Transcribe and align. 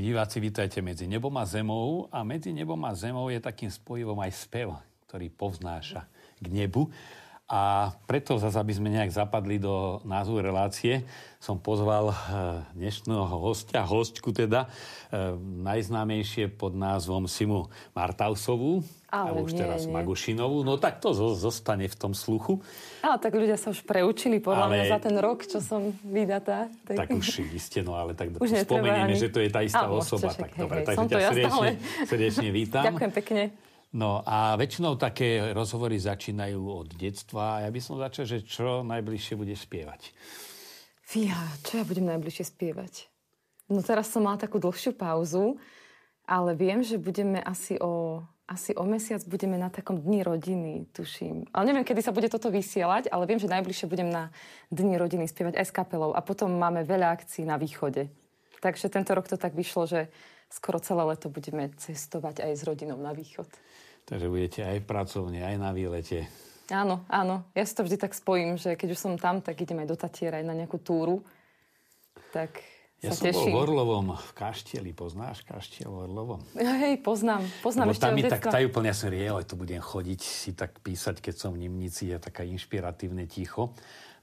Milí 0.00 0.16
diváci, 0.16 0.40
vítajte 0.40 0.80
medzi 0.80 1.04
nebom 1.04 1.36
a 1.36 1.44
zemou 1.44 2.08
a 2.08 2.24
medzi 2.24 2.56
nebom 2.56 2.80
a 2.88 2.96
zemou 2.96 3.28
je 3.28 3.36
takým 3.36 3.68
spojivom 3.68 4.16
aj 4.24 4.32
spev, 4.32 4.72
ktorý 5.04 5.28
povznáša 5.28 6.08
k 6.40 6.46
nebu. 6.48 6.88
A 7.50 7.90
preto 8.06 8.38
zase, 8.38 8.54
aby 8.62 8.70
sme 8.70 8.94
nejak 8.94 9.10
zapadli 9.10 9.58
do 9.58 9.98
názvu 10.06 10.38
relácie, 10.38 11.02
som 11.42 11.58
pozval 11.58 12.14
eh, 12.14 12.16
dnešného 12.78 13.26
hostia, 13.26 13.82
hostku 13.82 14.30
teda, 14.30 14.70
eh, 15.10 15.34
najznámejšie 15.58 16.46
pod 16.54 16.78
názvom 16.78 17.26
Simu 17.26 17.66
Martausovú, 17.90 18.86
ale 19.10 19.34
a 19.34 19.42
už 19.42 19.50
nie, 19.50 19.66
teraz 19.66 19.82
nie. 19.82 19.90
Magušinovú. 19.90 20.62
No 20.62 20.78
tak 20.78 21.02
to 21.02 21.10
zostane 21.34 21.90
v 21.90 21.96
tom 21.98 22.14
sluchu. 22.14 22.62
Ale 23.02 23.18
tak 23.18 23.34
ľudia 23.34 23.58
sa 23.58 23.74
už 23.74 23.82
preučili 23.82 24.38
podľa 24.38 24.70
ale... 24.70 24.72
mňa 24.78 24.84
za 24.86 24.98
ten 25.02 25.16
rok, 25.18 25.42
čo 25.42 25.58
som 25.58 25.90
vydatá. 26.06 26.70
Tak, 26.86 26.96
tak 27.02 27.08
už 27.18 27.50
ste, 27.58 27.82
no 27.82 27.98
ale 27.98 28.14
tak 28.14 28.30
už 28.38 28.62
spomenieme, 28.62 29.10
ani... 29.10 29.18
že 29.18 29.26
to 29.26 29.42
je 29.42 29.50
tá 29.50 29.66
istá 29.66 29.90
osoba. 29.90 30.30
Však, 30.30 30.38
tak, 30.38 30.52
hej, 30.54 30.60
dobre, 30.62 30.78
takže 30.86 31.06
ťa 31.10 31.18
ja 31.18 31.30
srdečne, 31.34 31.70
srdečne 32.06 32.48
vítam. 32.54 32.84
Ďakujem 32.94 33.10
pekne. 33.10 33.69
No 33.90 34.22
a 34.22 34.54
väčšinou 34.54 34.94
také 34.94 35.50
rozhovory 35.50 35.98
začínajú 35.98 36.62
od 36.62 36.94
detstva 36.94 37.58
a 37.58 37.62
ja 37.66 37.70
by 37.74 37.80
som 37.82 37.98
začal, 37.98 38.22
že 38.22 38.46
čo 38.46 38.86
najbližšie 38.86 39.34
bude 39.34 39.54
spievať. 39.58 40.14
Fíha, 41.02 41.58
čo 41.66 41.82
ja 41.82 41.84
budem 41.84 42.06
najbližšie 42.06 42.54
spievať? 42.54 43.10
No 43.66 43.82
teraz 43.82 44.14
som 44.14 44.22
mala 44.22 44.38
takú 44.38 44.62
dlhšiu 44.62 44.94
pauzu, 44.94 45.58
ale 46.22 46.54
viem, 46.54 46.86
že 46.86 47.02
budeme 47.02 47.42
asi 47.42 47.82
o, 47.82 48.22
asi 48.46 48.78
o 48.78 48.86
mesiac 48.86 49.18
budeme 49.26 49.58
na 49.58 49.74
takom 49.74 49.98
dni 49.98 50.22
rodiny, 50.22 50.86
tuším. 50.94 51.50
Ale 51.50 51.74
neviem, 51.74 51.82
kedy 51.82 51.98
sa 51.98 52.14
bude 52.14 52.30
toto 52.30 52.46
vysielať, 52.46 53.10
ale 53.10 53.26
viem, 53.26 53.42
že 53.42 53.50
najbližšie 53.50 53.90
budem 53.90 54.06
na 54.06 54.30
dni 54.70 55.02
rodiny 55.02 55.26
spievať 55.26 55.58
aj 55.58 55.66
s 55.66 55.74
kapelou. 55.74 56.14
A 56.14 56.22
potom 56.22 56.54
máme 56.54 56.86
veľa 56.86 57.10
akcií 57.10 57.42
na 57.42 57.58
východe. 57.58 58.06
Takže 58.62 58.86
tento 58.86 59.10
rok 59.18 59.26
to 59.26 59.34
tak 59.34 59.58
vyšlo, 59.58 59.90
že 59.90 60.14
skoro 60.50 60.82
celé 60.82 61.02
leto 61.06 61.30
budeme 61.30 61.70
cestovať 61.78 62.44
aj 62.44 62.52
s 62.58 62.62
rodinou 62.66 62.98
na 62.98 63.14
východ. 63.14 63.46
Takže 64.04 64.26
budete 64.26 64.60
aj 64.66 64.82
pracovne, 64.84 65.46
aj 65.46 65.56
na 65.56 65.70
výlete. 65.70 66.26
Áno, 66.70 67.02
áno. 67.10 67.46
Ja 67.54 67.66
si 67.66 67.74
to 67.74 67.82
vždy 67.82 67.98
tak 67.98 68.14
spojím, 68.14 68.58
že 68.58 68.74
keď 68.78 68.94
už 68.94 68.98
som 68.98 69.14
tam, 69.18 69.42
tak 69.42 69.58
idem 69.58 69.82
aj 69.82 69.88
do 69.90 69.96
Tatiera, 69.98 70.38
aj 70.38 70.46
na 70.46 70.54
nejakú 70.54 70.78
túru. 70.78 71.22
Tak 72.30 72.62
ja 73.00 73.16
som 73.16 73.32
teším. 73.32 73.56
bol 73.56 73.64
v 73.64 73.70
Orlovom, 73.70 74.06
v 74.12 74.32
Kaštieli. 74.36 74.92
Poznáš 74.92 75.40
Kaštiel 75.48 75.88
v 75.88 75.98
Orlovom? 76.04 76.40
Hej, 76.54 77.00
poznám. 77.00 77.42
Poznám 77.64 77.90
Lebo 77.90 77.96
tam 77.96 78.12
mi 78.12 78.22
tak 78.28 78.44
tajú 78.44 78.68
plne 78.68 78.92
som 78.92 79.08
riel, 79.08 79.40
tu 79.48 79.56
budem 79.56 79.80
chodiť 79.80 80.20
si 80.20 80.52
tak 80.52 80.78
písať, 80.84 81.24
keď 81.24 81.34
som 81.34 81.50
v 81.56 81.64
Nimnici, 81.64 82.12
je 82.12 82.20
taká 82.20 82.44
inšpiratívne 82.44 83.24
ticho. 83.24 83.72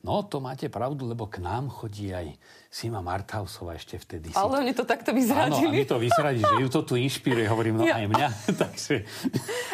No, 0.05 0.21
to 0.21 0.37
máte 0.37 0.69
pravdu, 0.69 1.09
lebo 1.09 1.25
k 1.25 1.41
nám 1.41 1.73
chodí 1.73 2.13
aj 2.13 2.37
Sima 2.69 3.01
Marthausová 3.01 3.75
ešte 3.75 3.97
vtedy. 3.97 4.29
Ale 4.37 4.61
oni 4.61 4.73
to 4.77 4.85
takto 4.85 5.09
vyzradili. 5.09 5.65
Áno, 5.65 5.73
oni 5.73 5.85
to 5.89 5.97
vyzradili, 5.97 6.45
že 6.45 6.57
ju 6.61 6.69
to 6.69 6.81
tu 6.85 6.93
inšpiruje. 6.95 7.49
Hovorím, 7.49 7.81
no 7.81 7.85
ja. 7.89 7.97
aj 7.97 8.05
mňa. 8.05 8.27
Takže... 8.61 8.95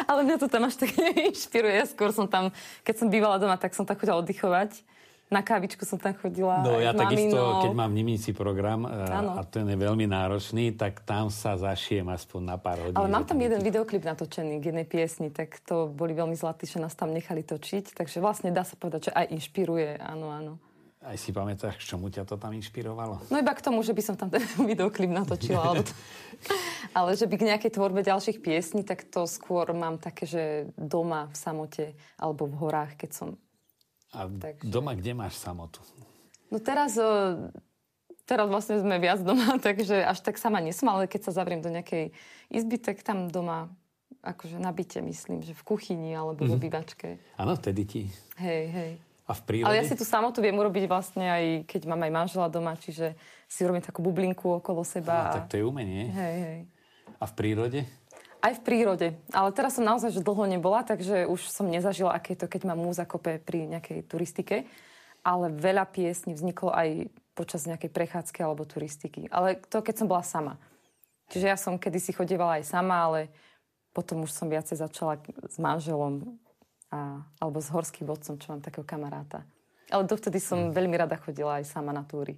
Ale 0.08 0.24
mňa 0.24 0.36
to 0.40 0.48
tam 0.48 0.64
až 0.64 0.80
tak 0.80 0.96
neinšpiruje. 1.12 1.92
Skôr 1.92 2.10
som 2.16 2.24
tam, 2.24 2.48
keď 2.82 2.94
som 3.04 3.12
bývala 3.12 3.36
doma, 3.36 3.60
tak 3.60 3.76
som 3.76 3.84
tak 3.84 4.00
chodila 4.00 4.20
oddychovať 4.24 4.80
na 5.32 5.40
kávičku 5.40 5.82
som 5.88 5.96
tam 5.96 6.12
chodila. 6.14 6.60
No 6.60 6.76
ja 6.76 6.92
takisto, 6.92 7.64
keď 7.64 7.72
mám 7.72 7.90
Nimici 7.96 8.36
program 8.36 8.84
ano. 8.84 9.40
a 9.40 9.42
ten 9.42 9.64
je 9.66 9.76
veľmi 9.76 10.04
náročný, 10.04 10.76
tak 10.76 11.02
tam 11.02 11.32
sa 11.32 11.56
zašijem 11.56 12.06
aspoň 12.12 12.40
na 12.44 12.56
pár 12.60 12.78
hodín. 12.84 12.96
Ale 12.96 13.08
mám 13.08 13.24
tam 13.24 13.40
jeden 13.40 13.64
videoklip 13.64 14.04
natočený 14.04 14.60
k 14.60 14.70
jednej 14.70 14.86
piesni, 14.86 15.32
tak 15.32 15.58
to 15.64 15.88
boli 15.88 16.12
veľmi 16.12 16.36
zlatí, 16.36 16.68
že 16.68 16.78
nás 16.78 16.92
tam 16.92 17.10
nechali 17.10 17.40
točiť. 17.40 17.96
Takže 17.96 18.20
vlastne 18.20 18.52
dá 18.52 18.62
sa 18.62 18.76
povedať, 18.76 19.10
že 19.10 19.12
aj 19.16 19.32
inšpiruje, 19.32 19.96
áno, 19.98 20.28
áno. 20.30 20.54
Aj 21.04 21.20
si 21.20 21.36
pamätáš, 21.36 21.76
k 21.76 21.84
čomu 21.84 22.08
ťa 22.08 22.24
to 22.24 22.40
tam 22.40 22.56
inšpirovalo? 22.56 23.28
No 23.28 23.36
iba 23.36 23.52
k 23.52 23.60
tomu, 23.60 23.84
že 23.84 23.92
by 23.92 24.00
som 24.00 24.16
tam 24.16 24.32
ten 24.32 24.40
videoklip 24.72 25.12
natočila. 25.12 25.72
alebo 25.72 25.84
to... 25.84 25.92
Ale 26.98 27.12
že 27.12 27.28
by 27.28 27.36
k 27.36 27.48
nejakej 27.52 27.76
tvorbe 27.76 28.00
ďalších 28.00 28.40
piesní, 28.40 28.88
tak 28.88 29.04
to 29.12 29.28
skôr 29.28 29.68
mám 29.76 30.00
také, 30.00 30.24
že 30.24 30.42
doma 30.80 31.28
v 31.28 31.36
samote 31.36 31.84
alebo 32.16 32.48
v 32.48 32.56
horách, 32.56 32.96
keď 32.96 33.10
som 33.12 33.28
a 34.14 34.30
Takže... 34.30 34.64
doma 34.64 34.94
kde 34.94 35.12
máš 35.12 35.36
samotu? 35.36 35.82
No 36.48 36.62
teraz, 36.62 36.94
teraz 38.24 38.46
vlastne 38.46 38.78
sme 38.78 39.02
viac 39.02 39.20
doma, 39.20 39.58
takže 39.66 40.06
až 40.06 40.22
tak 40.22 40.38
sama 40.38 40.62
nesom, 40.62 40.88
ale 40.88 41.10
keď 41.10 41.30
sa 41.30 41.42
zavriem 41.42 41.60
do 41.60 41.68
nejakej 41.68 42.14
izby, 42.48 42.78
tak 42.78 43.02
tam 43.02 43.28
doma 43.28 43.68
akože 44.24 44.56
na 44.56 44.72
byte, 44.72 45.04
myslím, 45.04 45.44
že 45.44 45.52
v 45.52 45.62
kuchyni 45.62 46.16
alebo 46.16 46.46
mm-hmm. 46.46 46.56
vo 46.56 46.56
bývačke. 46.56 47.08
Áno, 47.36 47.52
vtedy 47.60 47.82
ti. 47.84 48.02
Hej, 48.40 48.64
hej. 48.72 48.92
A 49.24 49.32
v 49.32 49.40
prírode? 49.44 49.68
Ale 49.68 49.80
ja 49.80 49.84
si 49.88 49.96
tú 49.96 50.04
samotu 50.04 50.40
viem 50.40 50.56
urobiť 50.56 50.84
vlastne 50.84 51.24
aj 51.28 51.44
keď 51.68 51.88
mám 51.88 52.00
aj 52.04 52.12
manžela 52.12 52.48
doma, 52.48 52.76
čiže 52.76 53.16
si 53.48 53.64
urobím 53.64 53.84
takú 53.84 54.00
bublinku 54.04 54.60
okolo 54.60 54.84
seba. 54.84 55.28
A, 55.28 55.32
a... 55.32 55.34
tak 55.40 55.52
to 55.52 55.60
je 55.60 55.64
umenie. 55.64 56.12
Hej, 56.12 56.36
hej. 56.40 56.58
A 57.20 57.24
v 57.24 57.32
prírode? 57.32 57.80
Aj 58.44 58.52
v 58.52 58.60
prírode. 58.60 59.16
Ale 59.32 59.48
teraz 59.56 59.80
som 59.80 59.88
naozaj 59.88 60.12
že 60.12 60.20
dlho 60.20 60.44
nebola, 60.44 60.84
takže 60.84 61.24
už 61.24 61.48
som 61.48 61.64
nezažila, 61.64 62.12
aké 62.12 62.36
to, 62.36 62.44
keď 62.44 62.68
ma 62.68 62.76
múza 62.76 63.08
kope 63.08 63.40
pri 63.40 63.64
nejakej 63.64 64.04
turistike. 64.04 64.68
Ale 65.24 65.48
veľa 65.48 65.88
piesní 65.88 66.36
vzniklo 66.36 66.68
aj 66.68 67.08
počas 67.32 67.64
nejakej 67.64 67.88
prechádzky 67.88 68.44
alebo 68.44 68.68
turistiky. 68.68 69.32
Ale 69.32 69.64
to, 69.72 69.80
keď 69.80 69.94
som 69.96 70.06
bola 70.12 70.20
sama. 70.20 70.60
Čiže 71.32 71.46
ja 71.48 71.56
som 71.56 71.80
kedysi 71.80 72.12
chodievala 72.12 72.60
aj 72.60 72.68
sama, 72.68 73.08
ale 73.08 73.32
potom 73.96 74.28
už 74.28 74.30
som 74.36 74.52
viacej 74.52 74.76
začala 74.76 75.16
s 75.48 75.56
manželom 75.56 76.36
a, 76.92 77.24
alebo 77.40 77.64
s 77.64 77.72
horským 77.72 78.04
vodcom, 78.04 78.36
čo 78.36 78.52
mám 78.52 78.60
takého 78.60 78.84
kamaráta. 78.84 79.48
Ale 79.88 80.04
dovtedy 80.04 80.36
som 80.36 80.68
veľmi 80.68 81.00
rada 81.00 81.16
chodila 81.16 81.64
aj 81.64 81.64
sama 81.64 81.96
na 81.96 82.04
túry. 82.04 82.36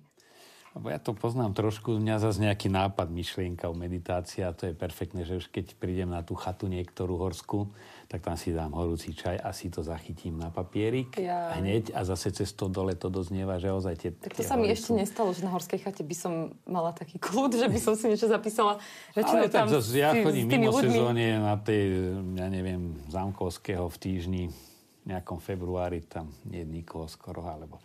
Lebo 0.76 0.92
ja 0.92 1.00
to 1.00 1.16
poznám 1.16 1.56
trošku, 1.56 1.96
mňa 1.96 2.20
zase 2.20 2.44
nejaký 2.44 2.68
nápad, 2.68 3.08
myšlienka 3.08 3.64
o 3.64 3.72
meditácii 3.72 4.44
a 4.44 4.52
to 4.52 4.68
je 4.68 4.76
perfektné, 4.76 5.24
že 5.24 5.40
už 5.40 5.48
keď 5.48 5.72
prídem 5.80 6.12
na 6.12 6.20
tú 6.20 6.36
chatu 6.36 6.68
niektorú 6.68 7.16
horskú, 7.16 7.72
tak 8.12 8.20
tam 8.20 8.36
si 8.36 8.52
dám 8.52 8.76
horúci 8.76 9.16
čaj 9.16 9.40
a 9.40 9.56
si 9.56 9.72
to 9.72 9.80
zachytím 9.80 10.36
na 10.36 10.52
papierik 10.52 11.16
ja. 11.16 11.56
hneď 11.56 11.96
a 11.96 12.04
zase 12.04 12.28
cez 12.28 12.52
to 12.52 12.68
dole 12.68 12.92
to 12.92 13.08
doznieva, 13.08 13.56
že 13.56 13.72
ozaj 13.72 13.94
tie... 13.96 14.10
Tak 14.12 14.36
to 14.36 14.44
sa 14.44 14.60
mi 14.60 14.68
ešte 14.68 14.92
nestalo, 14.92 15.32
že 15.32 15.48
na 15.48 15.50
horskej 15.56 15.80
chate 15.80 16.04
by 16.04 16.12
som 16.12 16.52
mala 16.68 16.92
taký 16.92 17.16
kľud, 17.16 17.56
že 17.56 17.72
by 17.72 17.78
som 17.80 17.96
si 17.96 18.12
niečo 18.12 18.28
zapísala. 18.28 18.76
Ale 19.16 19.48
tak 19.48 19.72
zase 19.72 19.96
ja 19.96 20.12
chodím 20.12 20.44
mimo 20.44 20.76
ľuďmi. 20.76 20.92
sezóne 20.92 21.40
na 21.40 21.56
tej, 21.56 22.12
ja 22.36 22.52
neviem, 22.52 23.00
Zámkovského 23.08 23.88
v 23.88 23.96
týždni 23.96 24.44
nejakom 25.08 25.40
februári, 25.40 26.04
tam 26.04 26.28
nie 26.44 26.60
je 26.60 26.68
nikoho 26.68 27.08
skoro, 27.08 27.48
alebo 27.48 27.80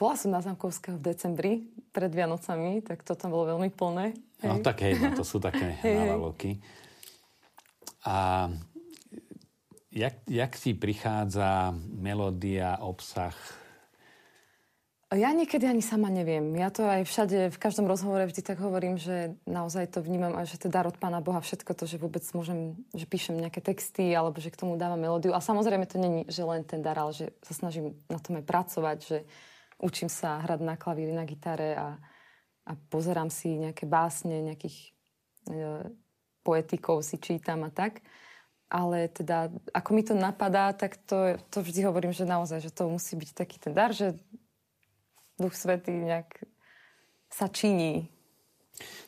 bola 0.00 0.16
som 0.16 0.32
na 0.32 0.40
Zamkovského 0.40 0.96
v 0.96 1.04
decembri 1.12 1.52
pred 1.92 2.08
Vianocami, 2.08 2.80
tak 2.80 3.04
to 3.04 3.12
tam 3.12 3.36
bolo 3.36 3.52
veľmi 3.52 3.68
plné. 3.68 4.16
Hej. 4.40 4.48
No 4.48 4.64
tak 4.64 4.80
hej, 4.80 4.96
no, 4.96 5.12
to 5.12 5.20
sú 5.28 5.36
také 5.36 5.76
návaloky. 5.84 6.56
A 8.08 8.48
jak, 9.92 10.24
jak 10.24 10.52
ti 10.56 10.72
prichádza 10.72 11.76
melódia, 11.76 12.80
obsah? 12.80 13.36
Ja 15.10 15.34
niekedy 15.34 15.66
ani 15.66 15.82
sama 15.82 16.06
neviem. 16.06 16.54
Ja 16.54 16.70
to 16.70 16.86
aj 16.86 17.02
všade, 17.02 17.50
v 17.50 17.58
každom 17.58 17.90
rozhovore 17.90 18.30
vždy 18.30 18.46
tak 18.46 18.62
hovorím, 18.62 18.94
že 18.94 19.34
naozaj 19.42 19.90
to 19.90 20.06
vnímam 20.06 20.38
a 20.38 20.46
že 20.46 20.54
to 20.54 20.70
dar 20.70 20.86
od 20.86 20.94
Pána 21.02 21.18
Boha, 21.18 21.42
všetko 21.42 21.74
to, 21.74 21.82
že 21.82 21.98
vôbec 21.98 22.22
môžem, 22.30 22.78
že 22.94 23.10
píšem 23.10 23.34
nejaké 23.34 23.58
texty 23.58 24.14
alebo 24.14 24.38
že 24.38 24.54
k 24.54 24.62
tomu 24.62 24.78
dávam 24.78 25.02
melódiu. 25.02 25.34
A 25.34 25.42
samozrejme 25.42 25.90
to 25.90 25.98
není, 25.98 26.22
že 26.30 26.46
len 26.46 26.62
ten 26.62 26.78
dar, 26.78 26.94
ale 26.94 27.10
že 27.10 27.34
sa 27.42 27.58
snažím 27.58 27.98
na 28.06 28.22
tom 28.22 28.38
aj 28.38 28.46
pracovať, 28.46 28.98
že 29.02 29.18
učím 29.80 30.12
sa 30.12 30.40
hrať 30.44 30.60
na 30.60 30.76
klavíri, 30.76 31.10
na 31.10 31.24
gitare 31.24 31.74
a, 31.74 31.96
a 32.68 32.72
pozerám 32.92 33.32
si 33.32 33.56
nejaké 33.56 33.88
básne, 33.88 34.44
nejakých 34.44 34.76
e, 35.48 35.90
poetikov 36.44 37.02
si 37.02 37.16
čítam 37.16 37.64
a 37.64 37.70
tak. 37.72 38.04
Ale 38.70 39.10
teda, 39.10 39.50
ako 39.74 39.90
mi 39.90 40.02
to 40.06 40.14
napadá, 40.14 40.70
tak 40.70 40.94
to, 41.02 41.34
to 41.50 41.58
vždy 41.58 41.82
hovorím, 41.90 42.14
že 42.14 42.22
naozaj, 42.22 42.62
že 42.62 42.70
to 42.70 42.86
musí 42.86 43.18
byť 43.18 43.30
taký 43.34 43.58
ten 43.58 43.74
dar, 43.74 43.90
že 43.90 44.14
Duch 45.34 45.58
Svetý 45.58 45.90
nejak 45.90 46.46
sa 47.32 47.50
činí 47.50 48.06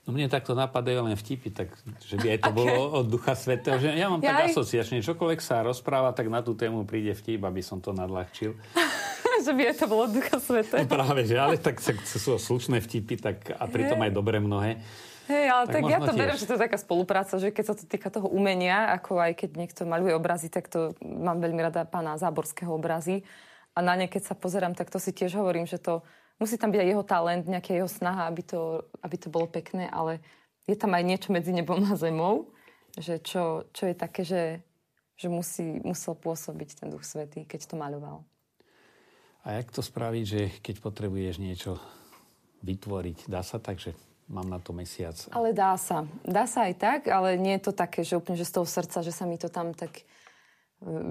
No 0.02 0.10
mne 0.10 0.26
takto 0.26 0.58
napadajú 0.58 1.06
len 1.06 1.14
vtipy, 1.14 1.54
tak 1.54 1.68
že 2.02 2.18
by 2.18 2.36
aj 2.36 2.38
to 2.42 2.50
okay. 2.52 2.58
bolo 2.58 2.74
od 3.02 3.06
Ducha 3.06 3.34
Svetého. 3.38 3.78
Že 3.78 3.94
ja 3.94 4.10
mám 4.10 4.20
ja 4.20 4.34
tak 4.34 4.50
asociačne, 4.50 4.98
čokoľvek 5.00 5.40
sa 5.40 5.62
rozpráva, 5.62 6.10
tak 6.10 6.26
na 6.26 6.42
tú 6.42 6.58
tému 6.58 6.82
príde 6.84 7.14
vtip, 7.14 7.46
aby 7.46 7.62
som 7.62 7.78
to 7.78 7.94
nadľahčil. 7.94 8.52
že 9.42 9.52
by 9.52 9.62
to 9.74 9.86
bolo 9.90 10.06
ducha 10.06 10.38
sveta. 10.38 10.82
No 10.82 10.88
práve, 10.88 11.26
že 11.26 11.36
ale 11.36 11.58
tak 11.58 11.82
sú 11.82 12.38
slušné 12.38 12.78
vtipy 12.80 13.18
tak, 13.18 13.50
a 13.50 13.64
pritom 13.66 13.98
aj 14.00 14.12
dobre 14.14 14.38
mnohé. 14.38 14.78
Hej, 15.30 15.46
ale 15.48 15.64
tak, 15.70 15.82
tak 15.86 15.90
ja 15.90 15.98
to 16.02 16.12
beriem, 16.18 16.38
že 16.38 16.48
to 16.50 16.54
je 16.58 16.64
taká 16.66 16.78
spolupráca, 16.78 17.34
že 17.38 17.54
keď 17.54 17.64
sa 17.64 17.74
to 17.78 17.86
týka 17.86 18.10
toho 18.10 18.26
umenia, 18.26 18.90
ako 18.90 19.22
aj 19.22 19.32
keď 19.38 19.50
niekto 19.54 19.82
maluje 19.86 20.12
obrazy, 20.12 20.50
tak 20.50 20.66
to 20.66 20.98
mám 21.02 21.38
veľmi 21.38 21.62
rada 21.62 21.86
pána 21.86 22.18
Záborského 22.18 22.74
obrazy. 22.74 23.22
A 23.72 23.80
na 23.80 23.94
ne, 23.94 24.10
keď 24.10 24.32
sa 24.32 24.34
pozerám, 24.34 24.74
tak 24.74 24.90
to 24.90 24.98
si 24.98 25.14
tiež 25.14 25.38
hovorím, 25.38 25.64
že 25.64 25.78
to 25.78 26.02
musí 26.42 26.58
tam 26.58 26.74
byť 26.74 26.80
aj 26.82 26.88
jeho 26.90 27.04
talent, 27.06 27.44
nejaká 27.46 27.70
jeho 27.72 27.88
snaha, 27.88 28.26
aby 28.26 28.42
to, 28.42 28.82
aby 29.00 29.16
to 29.16 29.30
bolo 29.30 29.46
pekné, 29.46 29.86
ale 29.88 30.18
je 30.66 30.74
tam 30.74 30.90
aj 30.92 31.06
niečo 31.06 31.30
medzi 31.30 31.54
nebom 31.54 31.80
a 31.86 31.94
zemou, 31.94 32.50
že 32.98 33.22
čo, 33.22 33.70
čo 33.70 33.88
je 33.88 33.94
také, 33.94 34.26
že, 34.26 34.60
že 35.16 35.30
musí, 35.30 35.80
musel 35.86 36.18
pôsobiť 36.18 36.82
ten 36.82 36.88
Duch 36.90 37.06
Svetý, 37.06 37.46
keď 37.46 37.70
to 37.70 37.74
maľoval. 37.78 38.26
A 39.42 39.58
jak 39.58 39.74
to 39.74 39.82
spraviť, 39.82 40.24
že 40.24 40.40
keď 40.62 40.76
potrebuješ 40.78 41.42
niečo 41.42 41.82
vytvoriť, 42.62 43.26
dá 43.26 43.42
sa 43.42 43.58
tak, 43.58 43.82
že 43.82 43.90
mám 44.30 44.46
na 44.46 44.62
to 44.62 44.70
mesiac. 44.70 45.18
Ale 45.34 45.50
dá 45.50 45.74
sa. 45.74 46.06
Dá 46.22 46.46
sa 46.46 46.70
aj 46.70 46.74
tak, 46.78 47.00
ale 47.10 47.34
nie 47.34 47.58
je 47.58 47.66
to 47.66 47.72
také, 47.74 48.06
že 48.06 48.14
úplne 48.14 48.38
že 48.38 48.46
z 48.46 48.54
toho 48.62 48.66
srdca, 48.66 49.02
že 49.02 49.10
sa 49.10 49.26
mi 49.26 49.34
to 49.34 49.50
tam 49.50 49.74
tak 49.74 49.98
e, 49.98 50.02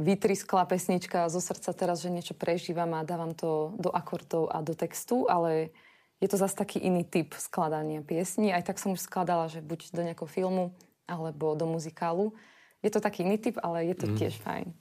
vytriskla 0.07 0.63
pesnička 0.63 1.27
zo 1.27 1.43
srdca 1.43 1.75
teraz, 1.75 1.99
že 1.99 2.09
niečo 2.09 2.31
prežívam 2.31 2.95
a 2.95 3.03
dávam 3.03 3.35
to 3.35 3.75
do 3.75 3.91
akordov 3.91 4.47
a 4.47 4.63
do 4.63 4.71
textu, 4.71 5.27
ale 5.27 5.75
je 6.23 6.31
to 6.31 6.39
zase 6.39 6.55
taký 6.55 6.79
iný 6.79 7.03
typ 7.03 7.35
skladania 7.35 7.99
piesní. 7.99 8.55
Aj 8.55 8.63
tak 8.63 8.79
som 8.79 8.95
už 8.95 9.03
skladala, 9.03 9.51
že 9.51 9.59
buď 9.59 9.91
do 9.91 10.01
nejakého 10.07 10.29
filmu, 10.29 10.71
alebo 11.03 11.57
do 11.59 11.67
muzikálu. 11.67 12.31
Je 12.79 12.89
to 12.89 13.03
taký 13.03 13.27
iný 13.27 13.37
typ, 13.37 13.59
ale 13.59 13.91
je 13.91 13.95
to 13.99 14.07
mm. 14.07 14.15
tiež 14.15 14.39
fajn. 14.39 14.71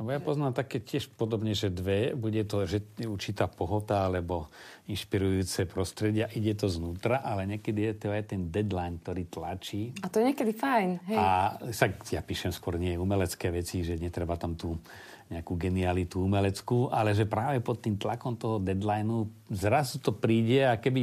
Lebo 0.00 0.16
ja 0.16 0.20
poznám 0.24 0.56
také 0.56 0.80
tiež 0.80 1.12
podobne, 1.12 1.52
že 1.52 1.68
dve, 1.68 2.16
bude 2.16 2.40
to 2.48 2.64
že 2.64 2.80
určitá 3.04 3.44
pohota 3.52 4.08
alebo 4.08 4.48
inšpirujúce 4.88 5.68
prostredia, 5.68 6.24
ide 6.32 6.56
to 6.56 6.72
znútra, 6.72 7.20
ale 7.20 7.44
niekedy 7.44 7.92
je 7.92 7.94
to 8.00 8.06
aj 8.08 8.32
ten 8.32 8.48
deadline, 8.48 8.96
ktorý 9.04 9.28
tlačí. 9.28 9.92
A 10.00 10.08
to 10.08 10.24
je 10.24 10.32
niekedy 10.32 10.56
fajn. 10.56 11.04
Hej. 11.04 11.18
A 11.20 11.26
sa, 11.68 11.92
ja 12.08 12.24
píšem 12.24 12.48
skôr 12.48 12.80
nie 12.80 12.96
umelecké 12.96 13.52
veci, 13.52 13.84
že 13.84 14.00
netreba 14.00 14.40
tam 14.40 14.56
tú 14.56 14.80
nejakú 15.30 15.54
genialitu 15.54 16.18
umeleckú, 16.18 16.90
ale 16.90 17.14
že 17.14 17.22
práve 17.22 17.62
pod 17.62 17.78
tým 17.78 17.94
tlakom 17.94 18.34
toho 18.34 18.58
deadlineu 18.58 19.30
zrazu 19.46 20.02
to 20.02 20.10
príde 20.10 20.66
a 20.66 20.74
keby 20.74 21.02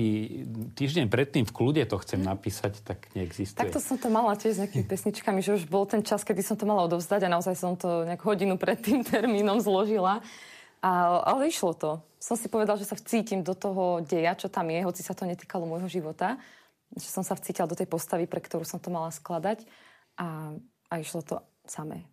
týždeň 0.75 1.07
predtým 1.07 1.47
v 1.47 1.55
kľude 1.55 1.87
to 1.87 1.95
chcem 2.03 2.19
mm. 2.19 2.27
napísať, 2.27 2.83
tak 2.83 3.07
neexistuje. 3.15 3.55
Takto 3.55 3.79
som 3.79 3.95
to 3.95 4.11
mala 4.11 4.35
tiež 4.35 4.59
s 4.59 4.61
nejakými 4.67 4.83
pesničkami, 4.91 5.39
že 5.39 5.55
už 5.55 5.71
bol 5.71 5.87
ten 5.87 6.03
čas, 6.03 6.27
kedy 6.27 6.43
som 6.43 6.59
to 6.59 6.67
mala 6.67 6.83
odovzdať 6.91 7.23
a 7.23 7.31
naozaj 7.31 7.55
som 7.55 7.79
to 7.79 8.03
nejak 8.03 8.19
hodinu 8.19 8.59
pred 8.59 8.75
tým 8.83 9.07
termínom 9.07 9.63
zložila. 9.63 10.19
A, 10.83 10.91
ale 11.23 11.47
išlo 11.47 11.71
to. 11.71 12.03
Som 12.19 12.35
si 12.35 12.51
povedal, 12.51 12.75
že 12.75 12.85
sa 12.85 12.99
vcítim 12.99 13.47
do 13.47 13.55
toho 13.55 14.03
deja, 14.03 14.35
čo 14.35 14.51
tam 14.51 14.67
je, 14.67 14.83
hoci 14.83 15.07
sa 15.07 15.15
to 15.15 15.23
netýkalo 15.23 15.63
môjho 15.63 15.87
života. 15.87 16.35
Že 16.99 17.07
som 17.07 17.23
sa 17.23 17.39
vcítila 17.39 17.63
do 17.63 17.79
tej 17.79 17.87
postavy, 17.87 18.27
pre 18.27 18.43
ktorú 18.43 18.67
som 18.67 18.83
to 18.83 18.91
mala 18.91 19.07
skladať. 19.07 19.63
A, 20.19 20.51
a 20.91 20.93
išlo 20.99 21.23
to 21.23 21.39
samé. 21.63 22.03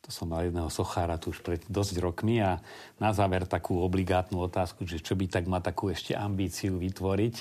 To 0.00 0.08
som 0.08 0.32
mal 0.32 0.48
jedného 0.48 0.72
sochára 0.72 1.20
tu 1.20 1.28
už 1.28 1.44
pred 1.44 1.60
dosť 1.68 2.00
rokmi 2.00 2.40
a 2.40 2.58
na 2.96 3.12
záver 3.12 3.44
takú 3.44 3.84
obligátnu 3.84 4.40
otázku, 4.40 4.88
že 4.88 5.04
čo 5.04 5.12
by 5.12 5.28
tak 5.28 5.44
má 5.44 5.60
takú 5.60 5.92
ešte 5.92 6.16
ambíciu 6.16 6.80
vytvoriť. 6.80 7.36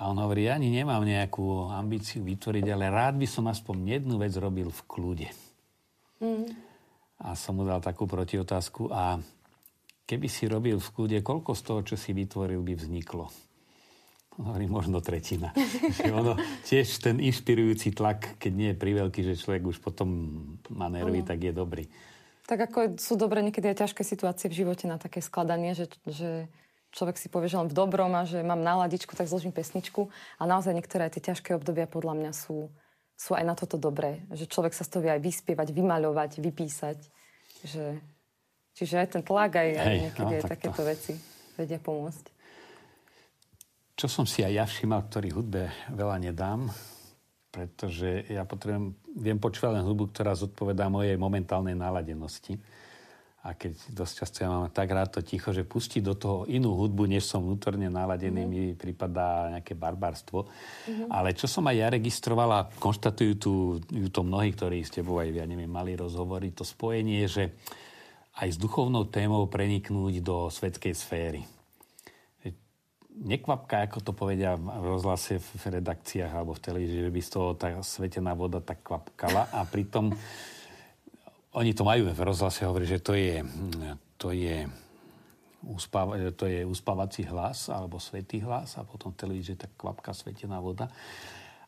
A 0.00 0.08
on 0.08 0.16
hovorí, 0.16 0.48
ja 0.48 0.56
ani 0.56 0.72
nemám 0.72 1.04
nejakú 1.04 1.68
ambíciu 1.68 2.24
vytvoriť, 2.24 2.64
ale 2.72 2.88
rád 2.88 3.20
by 3.20 3.28
som 3.28 3.44
aspoň 3.46 4.00
jednu 4.00 4.16
vec 4.16 4.32
robil 4.40 4.72
v 4.72 4.80
kľude. 4.88 5.28
Mm. 6.24 6.48
A 7.22 7.36
som 7.36 7.60
mu 7.60 7.68
dal 7.68 7.84
takú 7.84 8.08
protiotázku. 8.08 8.88
A 8.88 9.20
keby 10.08 10.26
si 10.32 10.48
robil 10.48 10.80
v 10.80 10.88
kľude, 10.88 11.18
koľko 11.20 11.52
z 11.52 11.62
toho, 11.62 11.80
čo 11.84 11.96
si 12.00 12.16
vytvoril, 12.16 12.64
by 12.64 12.74
vzniklo? 12.80 13.28
Hovorím, 14.40 14.72
možno 14.72 15.04
tretina. 15.04 15.52
že 15.98 16.08
ono, 16.08 16.40
tiež 16.64 16.88
ten 17.04 17.20
inšpirujúci 17.20 17.92
tlak, 17.92 18.40
keď 18.40 18.52
nie 18.52 18.68
je 18.72 18.80
priveľký, 18.80 19.20
že 19.20 19.36
človek 19.36 19.76
už 19.76 19.78
potom 19.84 20.08
má 20.72 20.88
nervy, 20.88 21.20
ano. 21.20 21.28
tak 21.28 21.38
je 21.44 21.52
dobrý. 21.52 21.84
Tak 22.48 22.72
ako 22.72 22.78
sú 22.96 23.14
dobré 23.20 23.44
niekedy 23.44 23.70
aj 23.70 23.86
ťažké 23.86 24.02
situácie 24.02 24.48
v 24.48 24.64
živote 24.64 24.88
na 24.88 24.96
také 24.96 25.20
skladanie, 25.20 25.76
že, 25.76 25.86
že 26.08 26.48
človek 26.96 27.20
si 27.20 27.28
povie, 27.28 27.52
že 27.52 27.60
len 27.60 27.68
v 27.68 27.76
dobrom 27.76 28.12
a 28.16 28.24
že 28.24 28.40
mám 28.40 28.64
náladičku, 28.64 29.12
tak 29.12 29.28
zložím 29.28 29.52
pesničku. 29.52 30.08
A 30.40 30.42
naozaj 30.48 30.72
niektoré 30.72 31.06
aj 31.06 31.20
tie 31.20 31.32
ťažké 31.32 31.52
obdobia 31.52 31.84
podľa 31.84 32.16
mňa 32.16 32.32
sú, 32.32 32.72
sú 33.14 33.36
aj 33.36 33.44
na 33.44 33.54
toto 33.54 33.76
dobré. 33.76 34.24
Že 34.32 34.48
človek 34.48 34.72
sa 34.72 34.82
z 34.82 34.90
toho 34.96 35.02
vie 35.04 35.12
aj 35.12 35.22
vyspievať, 35.22 35.68
vymaľovať, 35.76 36.40
vypísať. 36.40 36.98
Že, 37.68 37.84
čiže 38.74 38.94
aj 38.96 39.08
ten 39.12 39.22
tlak, 39.22 39.60
aj, 39.60 39.70
aj 39.76 39.94
niekedy 40.08 40.32
no, 40.32 40.38
aj 40.40 40.44
takéto 40.48 40.80
to... 40.80 40.88
veci 40.88 41.14
vedia 41.56 41.76
pomôcť. 41.78 42.31
Čo 43.92 44.06
som 44.08 44.24
si 44.24 44.40
aj 44.40 44.52
ja 44.52 44.64
všímal, 44.64 45.04
ktorý 45.06 45.28
hudbe 45.36 45.68
veľa 45.92 46.16
nedám, 46.16 46.72
pretože 47.52 48.24
ja 48.32 48.48
potrebujem, 48.48 48.96
viem 49.20 49.36
počúvať 49.36 49.76
len 49.76 49.84
hudbu, 49.84 50.08
ktorá 50.08 50.32
zodpovedá 50.32 50.88
mojej 50.88 51.20
momentálnej 51.20 51.76
náladenosti. 51.76 52.56
A 53.42 53.58
keď 53.58 53.74
dosť 53.90 54.14
často 54.22 54.36
ja 54.46 54.48
mám 54.48 54.70
tak 54.70 54.86
rád 54.86 55.18
to 55.18 55.20
ticho, 55.20 55.50
že 55.50 55.66
pustiť 55.66 56.00
do 56.00 56.14
toho 56.14 56.38
inú 56.46 56.78
hudbu, 56.78 57.10
než 57.10 57.26
som 57.26 57.42
vnútorne 57.42 57.90
naladený, 57.90 58.46
mm-hmm. 58.46 58.70
mi 58.70 58.78
prípada 58.78 59.50
nejaké 59.50 59.74
barbarstvo. 59.74 60.46
Mm-hmm. 60.46 61.08
Ale 61.10 61.34
čo 61.34 61.50
som 61.50 61.66
aj 61.66 61.76
ja 61.76 61.90
registrovala, 61.90 62.70
konštatujú 62.78 63.32
tu 63.36 63.52
to 64.14 64.20
mnohí, 64.22 64.54
ktorí 64.54 64.86
s 64.86 64.94
tebou 64.94 65.18
aj, 65.18 65.34
ja 65.34 65.44
neviem, 65.44 65.68
mali 65.68 65.98
rozhovory, 65.98 66.54
to 66.54 66.62
spojenie, 66.62 67.26
že 67.26 67.50
aj 68.40 68.48
s 68.48 68.56
duchovnou 68.56 69.10
témou 69.10 69.44
preniknúť 69.50 70.22
do 70.22 70.46
svetskej 70.48 70.94
sféry 70.94 71.42
nekvapka, 73.12 73.84
ako 73.84 73.98
to 74.00 74.12
povedia 74.16 74.56
v 74.56 74.84
rozhlase 74.88 75.36
v 75.36 75.64
redakciách 75.80 76.32
alebo 76.32 76.56
v 76.56 76.64
televízii, 76.64 77.00
že 77.04 77.12
by 77.12 77.20
z 77.20 77.30
toho 77.30 77.48
tá 77.52 77.68
svetená 77.84 78.32
voda 78.32 78.64
tak 78.64 78.80
kvapkala 78.80 79.52
a 79.52 79.60
pritom 79.68 80.12
oni 81.52 81.76
to 81.76 81.84
majú 81.84 82.08
v 82.08 82.24
rozhlase, 82.24 82.64
hovorí, 82.64 82.88
že 82.88 83.04
to 83.04 83.12
je, 83.12 83.44
to 84.16 84.32
je, 84.32 84.64
to 86.32 86.44
je 86.48 86.60
uspávací 86.64 87.28
hlas 87.28 87.68
alebo 87.68 88.00
svetý 88.00 88.40
hlas 88.40 88.80
a 88.80 88.88
potom 88.88 89.12
v 89.12 89.20
televízii 89.20 89.60
tak 89.60 89.76
kvapka 89.76 90.16
svetená 90.16 90.56
voda. 90.64 90.88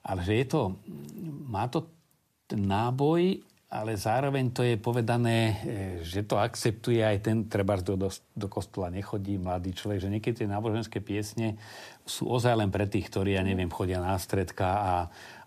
Ale 0.01 0.25
že 0.25 0.41
je 0.41 0.47
to, 0.49 0.61
má 1.49 1.69
to 1.69 1.85
ten 2.49 2.65
náboj 2.65 3.45
ale 3.75 3.99
zároveň 3.99 4.55
to 4.55 4.63
je 4.63 4.79
povedané, 4.79 5.39
e, 5.51 5.55
že 6.07 6.23
to 6.23 6.39
akceptuje 6.39 7.03
aj 7.03 7.27
ten, 7.27 7.37
treba 7.51 7.75
do, 7.83 7.99
do, 7.99 8.09
do 8.31 8.47
kostola 8.47 8.87
nechodí 8.87 9.35
mladý 9.35 9.75
človek, 9.75 9.99
že 10.07 10.13
niekedy 10.15 10.35
tie 10.47 10.49
náboženské 10.49 11.03
piesne 11.03 11.59
sú 12.07 12.31
ozaj 12.31 12.55
len 12.55 12.71
pre 12.71 12.87
tých, 12.87 13.11
ktorí, 13.11 13.35
ja 13.35 13.43
neviem, 13.43 13.67
chodia 13.67 13.99
na 13.99 14.15
stredka 14.15 14.69
a, 14.79 14.95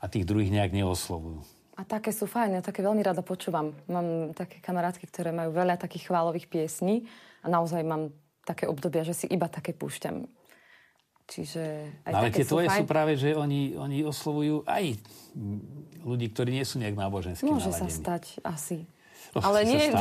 a 0.03 0.06
tých 0.12 0.27
druhých 0.27 0.51
nejak 0.51 0.75
neoslovujú. 0.75 1.39
A 1.79 1.86
také 1.88 2.12
sú 2.12 2.27
fajn, 2.27 2.60
ja 2.60 2.63
také 2.65 2.84
veľmi 2.84 3.00
rada 3.05 3.24
počúvam. 3.24 3.72
Mám 3.88 4.36
také 4.36 4.60
kamarátky, 4.60 5.07
ktoré 5.07 5.31
majú 5.31 5.55
veľa 5.55 5.79
takých 5.79 6.10
chválových 6.12 6.50
piesní 6.51 7.07
a 7.46 7.48
naozaj 7.48 7.86
mám 7.86 8.12
také 8.43 8.67
obdobia, 8.67 9.07
že 9.07 9.13
si 9.13 9.25
iba 9.31 9.48
také 9.48 9.72
púšťam. 9.72 10.27
Čiže 11.27 11.63
aj 12.07 12.12
no, 12.15 12.17
ale 12.24 12.31
tie 12.31 12.48
tvoje 12.48 12.67
sú 12.72 12.84
práve, 12.88 13.19
že 13.19 13.36
oni, 13.36 13.75
oni 13.75 14.00
oslovujú 14.07 14.63
aj 14.63 14.96
ľudí, 16.07 16.31
ktorí 16.31 16.55
nie 16.55 16.63
sú 16.63 16.79
nejak 16.79 16.96
nábožensky 16.96 17.43
Môže 17.43 17.67
naladení. 17.67 17.91
sa 17.91 18.00
stať, 18.00 18.24
asi. 18.48 18.88
Oh, 19.36 19.43
ale 19.43 19.67
nie... 19.67 19.91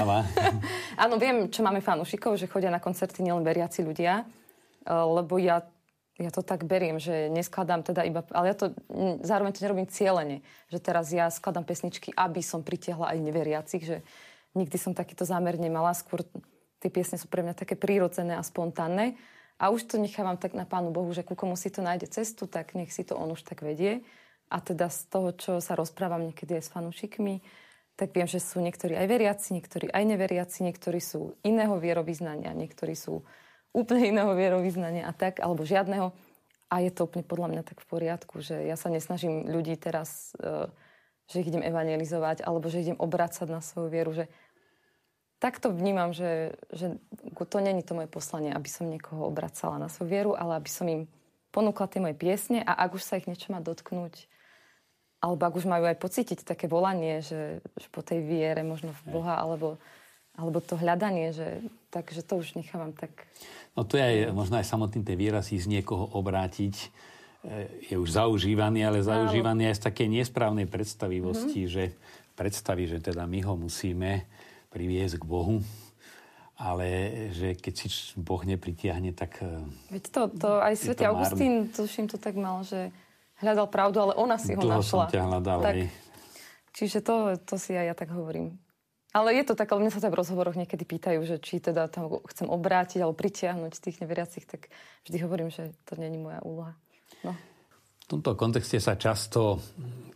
Áno, 1.02 1.18
viem, 1.18 1.50
čo 1.50 1.66
máme 1.66 1.82
fanúšikov, 1.82 2.38
že 2.38 2.46
chodia 2.46 2.70
na 2.70 2.78
koncerty 2.78 3.26
nielen 3.26 3.42
veriaci 3.42 3.82
ľudia, 3.82 4.22
eh, 4.22 4.86
lebo 4.86 5.42
ja, 5.42 5.66
ja 6.14 6.30
to 6.30 6.46
tak 6.46 6.62
beriem, 6.62 7.02
že 7.02 7.26
neskladám 7.26 7.82
teda 7.82 8.06
iba... 8.06 8.22
Ale 8.30 8.54
ja 8.54 8.56
to 8.56 8.70
zároveň 9.26 9.50
to 9.50 9.66
nerobím 9.66 9.90
cieľene, 9.90 10.46
že 10.70 10.78
teraz 10.78 11.10
ja 11.10 11.26
skladám 11.26 11.66
pesničky, 11.66 12.14
aby 12.14 12.38
som 12.38 12.62
pritiahla 12.62 13.12
aj 13.12 13.18
neveriacich, 13.18 13.82
že 13.82 14.06
nikdy 14.54 14.78
som 14.78 14.94
takýto 14.94 15.26
zámer 15.26 15.58
nemala, 15.58 15.90
skôr 15.90 16.22
tie 16.78 16.88
piesne 16.88 17.18
sú 17.18 17.26
pre 17.26 17.42
mňa 17.42 17.58
také 17.58 17.74
prírodzené 17.74 18.38
a 18.38 18.46
spontánne 18.46 19.18
a 19.56 19.72
už 19.72 19.88
to 19.88 19.96
nechávam 19.96 20.36
tak 20.36 20.52
na 20.52 20.68
Pánu 20.68 20.92
Bohu, 20.92 21.08
že 21.16 21.24
ku 21.24 21.32
komu 21.32 21.56
si 21.56 21.72
to 21.72 21.80
nájde 21.80 22.12
cestu, 22.12 22.44
tak 22.44 22.76
nech 22.76 22.92
si 22.92 23.08
to 23.08 23.16
on 23.16 23.32
už 23.32 23.40
tak 23.40 23.64
vedie. 23.64 24.04
A 24.52 24.60
teda 24.60 24.92
z 24.92 25.08
toho, 25.08 25.32
čo 25.32 25.52
sa 25.64 25.74
rozprávam 25.74 26.22
niekedy 26.22 26.60
aj 26.60 26.62
s 26.68 26.72
fanúšikmi, 26.76 27.40
tak 27.96 28.12
viem, 28.12 28.28
že 28.28 28.38
sú 28.38 28.60
niektorí 28.60 28.92
aj 28.92 29.06
veriaci, 29.08 29.56
niektorí 29.56 29.88
aj 29.88 30.04
neveriaci, 30.04 30.68
niektorí 30.68 31.00
sú 31.00 31.40
iného 31.40 31.72
vierovýznania, 31.80 32.52
niektorí 32.52 32.92
sú 32.92 33.24
úplne 33.72 34.12
iného 34.12 34.28
vierovýznania 34.36 35.08
a 35.08 35.12
tak, 35.16 35.40
alebo 35.40 35.64
žiadneho. 35.64 36.12
A 36.68 36.84
je 36.84 36.92
to 36.92 37.08
úplne 37.08 37.24
podľa 37.24 37.48
mňa 37.56 37.62
tak 37.64 37.80
v 37.80 37.88
poriadku, 37.88 38.44
že 38.44 38.68
ja 38.68 38.76
sa 38.76 38.92
nesnažím 38.92 39.48
ľudí 39.48 39.80
teraz, 39.80 40.36
e, 40.36 40.68
že 41.32 41.40
ich 41.40 41.48
idem 41.48 41.64
evangelizovať, 41.64 42.44
alebo 42.44 42.68
že 42.68 42.84
idem 42.84 42.98
obracať 43.00 43.48
na 43.48 43.64
svoju 43.64 43.88
vieru, 43.88 44.12
že 44.12 44.28
takto 45.38 45.68
vnímam, 45.72 46.16
že, 46.16 46.56
že 46.72 46.96
to 47.36 47.58
není 47.60 47.84
to 47.84 47.92
moje 47.92 48.08
poslanie, 48.08 48.52
aby 48.52 48.68
som 48.68 48.88
niekoho 48.88 49.28
obracala 49.28 49.76
na 49.76 49.88
svoju 49.92 50.08
vieru, 50.08 50.32
ale 50.32 50.56
aby 50.56 50.70
som 50.70 50.86
im 50.88 51.04
ponúkla 51.52 51.88
tie 51.88 52.00
moje 52.00 52.16
piesne 52.16 52.60
a 52.64 52.76
ak 52.84 53.00
už 53.00 53.02
sa 53.04 53.16
ich 53.16 53.28
niečo 53.28 53.52
má 53.52 53.64
dotknúť, 53.64 54.28
alebo 55.24 55.42
ak 55.48 55.54
už 55.56 55.64
majú 55.64 55.88
aj 55.88 55.96
pocítiť 55.96 56.44
také 56.44 56.68
volanie, 56.68 57.24
že, 57.24 57.64
že 57.76 57.88
po 57.88 58.04
tej 58.04 58.20
viere 58.20 58.60
možno 58.60 58.92
v 59.04 59.16
Boha, 59.16 59.40
alebo, 59.40 59.80
alebo 60.36 60.60
to 60.60 60.76
hľadanie, 60.76 61.32
že, 61.32 61.64
takže 61.88 62.20
to 62.20 62.40
už 62.40 62.56
nechávam 62.60 62.92
tak... 62.92 63.24
No 63.72 63.84
to 63.84 63.96
je 63.96 64.04
aj, 64.04 64.16
možno 64.36 64.60
aj 64.60 64.68
samotný 64.68 65.00
ten 65.04 65.16
výraz 65.16 65.48
z 65.48 65.64
niekoho 65.68 66.04
obrátiť, 66.16 66.76
e, 66.76 66.88
je 67.92 67.96
už 67.96 68.20
zaužívaný, 68.20 68.84
ale 68.84 69.04
zaužívaný 69.04 69.72
aj 69.72 69.80
z 69.80 69.84
také 69.88 70.04
nesprávnej 70.08 70.68
predstavivosti, 70.68 71.64
mm-hmm. 71.64 71.72
že 71.72 71.84
predstaví, 72.36 72.84
že 72.84 73.00
teda 73.00 73.24
my 73.24 73.40
ho 73.48 73.56
musíme 73.56 74.28
priviesť 74.76 75.16
k 75.16 75.24
Bohu, 75.24 75.64
ale 76.60 76.88
že 77.32 77.56
keď 77.56 77.74
si 77.80 77.88
Boh 78.20 78.44
nepritiahne, 78.44 79.16
tak... 79.16 79.40
E, 79.40 79.64
Veď 79.96 80.04
to, 80.12 80.20
to 80.36 80.50
aj 80.60 80.74
svätý 80.76 81.08
Augustín, 81.08 81.72
tuším, 81.72 82.12
to 82.12 82.20
tak 82.20 82.36
mal, 82.36 82.60
že 82.60 82.92
hľadal 83.40 83.72
pravdu, 83.72 84.04
ale 84.04 84.12
ona 84.20 84.36
si 84.36 84.52
ho 84.52 84.60
Dlho 84.60 84.84
našla. 84.84 85.08
som 85.08 85.12
ťa 85.12 85.24
hľadal, 85.24 85.58
tak, 85.64 85.76
Čiže 86.76 87.00
to, 87.00 87.40
to 87.40 87.56
si 87.56 87.72
aj 87.72 87.88
ja 87.88 87.94
tak 87.96 88.12
hovorím. 88.12 88.60
Ale 89.16 89.32
je 89.32 89.48
to 89.48 89.56
tak, 89.56 89.72
ale 89.72 89.80
mňa 89.80 89.96
sa 89.96 90.04
tak 90.04 90.12
v 90.12 90.20
rozhovoroch 90.20 90.60
niekedy 90.60 90.84
pýtajú, 90.84 91.24
že 91.24 91.40
či 91.40 91.56
teda 91.56 91.88
tam 91.88 92.20
chcem 92.28 92.52
obrátiť 92.52 93.00
alebo 93.00 93.16
pritiahnuť 93.16 93.80
tých 93.80 94.04
neveriacich, 94.04 94.44
tak 94.44 94.68
vždy 95.08 95.24
hovorím, 95.24 95.48
že 95.48 95.72
to 95.88 95.96
není 95.96 96.20
moja 96.20 96.44
úloha. 96.44 96.76
No. 97.24 97.32
Tomto 98.06 98.38
kontexte 98.38 98.78
sa 98.78 98.94
často 98.94 99.58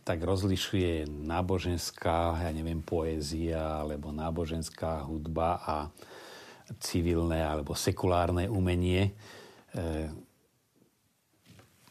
tak 0.01 0.23
rozlišuje 0.25 1.05
náboženská, 1.07 2.41
ja 2.41 2.51
neviem, 2.55 2.81
poézia 2.81 3.83
alebo 3.85 4.09
náboženská 4.09 5.05
hudba 5.05 5.61
a 5.61 5.75
civilné 6.81 7.43
alebo 7.43 7.77
sekulárne 7.77 8.49
umenie, 8.49 9.11
e, 9.75 10.09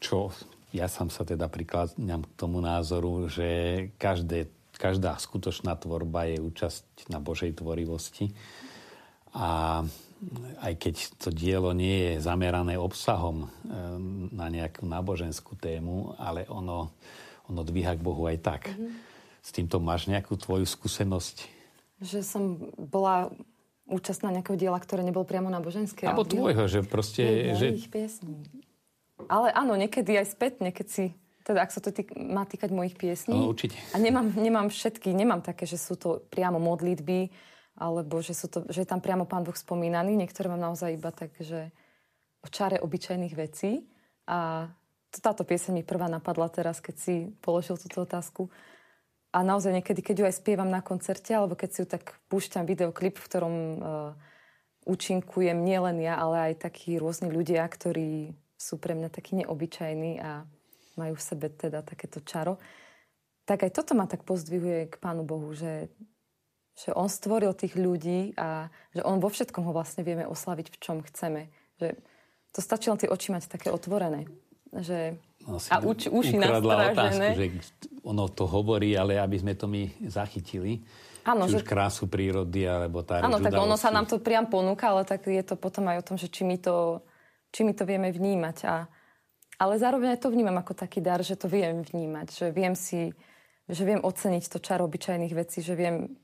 čo 0.01 0.33
ja 0.73 0.89
sám 0.89 1.13
sa 1.13 1.23
teda 1.23 1.47
prikladňam 1.47 2.25
k 2.25 2.33
tomu 2.35 2.59
názoru, 2.59 3.29
že 3.29 3.49
každé, 3.95 4.49
každá 4.75 5.15
skutočná 5.21 5.77
tvorba 5.77 6.27
je 6.27 6.41
účasť 6.41 7.11
na 7.13 7.21
Božej 7.21 7.59
tvorivosti. 7.59 8.31
A 9.35 9.83
aj 10.61 10.73
keď 10.77 10.95
to 11.17 11.29
dielo 11.33 11.73
nie 11.73 12.13
je 12.13 12.13
zamerané 12.21 12.77
obsahom 12.77 13.45
e, 13.45 13.47
na 14.29 14.47
nejakú 14.53 14.85
náboženskú 14.85 15.57
tému, 15.57 16.13
ale 16.21 16.45
ono, 16.45 16.93
ono 17.49 17.61
dvíha 17.65 17.97
k 17.97 18.05
Bohu 18.05 18.29
aj 18.29 18.37
tak. 18.41 18.61
Mm-hmm. 18.69 18.91
S 19.41 19.49
týmto 19.49 19.81
máš 19.81 20.05
nejakú 20.05 20.37
tvoju 20.37 20.69
skúsenosť? 20.69 21.49
Že 22.05 22.19
som 22.21 22.43
bola 22.77 23.33
účastná 23.89 24.29
nejakého 24.29 24.55
diela, 24.55 24.77
ktoré 24.77 25.01
nebol 25.01 25.25
priamo 25.25 25.49
náboženské. 25.49 26.05
Alebo 26.05 26.29
tvojho, 26.29 26.69
že 26.69 26.85
proste... 26.85 27.57
že... 27.57 27.73
piesní. 27.89 28.45
Ale 29.25 29.49
áno, 29.53 29.73
niekedy 29.73 30.17
aj 30.21 30.37
spätne, 30.37 30.69
keď 30.69 30.87
si 30.87 31.05
teda 31.41 31.65
ak 31.65 31.73
sa 31.73 31.81
to 31.81 31.89
týk, 31.89 32.13
má 32.13 32.45
týkať 32.45 32.69
mojich 32.69 32.93
piesní. 32.93 33.33
No, 33.33 33.49
určite. 33.49 33.73
A 33.91 33.97
nemám, 33.97 34.29
nemám 34.37 34.69
všetky, 34.69 35.09
nemám 35.09 35.41
také, 35.41 35.65
že 35.65 35.81
sú 35.81 35.97
to 35.97 36.21
priamo 36.29 36.61
modlitby, 36.61 37.33
alebo 37.81 38.21
že, 38.21 38.37
sú 38.37 38.45
to, 38.45 38.69
že 38.69 38.85
je 38.85 38.89
tam 38.89 39.01
priamo 39.01 39.25
Pán 39.25 39.41
Boh 39.41 39.57
spomínaný. 39.57 40.13
Niektoré 40.13 40.53
mám 40.53 40.61
naozaj 40.61 40.93
iba 40.93 41.09
tak, 41.09 41.33
že 41.41 41.73
o 42.45 42.47
čare 42.47 42.77
obyčajných 42.77 43.33
vecí. 43.33 43.89
A 44.29 44.69
táto 45.09 45.41
pieseň 45.41 45.81
mi 45.81 45.83
prvá 45.83 46.05
napadla 46.05 46.45
teraz, 46.53 46.77
keď 46.77 46.95
si 47.01 47.13
položil 47.41 47.81
túto 47.81 48.05
otázku. 48.05 48.53
A 49.33 49.41
naozaj 49.41 49.81
niekedy, 49.81 50.05
keď 50.05 50.15
ju 50.21 50.25
aj 50.29 50.37
spievam 50.37 50.69
na 50.69 50.85
koncerte, 50.85 51.33
alebo 51.33 51.57
keď 51.57 51.69
si 51.73 51.79
ju 51.81 51.87
tak 51.89 52.13
púšťam 52.29 52.69
videoklip, 52.69 53.17
v 53.17 53.27
ktorom 53.27 53.55
uh, 53.55 53.79
účinkujem 54.85 55.57
nielen 55.57 56.03
ja, 56.03 56.21
ale 56.21 56.51
aj 56.53 56.67
takí 56.69 56.99
rôzni 57.01 57.33
ľudia, 57.33 57.65
ktorí 57.65 58.35
sú 58.59 58.77
pre 58.77 58.93
mňa 58.93 59.09
takí 59.09 59.33
neobyčajní 59.41 60.21
a 60.21 60.45
majú 60.99 61.17
v 61.17 61.23
sebe 61.23 61.47
teda 61.49 61.81
takéto 61.81 62.21
čaro, 62.21 62.59
tak 63.47 63.65
aj 63.65 63.71
toto 63.73 63.97
ma 63.97 64.05
tak 64.05 64.21
pozdvihuje 64.21 64.91
k 64.91 64.95
Pánu 65.01 65.25
Bohu, 65.25 65.49
že, 65.55 65.89
že 66.81 66.89
On 66.97 67.05
stvoril 67.05 67.53
tých 67.53 67.77
ľudí 67.77 68.33
a 68.35 68.73
že 68.91 69.01
On 69.05 69.21
vo 69.21 69.29
všetkom 69.29 69.61
ho 69.61 69.73
vlastne 69.73 70.01
vieme 70.01 70.25
oslaviť, 70.25 70.73
v 70.73 70.77
čom 70.81 70.97
chceme. 71.05 71.53
Že 71.77 72.01
to 72.51 72.59
stačí 72.59 72.89
len 72.89 72.97
tie 72.97 73.09
oči 73.09 73.29
mať 73.29 73.47
také 73.47 73.69
otvorené. 73.69 74.25
Že, 74.71 75.19
no, 75.45 75.59
a 75.59 75.75
uč, 75.83 76.09
uši 76.09 76.39
nastražené. 76.39 77.35
že 77.35 77.45
ono 78.01 78.31
to 78.31 78.47
hovorí, 78.47 78.95
ale 78.95 79.19
aby 79.19 79.37
sme 79.37 79.53
to 79.53 79.67
my 79.67 79.87
zachytili. 80.07 80.81
Áno, 81.21 81.45
či 81.45 81.53
že... 81.53 81.57
už 81.61 81.63
krásu 81.69 82.09
prírody, 82.09 82.65
alebo 82.65 83.05
tá 83.05 83.21
Áno, 83.21 83.37
tak 83.37 83.53
ono 83.53 83.77
sa 83.77 83.93
nám 83.93 84.09
to 84.09 84.17
priam 84.17 84.49
ponúka, 84.49 84.89
ale 84.89 85.05
tak 85.05 85.27
je 85.29 85.43
to 85.45 85.53
potom 85.53 85.85
aj 85.85 86.01
o 86.01 86.05
tom, 86.07 86.15
že 86.17 86.31
či 86.31 86.41
my 86.41 86.57
to 86.57 87.03
či 87.51 87.67
my 87.67 87.75
to 87.75 87.83
vieme 87.83 88.09
vnímať. 88.09 88.57
A, 88.65 88.87
ale 89.59 89.73
zároveň 89.77 90.15
aj 90.15 90.23
to 90.23 90.31
vnímam 90.31 90.55
ako 90.57 90.73
taký 90.73 91.03
dar, 91.03 91.19
že 91.21 91.35
to 91.35 91.51
viem 91.51 91.83
vnímať, 91.83 92.27
že 92.31 92.47
viem 92.49 92.73
si, 92.73 93.11
že 93.67 93.83
viem 93.83 93.99
oceniť 94.01 94.43
to 94.47 94.57
čaro 94.63 94.87
obyčajných 94.87 95.35
vecí, 95.35 95.59
že 95.59 95.75
viem 95.75 96.15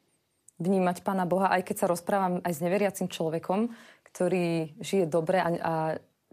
vnímať 0.58 1.06
Pána 1.06 1.30
Boha, 1.30 1.54
aj 1.54 1.66
keď 1.66 1.76
sa 1.86 1.92
rozprávam 1.92 2.42
aj 2.42 2.54
s 2.54 2.64
neveriacim 2.64 3.08
človekom, 3.08 3.70
ktorý 4.10 4.74
žije 4.82 5.06
dobre 5.06 5.38
a, 5.38 5.50
a 5.54 5.74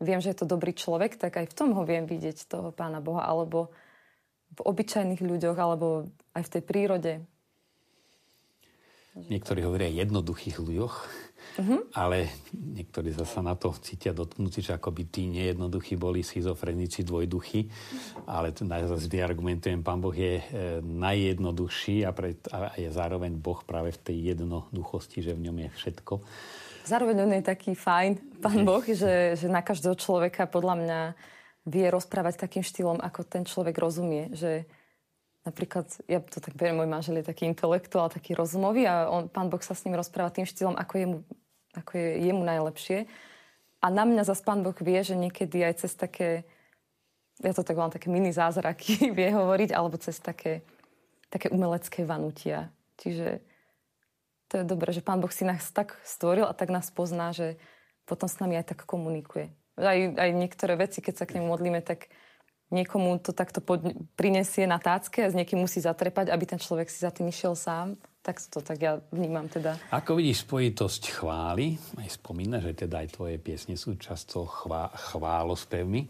viem, 0.01 0.21
že 0.21 0.33
je 0.33 0.39
to 0.43 0.51
dobrý 0.51 0.73
človek, 0.73 1.21
tak 1.21 1.37
aj 1.37 1.47
v 1.53 1.57
tom 1.57 1.77
ho 1.77 1.85
viem 1.85 2.09
vidieť, 2.09 2.49
toho 2.49 2.73
Pána 2.73 3.05
Boha, 3.05 3.29
alebo 3.29 3.71
v 4.55 4.61
obyčajných 4.65 5.23
ľuďoch, 5.23 5.59
alebo 5.59 6.09
aj 6.35 6.43
v 6.47 6.53
tej 6.59 6.63
prírode. 6.63 7.13
Niektorí 9.15 9.63
hovoria 9.63 9.87
jednoduchých 9.93 10.59
ľuďoch, 10.59 10.95
Uh-huh. 11.55 11.87
Ale 11.95 12.31
niektorí 12.53 13.15
zasa 13.15 13.39
na 13.39 13.55
to 13.55 13.71
cítia 13.79 14.11
dotknutí, 14.11 14.59
že 14.59 14.75
ako 14.75 14.91
by 14.91 15.03
tí 15.07 15.31
nejednoduchí 15.31 15.95
boli 15.95 16.27
schizofrenici, 16.27 17.07
dvojduchy. 17.07 17.71
Ale 18.27 18.51
tu 18.51 18.67
zase 18.67 19.07
argumentujem, 19.23 19.85
pán 19.85 20.03
Boh 20.03 20.15
je 20.15 20.43
e, 20.43 20.45
najjednoduchší 20.83 22.03
a, 22.03 22.11
pre, 22.11 22.35
a 22.51 22.75
je 22.75 22.91
zároveň 22.91 23.39
Boh 23.39 23.63
práve 23.63 23.95
v 23.95 24.03
tej 24.03 24.17
jednoduchosti, 24.35 25.23
že 25.23 25.33
v 25.39 25.51
ňom 25.51 25.57
je 25.65 25.69
všetko. 25.79 26.15
Zároveň 26.85 27.25
on 27.25 27.33
je 27.33 27.45
taký 27.47 27.73
fajn, 27.73 28.43
pán 28.45 28.61
Boh, 28.67 28.85
že, 28.85 29.39
že 29.39 29.47
na 29.49 29.65
každého 29.65 29.97
človeka 29.97 30.45
podľa 30.45 30.75
mňa 30.85 31.01
vie 31.65 31.87
rozprávať 31.89 32.45
takým 32.45 32.61
štýlom, 32.61 33.01
ako 33.01 33.25
ten 33.25 33.49
človek 33.49 33.73
rozumie. 33.81 34.29
Že 34.37 34.69
napríklad, 35.45 35.87
ja 36.09 36.25
to 36.25 36.41
tak 36.41 36.57
beriem, 36.57 36.81
môj 36.81 36.89
manžel 36.89 37.21
je 37.21 37.29
taký 37.29 37.45
intelektuál, 37.47 38.09
taký 38.09 38.33
rozumový 38.33 38.89
a 38.89 39.09
on, 39.13 39.29
pán 39.29 39.53
Boh 39.53 39.61
sa 39.61 39.77
s 39.77 39.85
ním 39.85 39.97
rozpráva 39.97 40.33
tým 40.33 40.49
štýlom, 40.49 40.77
ako 40.77 40.95
je 40.97 41.07
mu 41.07 41.19
ako 41.75 41.99
je 41.99 42.09
jemu 42.31 42.43
najlepšie. 42.47 42.99
A 43.83 43.87
na 43.91 44.07
mňa 44.09 44.25
zase 44.25 44.47
pán 44.47 44.63
Boh 44.65 44.77
vie, 44.79 45.01
že 45.05 45.19
niekedy 45.19 45.61
aj 45.61 45.85
cez 45.85 45.93
také, 45.99 46.47
ja 47.43 47.53
to 47.53 47.67
tak 47.67 47.77
volám 47.77 47.93
také 47.93 48.09
mini 48.09 48.31
zázraky 48.31 48.97
vie 49.19 49.29
hovoriť, 49.35 49.75
alebo 49.75 50.01
cez 50.01 50.17
také, 50.23 50.63
také 51.29 51.51
umelecké 51.51 52.07
vanutia. 52.07 52.71
Čiže 53.03 53.43
to 54.49 54.63
je 54.63 54.65
dobré, 54.65 54.95
že 54.95 55.03
pán 55.05 55.19
Boh 55.19 55.35
si 55.35 55.43
nás 55.43 55.69
tak 55.75 55.99
stvoril 56.07 56.47
a 56.47 56.57
tak 56.57 56.71
nás 56.71 56.89
pozná, 56.95 57.35
že 57.35 57.59
potom 58.07 58.31
s 58.31 58.39
nami 58.39 58.57
aj 58.57 58.73
tak 58.73 58.87
komunikuje. 58.87 59.51
Aj, 59.75 59.99
aj 59.99 60.31
niektoré 60.31 60.79
veci, 60.79 61.03
keď 61.03 61.15
sa 61.19 61.27
k 61.27 61.37
nemu 61.37 61.51
modlíme, 61.51 61.83
tak 61.83 62.07
niekomu 62.75 63.23
to 63.23 63.31
takto 63.31 63.63
pod, 63.63 63.87
prinesie 64.19 64.67
na 64.67 64.83
tácke 64.83 65.23
a 65.23 65.31
s 65.31 65.39
niekým 65.39 65.63
musí 65.63 65.79
zatrepať, 65.79 66.35
aby 66.35 66.45
ten 66.45 66.59
človek 66.59 66.91
si 66.91 66.99
za 67.07 67.15
tým 67.15 67.31
išiel 67.31 67.55
sám. 67.55 67.95
Tak 68.25 68.41
to 68.51 68.65
tak 68.65 68.81
ja 68.81 68.99
vnímam 69.13 69.47
teda. 69.47 69.77
Ako 69.93 70.17
vidíš 70.17 70.49
spojitosť 70.49 71.13
chvály, 71.21 71.77
aj 72.01 72.09
spomína, 72.19 72.59
že 72.59 72.73
teda 72.73 73.05
aj 73.05 73.15
tvoje 73.15 73.37
piesne 73.37 73.77
sú 73.77 74.01
často 74.01 74.49
chvá, 74.49 74.89
chválospevmi 75.13 76.09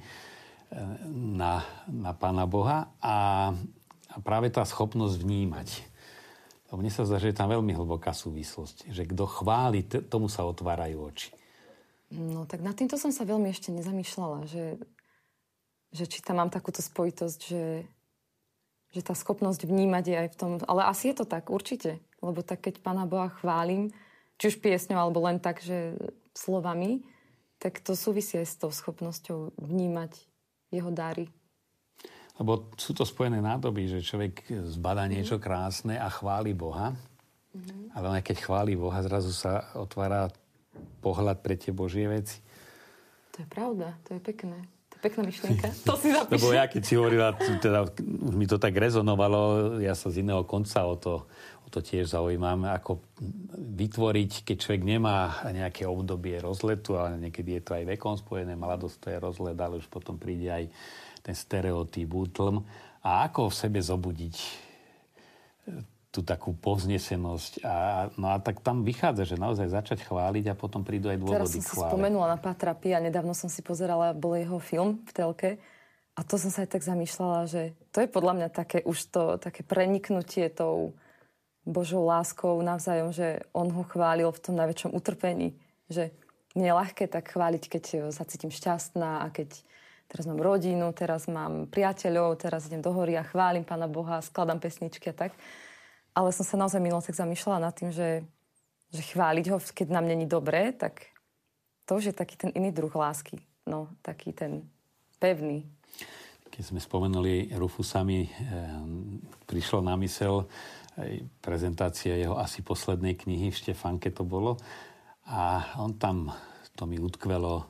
na, 1.10 1.62
na 1.90 2.12
Pána 2.14 2.46
Boha 2.46 2.90
a, 3.02 3.50
a 4.10 4.16
práve 4.22 4.50
tá 4.50 4.62
schopnosť 4.62 5.16
vnímať. 5.22 5.68
To 6.70 6.78
mne 6.78 6.90
sa 6.90 7.06
zdá, 7.06 7.22
že 7.22 7.30
je 7.30 7.38
tam 7.38 7.50
veľmi 7.50 7.70
hlboká 7.70 8.10
súvislosť. 8.10 8.90
Že 8.90 9.02
kto 9.14 9.24
chváli, 9.30 9.86
tomu 9.86 10.26
sa 10.26 10.42
otvárajú 10.46 11.06
oči. 11.06 11.30
No 12.14 12.46
tak 12.46 12.62
nad 12.62 12.74
týmto 12.78 12.94
som 12.94 13.10
sa 13.10 13.26
veľmi 13.26 13.50
ešte 13.50 13.74
nezamýšľala, 13.74 14.46
že, 14.46 14.78
že 15.94 16.10
či 16.10 16.18
tam 16.20 16.42
mám 16.42 16.50
takúto 16.50 16.82
spojitosť, 16.82 17.40
že 17.46 17.86
že 18.94 19.02
tá 19.02 19.10
schopnosť 19.10 19.66
vnímať 19.66 20.04
je 20.06 20.16
aj 20.16 20.28
v 20.30 20.36
tom... 20.38 20.50
Ale 20.70 20.86
asi 20.86 21.10
je 21.10 21.18
to 21.18 21.26
tak, 21.26 21.50
určite. 21.50 21.98
Lebo 22.22 22.46
tak, 22.46 22.62
keď 22.62 22.78
Pána 22.78 23.10
Boha 23.10 23.26
chválim, 23.26 23.90
či 24.38 24.54
už 24.54 24.62
piesňou, 24.62 25.02
alebo 25.02 25.18
len 25.26 25.42
tak, 25.42 25.58
že 25.58 25.98
slovami, 26.30 27.02
tak 27.58 27.82
to 27.82 27.98
súvisí 27.98 28.38
aj 28.38 28.46
s 28.46 28.54
tou 28.54 28.70
schopnosťou 28.70 29.58
vnímať 29.58 30.14
jeho 30.70 30.94
dary. 30.94 31.26
Lebo 32.38 32.70
sú 32.78 32.94
to 32.94 33.02
spojené 33.02 33.42
nádoby, 33.42 33.98
že 33.98 34.06
človek 34.06 34.46
zbada 34.70 35.10
niečo 35.10 35.42
krásne 35.42 35.98
a 35.98 36.06
chváli 36.06 36.54
Boha. 36.54 36.94
Mm-hmm. 37.54 37.98
Ale 37.98 38.22
keď 38.22 38.46
chváli 38.46 38.78
Boha, 38.78 39.02
zrazu 39.02 39.34
sa 39.34 39.74
otvára 39.74 40.30
pohľad 41.02 41.42
pre 41.42 41.58
tie 41.58 41.74
Božie 41.74 42.06
veci. 42.06 42.42
To 43.34 43.42
je 43.42 43.48
pravda, 43.50 43.98
to 44.06 44.14
je 44.14 44.22
pekné 44.22 44.73
pekná 45.04 45.28
myšlienka. 45.28 45.68
To 45.84 46.00
si 46.00 46.08
zapíšem. 46.08 46.32
Lebo 46.40 46.48
ja 46.56 46.64
keď 46.64 46.82
si 46.82 46.94
hovorila, 46.96 47.36
teda 47.36 47.84
už 48.00 48.34
mi 48.34 48.48
to 48.48 48.56
tak 48.56 48.72
rezonovalo, 48.72 49.76
ja 49.84 49.92
sa 49.92 50.08
z 50.08 50.24
iného 50.24 50.40
konca 50.48 50.80
o 50.88 50.96
to, 50.96 51.28
o 51.64 51.68
to 51.68 51.84
tiež 51.84 52.16
zaujímam, 52.16 52.64
ako 52.64 53.04
vytvoriť, 53.76 54.48
keď 54.48 54.56
človek 54.56 54.82
nemá 54.88 55.44
nejaké 55.52 55.84
obdobie 55.84 56.40
rozletu, 56.40 56.96
ale 56.96 57.20
niekedy 57.20 57.60
je 57.60 57.62
to 57.62 57.76
aj 57.76 57.84
vekom 57.84 58.16
spojené, 58.16 58.56
mladosť 58.56 58.96
to 58.96 59.06
je 59.12 59.18
rozlet, 59.20 59.58
ale 59.60 59.76
už 59.76 59.86
potom 59.92 60.16
príde 60.16 60.48
aj 60.48 60.64
ten 61.20 61.36
stereotyp, 61.36 62.08
útlm. 62.08 62.64
A 63.04 63.28
ako 63.28 63.52
v 63.52 63.58
sebe 63.60 63.80
zobudiť 63.84 64.63
tú 66.14 66.22
takú 66.22 66.54
povznesenosť. 66.54 67.66
A, 67.66 68.06
no 68.14 68.30
a 68.30 68.38
tak 68.38 68.62
tam 68.62 68.86
vychádza, 68.86 69.34
že 69.34 69.36
naozaj 69.36 69.74
začať 69.74 70.06
chváliť 70.06 70.54
a 70.54 70.54
potom 70.54 70.86
prídu 70.86 71.10
aj 71.10 71.18
dôvody 71.18 71.34
Teraz 71.34 71.58
som 71.58 71.66
si 71.66 71.74
spomenula 71.74 72.30
na 72.30 72.38
Patrapi 72.38 72.94
a 72.94 73.02
nedávno 73.02 73.34
som 73.34 73.50
si 73.50 73.66
pozerala, 73.66 74.14
bol 74.14 74.38
jeho 74.38 74.62
film 74.62 75.02
v 75.02 75.10
telke 75.10 75.50
a 76.14 76.22
to 76.22 76.38
som 76.38 76.54
sa 76.54 76.62
aj 76.62 76.78
tak 76.78 76.86
zamýšľala, 76.86 77.50
že 77.50 77.74
to 77.90 77.98
je 77.98 78.06
podľa 78.06 78.32
mňa 78.38 78.48
také 78.54 78.78
už 78.86 78.98
to 79.10 79.22
také 79.42 79.66
preniknutie 79.66 80.46
tou 80.46 80.94
Božou 81.66 82.06
láskou 82.06 82.54
navzájom, 82.62 83.10
že 83.10 83.42
on 83.50 83.72
ho 83.74 83.82
chválil 83.82 84.30
v 84.30 84.42
tom 84.44 84.54
najväčšom 84.54 84.94
utrpení. 84.94 85.58
Že 85.90 86.14
mne 86.54 86.66
je 86.70 86.78
ľahké 86.78 87.04
tak 87.10 87.34
chváliť, 87.34 87.62
keď 87.66 87.84
sa 88.14 88.22
cítim 88.28 88.54
šťastná 88.54 89.24
a 89.24 89.32
keď 89.32 89.58
teraz 90.06 90.28
mám 90.28 90.38
rodinu, 90.38 90.92
teraz 90.94 91.26
mám 91.26 91.66
priateľov, 91.66 92.38
teraz 92.38 92.68
idem 92.70 92.84
do 92.84 92.92
hory 92.94 93.18
a 93.18 93.26
chválim 93.26 93.64
Pána 93.66 93.90
Boha, 93.90 94.22
skladám 94.22 94.60
pesničky 94.60 95.10
a 95.10 95.16
tak. 95.16 95.32
Ale 96.14 96.30
som 96.30 96.46
sa 96.46 96.56
naozaj 96.56 96.78
minulo 96.78 97.02
tak 97.02 97.18
zamýšľala 97.18 97.68
nad 97.68 97.74
tým, 97.74 97.90
že, 97.90 98.22
že 98.94 99.02
chváliť 99.02 99.46
ho, 99.50 99.58
keď 99.58 99.88
nám 99.90 100.06
není 100.06 100.30
dobré, 100.30 100.70
tak 100.70 101.10
to 101.84 101.98
už 101.98 102.10
je 102.10 102.14
taký 102.14 102.38
ten 102.38 102.50
iný 102.54 102.70
druh 102.70 102.94
lásky. 102.94 103.42
No, 103.66 103.90
taký 104.04 104.30
ten 104.30 104.68
pevný. 105.18 105.66
keď 106.52 106.62
sme 106.70 106.80
spomenuli 106.80 107.50
Rufusami, 107.56 108.28
e, 108.28 108.30
prišlo 109.48 109.82
na 109.82 109.98
mysel 109.98 110.46
prezentácia 111.42 112.14
jeho 112.14 112.38
asi 112.38 112.62
poslednej 112.62 113.18
knihy 113.18 113.50
v 113.50 113.58
Štefanke 113.58 114.14
to 114.14 114.22
bolo. 114.22 114.54
A 115.26 115.74
on 115.80 115.96
tam, 115.98 116.30
to 116.78 116.86
mi 116.86 117.00
utkvelo, 117.00 117.66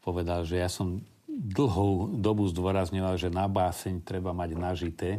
povedal, 0.00 0.48
že 0.48 0.62
ja 0.62 0.70
som 0.70 1.02
dlhou 1.28 2.14
dobu 2.14 2.46
zdôrazňoval, 2.48 3.18
že 3.18 3.28
na 3.28 3.50
báseň 3.50 4.00
treba 4.06 4.30
mať 4.30 4.50
nažité, 4.54 5.10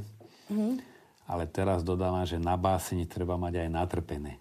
mm-hmm. 0.47 0.94
Ale 1.25 1.49
teraz 1.49 1.81
dodávam, 1.81 2.25
že 2.25 2.37
na 2.37 2.53
báseň 2.57 3.09
treba 3.09 3.35
mať 3.35 3.65
aj 3.65 3.69
natrpené. 3.69 4.33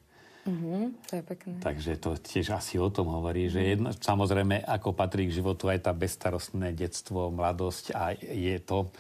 Mm-hmm, 0.45 1.09
to 1.09 1.13
je 1.17 1.23
pekné. 1.25 1.55
Takže 1.65 1.91
to 1.97 2.11
tiež 2.21 2.53
asi 2.53 2.77
o 2.77 2.93
tom 2.93 3.09
hovorí, 3.09 3.49
že 3.49 3.65
jedno, 3.65 3.97
samozrejme, 3.97 4.61
ako 4.69 4.93
patrí 4.93 5.25
k 5.25 5.41
životu 5.41 5.73
aj 5.73 5.89
tá 5.89 5.93
bezstarostné 5.97 6.77
detstvo, 6.77 7.33
mladosť 7.33 7.97
a 7.97 8.13
je 8.21 8.61
to, 8.61 8.93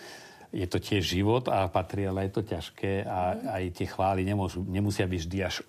je 0.56 0.64
to 0.64 0.80
tiež 0.80 1.04
život 1.04 1.44
a 1.52 1.68
patrí, 1.68 2.08
ale 2.08 2.32
je 2.32 2.40
to 2.40 2.42
ťažké 2.48 3.04
a 3.04 3.36
mm-hmm. 3.36 3.54
aj 3.60 3.62
tie 3.76 3.86
chvály 3.92 4.24
nemôžu, 4.24 4.64
nemusia 4.64 5.04
byť 5.04 5.20
vždy 5.20 5.38
až 5.44 5.60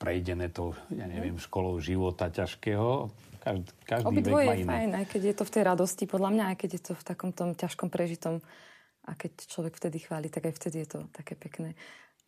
prejdené 0.00 0.48
to, 0.48 0.72
ja 0.94 1.04
neviem, 1.04 1.36
mhm. 1.36 1.44
školou 1.44 1.76
života 1.82 2.32
ťažkého. 2.32 3.12
Každý, 3.40 3.72
každý 3.84 4.08
Obidvoje 4.08 4.46
vek 4.46 4.48
má 4.48 4.54
je 4.56 4.62
iné. 4.64 4.72
fajn, 4.72 4.90
aj 4.96 5.06
keď 5.08 5.22
je 5.26 5.34
to 5.36 5.44
v 5.44 5.52
tej 5.52 5.62
radosti, 5.64 6.04
podľa 6.08 6.30
mňa, 6.32 6.44
aj 6.52 6.56
keď 6.56 6.70
je 6.76 6.82
to 6.86 6.92
v 6.96 7.04
takom 7.04 7.30
tom 7.32 7.52
ťažkom 7.52 7.88
prežitom 7.88 8.44
a 9.04 9.16
keď 9.16 9.32
človek 9.48 9.76
vtedy 9.76 10.02
chváli, 10.02 10.28
tak 10.28 10.50
aj 10.50 10.54
vtedy 10.56 10.84
je 10.84 10.88
to 10.96 11.00
také 11.12 11.36
pekné. 11.36 11.76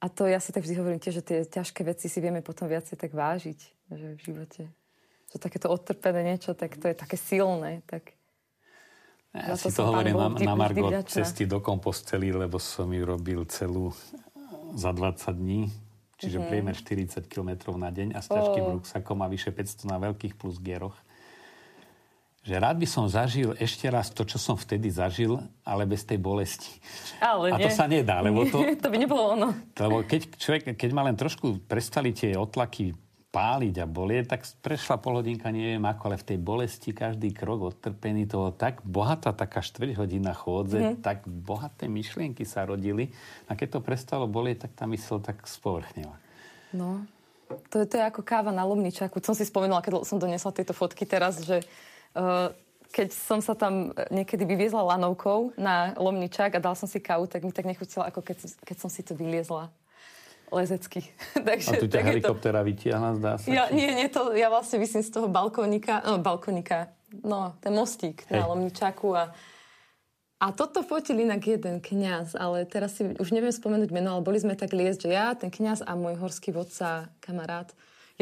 A 0.03 0.11
to 0.11 0.27
ja 0.27 0.43
si 0.43 0.51
tak 0.51 0.67
vždy 0.67 0.75
hovorím 0.79 0.99
tiež, 0.99 1.23
že 1.23 1.25
tie 1.25 1.39
ťažké 1.47 1.87
veci 1.87 2.11
si 2.11 2.19
vieme 2.19 2.43
potom 2.43 2.67
viacej 2.67 2.99
tak 2.99 3.15
vážiť 3.15 3.59
že 3.93 4.17
v 4.17 4.21
živote. 4.25 4.63
Že 5.31 5.37
takéto 5.39 5.69
odtrpené 5.69 6.25
niečo, 6.25 6.57
tak 6.57 6.81
to 6.81 6.89
je 6.89 6.97
také 6.97 7.21
silné. 7.21 7.85
Tak... 7.85 8.17
Ja, 9.37 9.57
si 9.57 9.73
to 9.73 9.89
hovorím 9.89 10.17
na, 10.17 10.29
na 10.33 10.55
Margo 10.57 10.93
cesty 11.05 11.49
do 11.49 11.61
kompostely, 11.61 12.33
lebo 12.33 12.61
som 12.61 12.89
ju 12.93 13.05
robil 13.05 13.45
celú 13.49 13.93
za 14.77 14.93
20 14.93 15.29
dní 15.33 15.73
čiže 16.23 16.39
mm-hmm. 16.39 16.51
priemer 16.55 16.77
40 16.79 17.27
km 17.27 17.75
na 17.75 17.91
deň 17.91 18.15
a 18.15 18.23
s 18.23 18.31
ťažkým 18.31 18.63
oh. 18.63 18.73
ruksakom 18.79 19.19
a 19.19 19.27
vyše 19.27 19.51
500 19.51 19.91
na 19.91 19.99
veľkých 19.99 20.39
plus 20.39 20.63
gieroch. 20.63 20.95
Že 22.43 22.55
rád 22.59 22.77
by 22.83 22.89
som 22.91 23.07
zažil 23.07 23.55
ešte 23.63 23.87
raz 23.87 24.11
to, 24.11 24.27
čo 24.27 24.35
som 24.35 24.59
vtedy 24.59 24.91
zažil, 24.91 25.39
ale 25.63 25.87
bez 25.87 26.03
tej 26.03 26.19
bolesti. 26.19 26.75
Ale 27.23 27.55
a 27.55 27.59
nie. 27.59 27.67
to 27.67 27.71
sa 27.71 27.87
nedá, 27.87 28.19
lebo 28.19 28.43
to... 28.51 28.67
to 28.83 28.91
by 28.91 28.99
nebolo 28.99 29.39
ono. 29.39 29.49
Lebo 29.79 30.03
keď 30.03 30.27
človek, 30.35 30.63
keď 30.75 30.91
ma 30.91 31.07
len 31.07 31.15
trošku 31.15 31.63
prestali 31.71 32.11
tie 32.11 32.35
otlaky 32.35 32.99
páliť 33.33 33.75
a 33.81 33.87
bolieť, 33.89 34.37
tak 34.37 34.45
prešla 34.61 35.01
polhodinka, 35.01 35.49
neviem 35.49 35.81
ako, 35.81 36.03
ale 36.13 36.21
v 36.21 36.29
tej 36.35 36.39
bolesti 36.43 36.91
každý 36.93 37.33
krok 37.33 37.73
odtrpený, 37.73 38.29
toho 38.29 38.53
tak 38.53 38.85
bohatá 38.85 39.33
taká 39.33 39.65
štvrť 39.65 39.97
hodina 39.97 40.37
chôdze, 40.37 40.77
mm-hmm. 40.77 41.01
tak 41.01 41.25
bohaté 41.25 41.89
myšlienky 41.89 42.45
sa 42.45 42.69
rodili. 42.69 43.09
A 43.49 43.57
keď 43.57 43.79
to 43.79 43.87
prestalo 43.87 44.29
bolieť, 44.29 44.69
tak 44.69 44.77
tá 44.77 44.85
mysl 44.85 45.17
tak 45.17 45.41
spovrchnila. 45.49 46.13
No, 46.77 47.09
to, 47.73 47.89
to 47.89 47.95
je 47.97 48.05
ako 48.05 48.21
káva 48.21 48.53
na 48.53 48.69
lomničaku. 48.69 49.25
Som 49.25 49.33
si 49.33 49.49
spomenula, 49.49 49.81
keď 49.81 50.05
som 50.05 50.21
donesla 50.21 50.53
tieto 50.53 50.77
fotky 50.77 51.09
teraz, 51.09 51.41
že 51.41 51.65
keď 52.93 53.09
som 53.13 53.41
sa 53.41 53.57
tam 53.57 53.97
niekedy 54.13 54.45
vyviezla 54.45 54.85
lanovkou 54.97 55.57
na 55.57 55.97
lomničak 55.97 56.53
a 56.57 56.61
dal 56.61 56.77
som 56.77 56.85
si 56.85 57.01
kávu, 57.01 57.25
tak 57.25 57.43
mi 57.43 57.51
tak 57.51 57.65
nechutila, 57.65 58.13
ako 58.13 58.21
keď, 58.21 58.53
keď 58.63 58.77
som 58.77 58.93
si 58.93 59.01
to 59.01 59.17
vyliezla 59.17 59.73
lezecky. 60.53 61.01
Takže, 61.49 61.73
a 61.73 61.81
tu 61.81 61.89
ťa 61.89 62.05
helikoptera 62.05 62.61
to... 62.61 62.69
vytiahla, 62.69 63.11
zdá 63.17 63.33
sa? 63.41 63.49
Ja, 63.49 63.65
nie, 63.73 63.89
nie, 63.97 64.13
to, 64.13 64.37
ja 64.37 64.53
vlastne 64.53 64.77
vysím 64.77 65.01
z 65.01 65.09
toho 65.09 65.33
balkónika, 65.33 66.05
no, 66.05 66.21
balkónika, 66.21 66.93
no, 67.25 67.57
ten 67.65 67.73
mostík 67.73 68.29
Hej. 68.29 68.45
na 68.45 68.45
Lomničaku 68.53 69.09
a 69.17 69.33
a 70.43 70.51
toto 70.51 70.83
fotil 70.83 71.23
inak 71.23 71.39
jeden 71.47 71.79
kňaz, 71.79 72.35
ale 72.35 72.67
teraz 72.67 72.99
si 72.99 73.07
už 73.07 73.31
neviem 73.31 73.55
spomenúť 73.55 73.95
meno, 73.95 74.19
ale 74.19 74.27
boli 74.27 74.43
sme 74.43 74.59
tak 74.59 74.75
liesť, 74.75 75.07
že 75.07 75.11
ja, 75.15 75.39
ten 75.39 75.55
kňaz 75.55 75.87
a 75.87 75.95
môj 75.95 76.19
horský 76.19 76.51
vodca, 76.51 77.15
kamarát. 77.23 77.71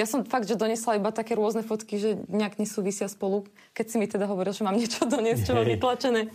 Ja 0.01 0.09
som 0.09 0.25
fakt, 0.25 0.49
že 0.49 0.57
donesla 0.57 0.97
iba 0.97 1.13
také 1.13 1.37
rôzne 1.37 1.61
fotky, 1.61 2.01
že 2.01 2.17
nejak 2.25 2.57
nesúvisia 2.57 3.05
spolu, 3.05 3.45
keď 3.77 3.87
si 3.93 3.97
mi 4.01 4.09
teda 4.09 4.25
hovoril, 4.25 4.57
že 4.57 4.65
mám 4.65 4.81
niečo 4.81 5.05
doniesť, 5.13 5.43
čo 5.45 5.53
mám 5.53 5.69
vytlačené. 5.69 6.33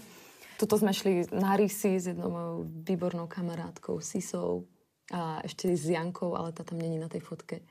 Tuto 0.62 0.78
sme 0.78 0.94
šli 0.94 1.34
na 1.34 1.58
rysy 1.58 1.98
s 1.98 2.14
jednou 2.14 2.30
mojou 2.30 2.70
výbornou 2.86 3.26
kamarátkou, 3.26 3.98
Sisou 4.06 4.70
a 5.10 5.42
ešte 5.42 5.74
s 5.74 5.90
Jankou, 5.90 6.38
ale 6.38 6.54
tá 6.54 6.62
tam 6.62 6.78
není 6.78 7.02
na 7.02 7.10
tej 7.10 7.26
fotke. 7.26 7.66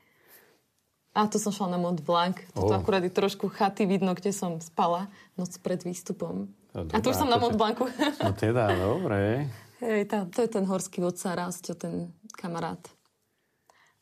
A 1.15 1.31
tu 1.31 1.39
som 1.39 1.55
šla 1.55 1.71
na 1.71 1.79
Mont 1.79 2.03
Blanc. 2.03 2.35
Toto 2.51 2.75
oh. 2.75 2.77
akurát 2.77 2.99
je 2.99 3.09
trošku 3.09 3.47
chaty 3.47 3.87
vidno, 3.87 4.11
kde 4.11 4.35
som 4.35 4.59
spala 4.59 5.07
noc 5.39 5.55
pred 5.63 5.79
výstupom. 5.79 6.51
No, 6.75 6.79
a 6.91 6.99
tu 6.99 7.15
už 7.15 7.23
som 7.23 7.31
na 7.31 7.39
Mont 7.39 7.55
Blancu. 7.55 7.87
No 8.19 8.35
teda, 8.35 8.67
dobre. 8.75 9.47
Hej, 9.79 10.11
tá, 10.11 10.27
to 10.27 10.43
je 10.43 10.49
ten 10.51 10.67
horský 10.67 10.99
vodca 10.99 11.31
Rásťo, 11.31 11.71
ten 11.79 12.11
kamarát. 12.35 12.83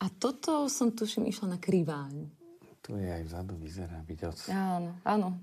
A 0.04 0.12
toto 0.12 0.68
som 0.68 0.92
tuším 0.92 1.32
išla 1.32 1.56
na 1.56 1.58
Kriváň. 1.58 2.28
Tu 2.84 2.92
je 3.00 3.08
aj 3.08 3.24
vzadu, 3.24 3.56
vyzerá 3.56 4.04
byť 4.04 4.18
Áno, 4.52 4.92
áno. 5.00 5.40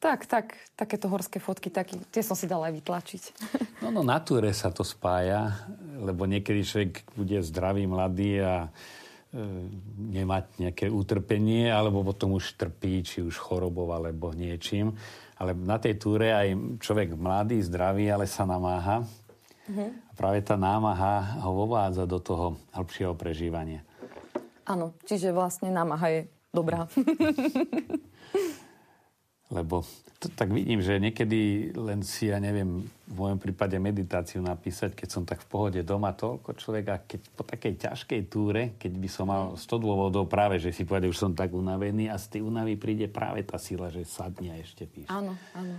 Tak, 0.00 0.24
tak, 0.24 0.56
takéto 0.72 1.12
horské 1.12 1.36
fotky, 1.36 1.68
taký, 1.68 2.00
tie 2.08 2.24
som 2.24 2.32
si 2.32 2.48
dala 2.48 2.72
aj 2.72 2.80
vytlačiť. 2.80 3.22
No, 3.84 3.92
no, 3.92 4.00
na 4.00 4.16
túre 4.24 4.48
sa 4.56 4.72
to 4.72 4.80
spája, 4.80 5.68
lebo 6.00 6.24
niekedy 6.24 6.64
človek 6.64 7.04
bude 7.12 7.44
zdravý, 7.44 7.84
mladý 7.84 8.40
a 8.40 8.64
e, 8.64 8.68
nemať 10.08 10.44
nejaké 10.56 10.86
utrpenie, 10.88 11.68
alebo 11.68 12.00
potom 12.00 12.40
už 12.40 12.56
trpí, 12.56 13.04
či 13.04 13.20
už 13.20 13.36
chorobou, 13.36 13.92
alebo 13.92 14.32
niečím. 14.32 14.96
Ale 15.36 15.52
na 15.52 15.76
tej 15.76 16.00
túre 16.00 16.32
aj 16.32 16.80
človek 16.80 17.12
mladý, 17.12 17.60
zdravý, 17.60 18.08
ale 18.08 18.24
sa 18.24 18.48
namáha. 18.48 19.04
Mm-hmm. 19.70 20.10
A 20.10 20.12
práve 20.18 20.42
tá 20.42 20.58
námaha 20.58 21.38
ho 21.46 21.54
vovádza 21.54 22.10
do 22.10 22.18
toho 22.18 22.58
hĺbšieho 22.74 23.14
prežívania. 23.14 23.86
Áno, 24.66 24.98
čiže 25.06 25.30
vlastne 25.30 25.70
námaha 25.70 26.10
je 26.10 26.20
dobrá. 26.50 26.90
Lebo 29.50 29.82
to, 30.22 30.30
tak 30.30 30.54
vidím, 30.54 30.78
že 30.78 31.02
niekedy 31.02 31.72
len 31.74 32.06
si, 32.06 32.30
ja 32.30 32.38
neviem, 32.38 32.86
v 33.10 33.14
mojom 33.14 33.38
prípade 33.42 33.74
meditáciu 33.82 34.38
napísať, 34.38 34.94
keď 34.94 35.08
som 35.10 35.22
tak 35.26 35.42
v 35.42 35.50
pohode 35.50 35.80
doma, 35.82 36.14
toľko 36.14 36.54
človeka, 36.54 37.02
keď 37.02 37.20
po 37.34 37.42
takej 37.42 37.72
ťažkej 37.88 38.20
túre, 38.30 38.78
keď 38.78 38.92
by 38.94 39.08
som 39.10 39.26
mal 39.26 39.58
100 39.58 39.66
dôvodov 39.80 40.30
práve, 40.30 40.62
že 40.62 40.70
si 40.70 40.86
povedal, 40.86 41.10
už 41.10 41.18
som 41.18 41.32
tak 41.34 41.50
unavený 41.50 42.06
a 42.06 42.20
z 42.20 42.38
tej 42.38 42.40
únavy 42.46 42.78
príde 42.78 43.10
práve 43.10 43.42
tá 43.42 43.58
sila, 43.58 43.90
že 43.90 44.06
sadne 44.06 44.54
a 44.54 44.56
ešte 44.62 44.86
píše. 44.86 45.10
Áno, 45.10 45.34
áno. 45.56 45.74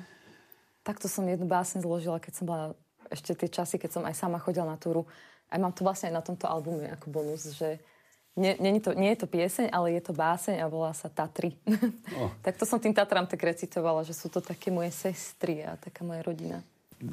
Takto 0.83 1.07
som 1.07 1.23
jednu 1.23 1.47
básne 1.47 1.79
zložila, 1.79 2.19
keď 2.19 2.41
som 2.41 2.45
bola 2.49 2.75
ešte 3.11 3.35
tie 3.35 3.49
časy, 3.51 3.75
keď 3.75 3.91
som 3.91 4.03
aj 4.07 4.15
sama 4.15 4.39
chodila 4.39 4.65
na 4.65 4.79
túru. 4.79 5.03
Aj 5.51 5.59
mám 5.59 5.75
to 5.75 5.83
vlastne 5.83 6.09
aj 6.09 6.15
na 6.15 6.23
tomto 6.23 6.47
albume 6.47 6.87
ako 6.95 7.11
bonus, 7.11 7.51
že 7.53 7.83
nie, 8.39 8.55
nie, 8.63 8.79
to, 8.79 8.95
nie 8.95 9.11
je 9.11 9.19
to 9.19 9.27
pieseň, 9.27 9.67
ale 9.75 9.99
je 9.99 10.01
to 10.07 10.15
báseň 10.15 10.63
a 10.63 10.71
volá 10.71 10.95
sa 10.95 11.11
Tatry. 11.11 11.59
Oh. 12.11 12.27
tak 12.43 12.59
to 12.59 12.67
som 12.67 12.79
tým 12.79 12.91
Tatram 12.91 13.23
tak 13.23 13.39
recitovala, 13.39 14.03
že 14.03 14.11
sú 14.11 14.27
to 14.27 14.43
také 14.43 14.67
moje 14.67 14.91
sestry 14.91 15.63
a 15.63 15.79
taká 15.79 16.03
moja 16.03 16.19
rodina. 16.23 16.59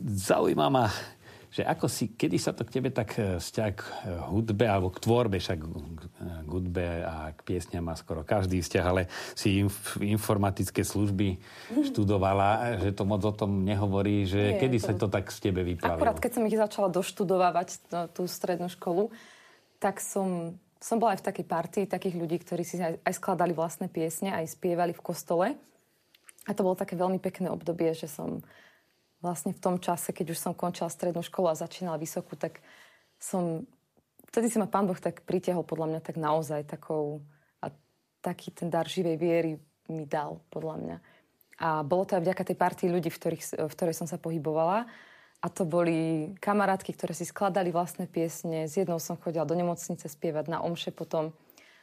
Zaujíma 0.04 0.66
ma, 0.68 0.90
že 1.48 1.64
ako 1.64 1.88
si, 1.88 2.12
kedy 2.12 2.36
sa 2.36 2.52
to 2.52 2.62
k 2.68 2.80
tebe 2.80 2.92
tak 2.92 3.16
e, 3.16 3.40
vzťah 3.40 3.70
k 3.72 3.80
e, 3.80 3.90
hudbe 4.28 4.68
alebo 4.68 4.92
k 4.92 5.00
tvorbe, 5.00 5.40
však 5.40 5.58
k 5.64 6.50
hudbe 6.50 6.84
a 7.02 7.32
k 7.32 7.40
piesňam 7.44 7.88
má 7.88 7.94
skoro 7.96 8.20
každý 8.22 8.60
vzťah, 8.60 8.84
ale 8.84 9.08
si 9.32 9.64
inf, 9.64 9.96
informatické 9.96 10.84
služby 10.84 11.40
študovala, 11.88 12.80
že 12.84 12.92
to 12.92 13.08
moc 13.08 13.24
o 13.24 13.32
tom 13.32 13.64
nehovorí, 13.64 14.28
že 14.28 14.56
Nie, 14.56 14.60
kedy 14.60 14.76
to... 14.80 14.84
sa 14.84 14.92
to 14.96 15.06
tak 15.08 15.32
z 15.32 15.48
tebe 15.48 15.64
vyplavilo? 15.64 16.04
Akurát 16.04 16.20
keď 16.20 16.32
som 16.36 16.44
ich 16.44 16.56
začala 16.56 16.88
doštudovávať, 16.92 17.68
tú 18.12 18.28
strednú 18.28 18.68
školu, 18.68 19.08
tak 19.80 20.04
som 20.04 20.58
som 20.78 21.02
bola 21.02 21.18
aj 21.18 21.20
v 21.22 21.28
takej 21.34 21.46
partii 21.46 21.84
takých 21.90 22.14
ľudí, 22.14 22.38
ktorí 22.38 22.62
si 22.62 22.78
aj, 22.78 23.02
aj 23.02 23.14
skladali 23.18 23.50
vlastné 23.50 23.90
piesne, 23.90 24.30
aj 24.30 24.54
spievali 24.54 24.94
v 24.94 25.02
kostole. 25.02 25.46
A 26.46 26.50
to 26.54 26.64
bolo 26.64 26.78
také 26.78 26.94
veľmi 26.94 27.18
pekné 27.18 27.50
obdobie, 27.50 27.92
že 27.92 28.06
som 28.06 28.40
vlastne 29.18 29.50
v 29.54 29.62
tom 29.62 29.76
čase, 29.82 30.14
keď 30.14 30.34
už 30.34 30.38
som 30.38 30.52
končila 30.54 30.90
strednú 30.90 31.22
školu 31.22 31.50
a 31.50 31.58
začínala 31.58 31.98
vysokú, 31.98 32.38
tak 32.38 32.62
som... 33.18 33.66
Vtedy 34.28 34.52
si 34.52 34.60
ma 34.60 34.68
pán 34.68 34.84
Boh 34.84 34.98
tak 35.00 35.24
pritiahol 35.24 35.64
podľa 35.64 35.96
mňa 35.96 36.00
tak 36.04 36.16
naozaj 36.20 36.68
takou... 36.68 37.24
A 37.64 37.72
taký 38.22 38.54
ten 38.54 38.70
dar 38.70 38.86
živej 38.86 39.16
viery 39.18 39.52
mi 39.88 40.04
dal, 40.04 40.38
podľa 40.52 40.76
mňa. 40.78 40.96
A 41.58 41.82
bolo 41.82 42.06
to 42.06 42.14
aj 42.14 42.22
vďaka 42.22 42.42
tej 42.46 42.56
partii 42.56 42.88
ľudí, 42.92 43.10
v, 43.10 43.18
ktorých, 43.18 43.42
v 43.66 43.74
ktorej 43.74 43.94
som 43.98 44.06
sa 44.06 44.20
pohybovala. 44.20 44.86
A 45.38 45.46
to 45.50 45.66
boli 45.66 46.30
kamarátky, 46.38 46.94
ktoré 46.94 47.14
si 47.14 47.26
skladali 47.26 47.70
vlastné 47.70 48.06
piesne. 48.10 48.66
S 48.66 48.78
jednou 48.78 49.02
som 49.02 49.18
chodila 49.18 49.46
do 49.46 49.58
nemocnice 49.58 50.06
spievať 50.06 50.50
na 50.50 50.62
omše 50.62 50.94
potom. 50.94 51.34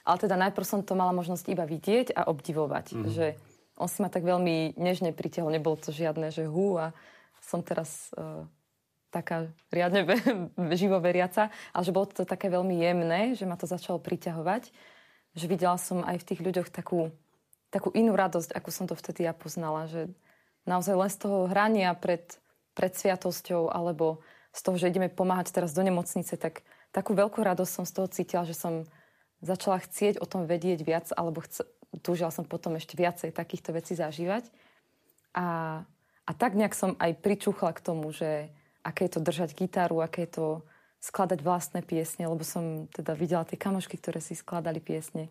Ale 0.08 0.21
teda 0.21 0.36
najprv 0.39 0.65
som 0.67 0.80
to 0.84 0.95
mala 0.95 1.12
možnosť 1.12 1.45
iba 1.52 1.65
vidieť 1.67 2.15
a 2.15 2.28
obdivovať. 2.28 2.86
Mm. 2.95 3.04
Že 3.12 3.28
on 3.76 3.88
si 3.91 4.00
ma 4.00 4.08
tak 4.08 4.24
veľmi 4.24 4.80
nežne 4.80 5.12
pritiahol. 5.12 5.52
Nebolo 5.52 5.76
to 5.76 5.91
žiadne, 5.91 6.32
že 6.32 6.48
hú 6.48 6.80
a 6.80 6.95
som 7.46 7.62
teraz 7.62 8.10
uh, 8.18 8.50
taká 9.14 9.54
riadne 9.70 10.10
živoveriaca. 10.82 11.54
Ale 11.70 11.84
že 11.86 11.94
bolo 11.94 12.10
to 12.10 12.26
také 12.26 12.50
veľmi 12.50 12.82
jemné, 12.82 13.22
že 13.38 13.46
ma 13.46 13.54
to 13.54 13.70
začalo 13.70 14.02
priťahovať. 14.02 14.74
Že 15.38 15.46
videla 15.46 15.78
som 15.78 16.02
aj 16.02 16.26
v 16.26 16.28
tých 16.34 16.42
ľuďoch 16.42 16.74
takú, 16.74 17.14
takú 17.70 17.94
inú 17.94 18.18
radosť, 18.18 18.58
ako 18.58 18.70
som 18.74 18.86
to 18.90 18.98
vtedy 18.98 19.30
ja 19.30 19.38
poznala. 19.38 19.86
Že 19.86 20.10
naozaj 20.66 20.96
len 20.98 21.12
z 21.14 21.18
toho 21.22 21.46
hrania 21.46 21.94
pred 21.94 22.26
pred 22.76 22.92
sviatosťou 22.92 23.72
alebo 23.72 24.20
z 24.52 24.60
toho, 24.62 24.76
že 24.76 24.92
ideme 24.92 25.08
pomáhať 25.08 25.56
teraz 25.56 25.72
do 25.72 25.82
nemocnice, 25.82 26.36
tak 26.36 26.62
takú 26.92 27.16
veľkú 27.16 27.40
radosť 27.40 27.72
som 27.72 27.86
z 27.88 27.96
toho 27.96 28.08
cítila, 28.12 28.44
že 28.44 28.54
som 28.54 28.84
začala 29.40 29.80
chcieť 29.80 30.20
o 30.20 30.28
tom 30.28 30.44
vedieť 30.44 30.84
viac, 30.84 31.08
alebo 31.16 31.44
chce, 31.44 31.64
túžila 32.04 32.30
som 32.30 32.44
potom 32.44 32.76
ešte 32.76 33.00
viacej 33.00 33.32
takýchto 33.32 33.72
vecí 33.72 33.96
zažívať. 33.96 34.52
A, 35.36 35.82
a 36.26 36.32
tak 36.34 36.58
nejak 36.58 36.74
som 36.74 36.98
aj 36.98 37.22
pričúchla 37.22 37.72
k 37.78 37.84
tomu, 37.86 38.10
že 38.10 38.50
aké 38.82 39.06
je 39.06 39.18
to 39.18 39.22
držať 39.22 39.54
gitaru, 39.54 40.02
aké 40.02 40.26
je 40.26 40.42
to 40.42 40.48
skladať 41.02 41.40
vlastné 41.46 41.86
piesne, 41.86 42.26
lebo 42.26 42.42
som 42.42 42.90
teda 42.90 43.14
videla 43.14 43.46
tie 43.46 43.62
kamošky, 43.62 44.02
ktoré 44.02 44.18
si 44.18 44.34
skladali 44.34 44.82
piesne. 44.82 45.30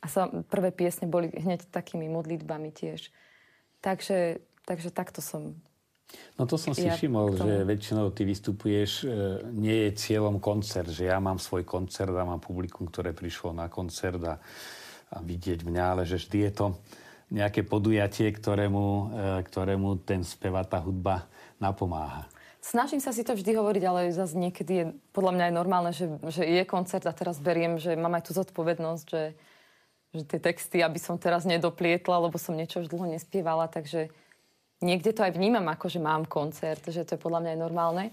A 0.00 0.08
sa, 0.08 0.32
prvé 0.48 0.72
piesne 0.72 1.04
boli 1.04 1.28
hneď 1.28 1.68
takými 1.68 2.08
modlitbami 2.08 2.72
tiež. 2.72 3.12
Takže, 3.84 4.40
takže 4.64 4.88
takto 4.88 5.20
som 5.20 5.60
No 6.34 6.42
to 6.42 6.58
som 6.58 6.74
si 6.74 6.90
ja 6.90 6.98
všimol, 6.98 7.38
že 7.38 7.62
väčšinou 7.62 8.10
ty 8.10 8.26
vystupuješ, 8.26 9.06
e, 9.06 9.46
nie 9.54 9.86
je 9.86 9.90
cieľom 9.94 10.42
koncert, 10.42 10.90
že 10.90 11.06
ja 11.06 11.22
mám 11.22 11.38
svoj 11.38 11.62
koncert 11.62 12.10
a 12.18 12.26
mám 12.26 12.42
publikum, 12.42 12.90
ktoré 12.90 13.14
prišlo 13.14 13.54
na 13.54 13.70
koncert 13.70 14.18
a, 14.26 14.34
a 15.14 15.16
vidieť 15.22 15.62
mňa, 15.62 15.84
ale 15.86 16.02
že 16.02 16.18
vždy 16.18 16.38
je 16.50 16.52
to 16.52 16.66
nejaké 17.30 17.62
podujatie, 17.62 18.34
ktorému, 18.34 18.84
e, 18.84 19.04
ktorému 19.46 20.02
ten 20.02 20.26
speva, 20.26 20.66
tá 20.66 20.82
hudba 20.82 21.30
napomáha. 21.62 22.26
Snažím 22.60 23.00
sa 23.00 23.14
si 23.14 23.24
to 23.24 23.32
vždy 23.32 23.56
hovoriť, 23.56 23.84
ale 23.88 24.12
zase 24.12 24.36
niekedy 24.36 24.72
je 24.76 24.84
podľa 25.16 25.32
mňa 25.32 25.44
aj 25.48 25.54
normálne, 25.54 25.92
že, 25.96 26.12
že 26.28 26.44
je 26.44 26.62
koncert 26.68 27.08
a 27.08 27.16
teraz 27.16 27.40
beriem, 27.40 27.80
že 27.80 27.96
mám 27.96 28.12
aj 28.20 28.28
tú 28.28 28.36
zodpovednosť, 28.36 29.06
že, 29.08 29.24
že 30.12 30.22
tie 30.28 30.40
texty, 30.42 30.84
aby 30.84 31.00
som 31.00 31.16
teraz 31.16 31.48
nedoplietla, 31.48 32.28
lebo 32.28 32.36
som 32.36 32.52
niečo 32.52 32.84
už 32.84 32.92
dlho 32.92 33.08
nespievala, 33.08 33.64
takže 33.64 34.12
niekde 34.84 35.16
to 35.16 35.24
aj 35.24 35.32
vnímam 35.32 35.64
ako, 35.72 35.88
že 35.88 36.04
mám 36.04 36.28
koncert, 36.28 36.84
že 36.84 37.06
to 37.08 37.16
je 37.16 37.22
podľa 37.22 37.48
mňa 37.48 37.50
aj 37.56 37.60
normálne. 37.64 38.04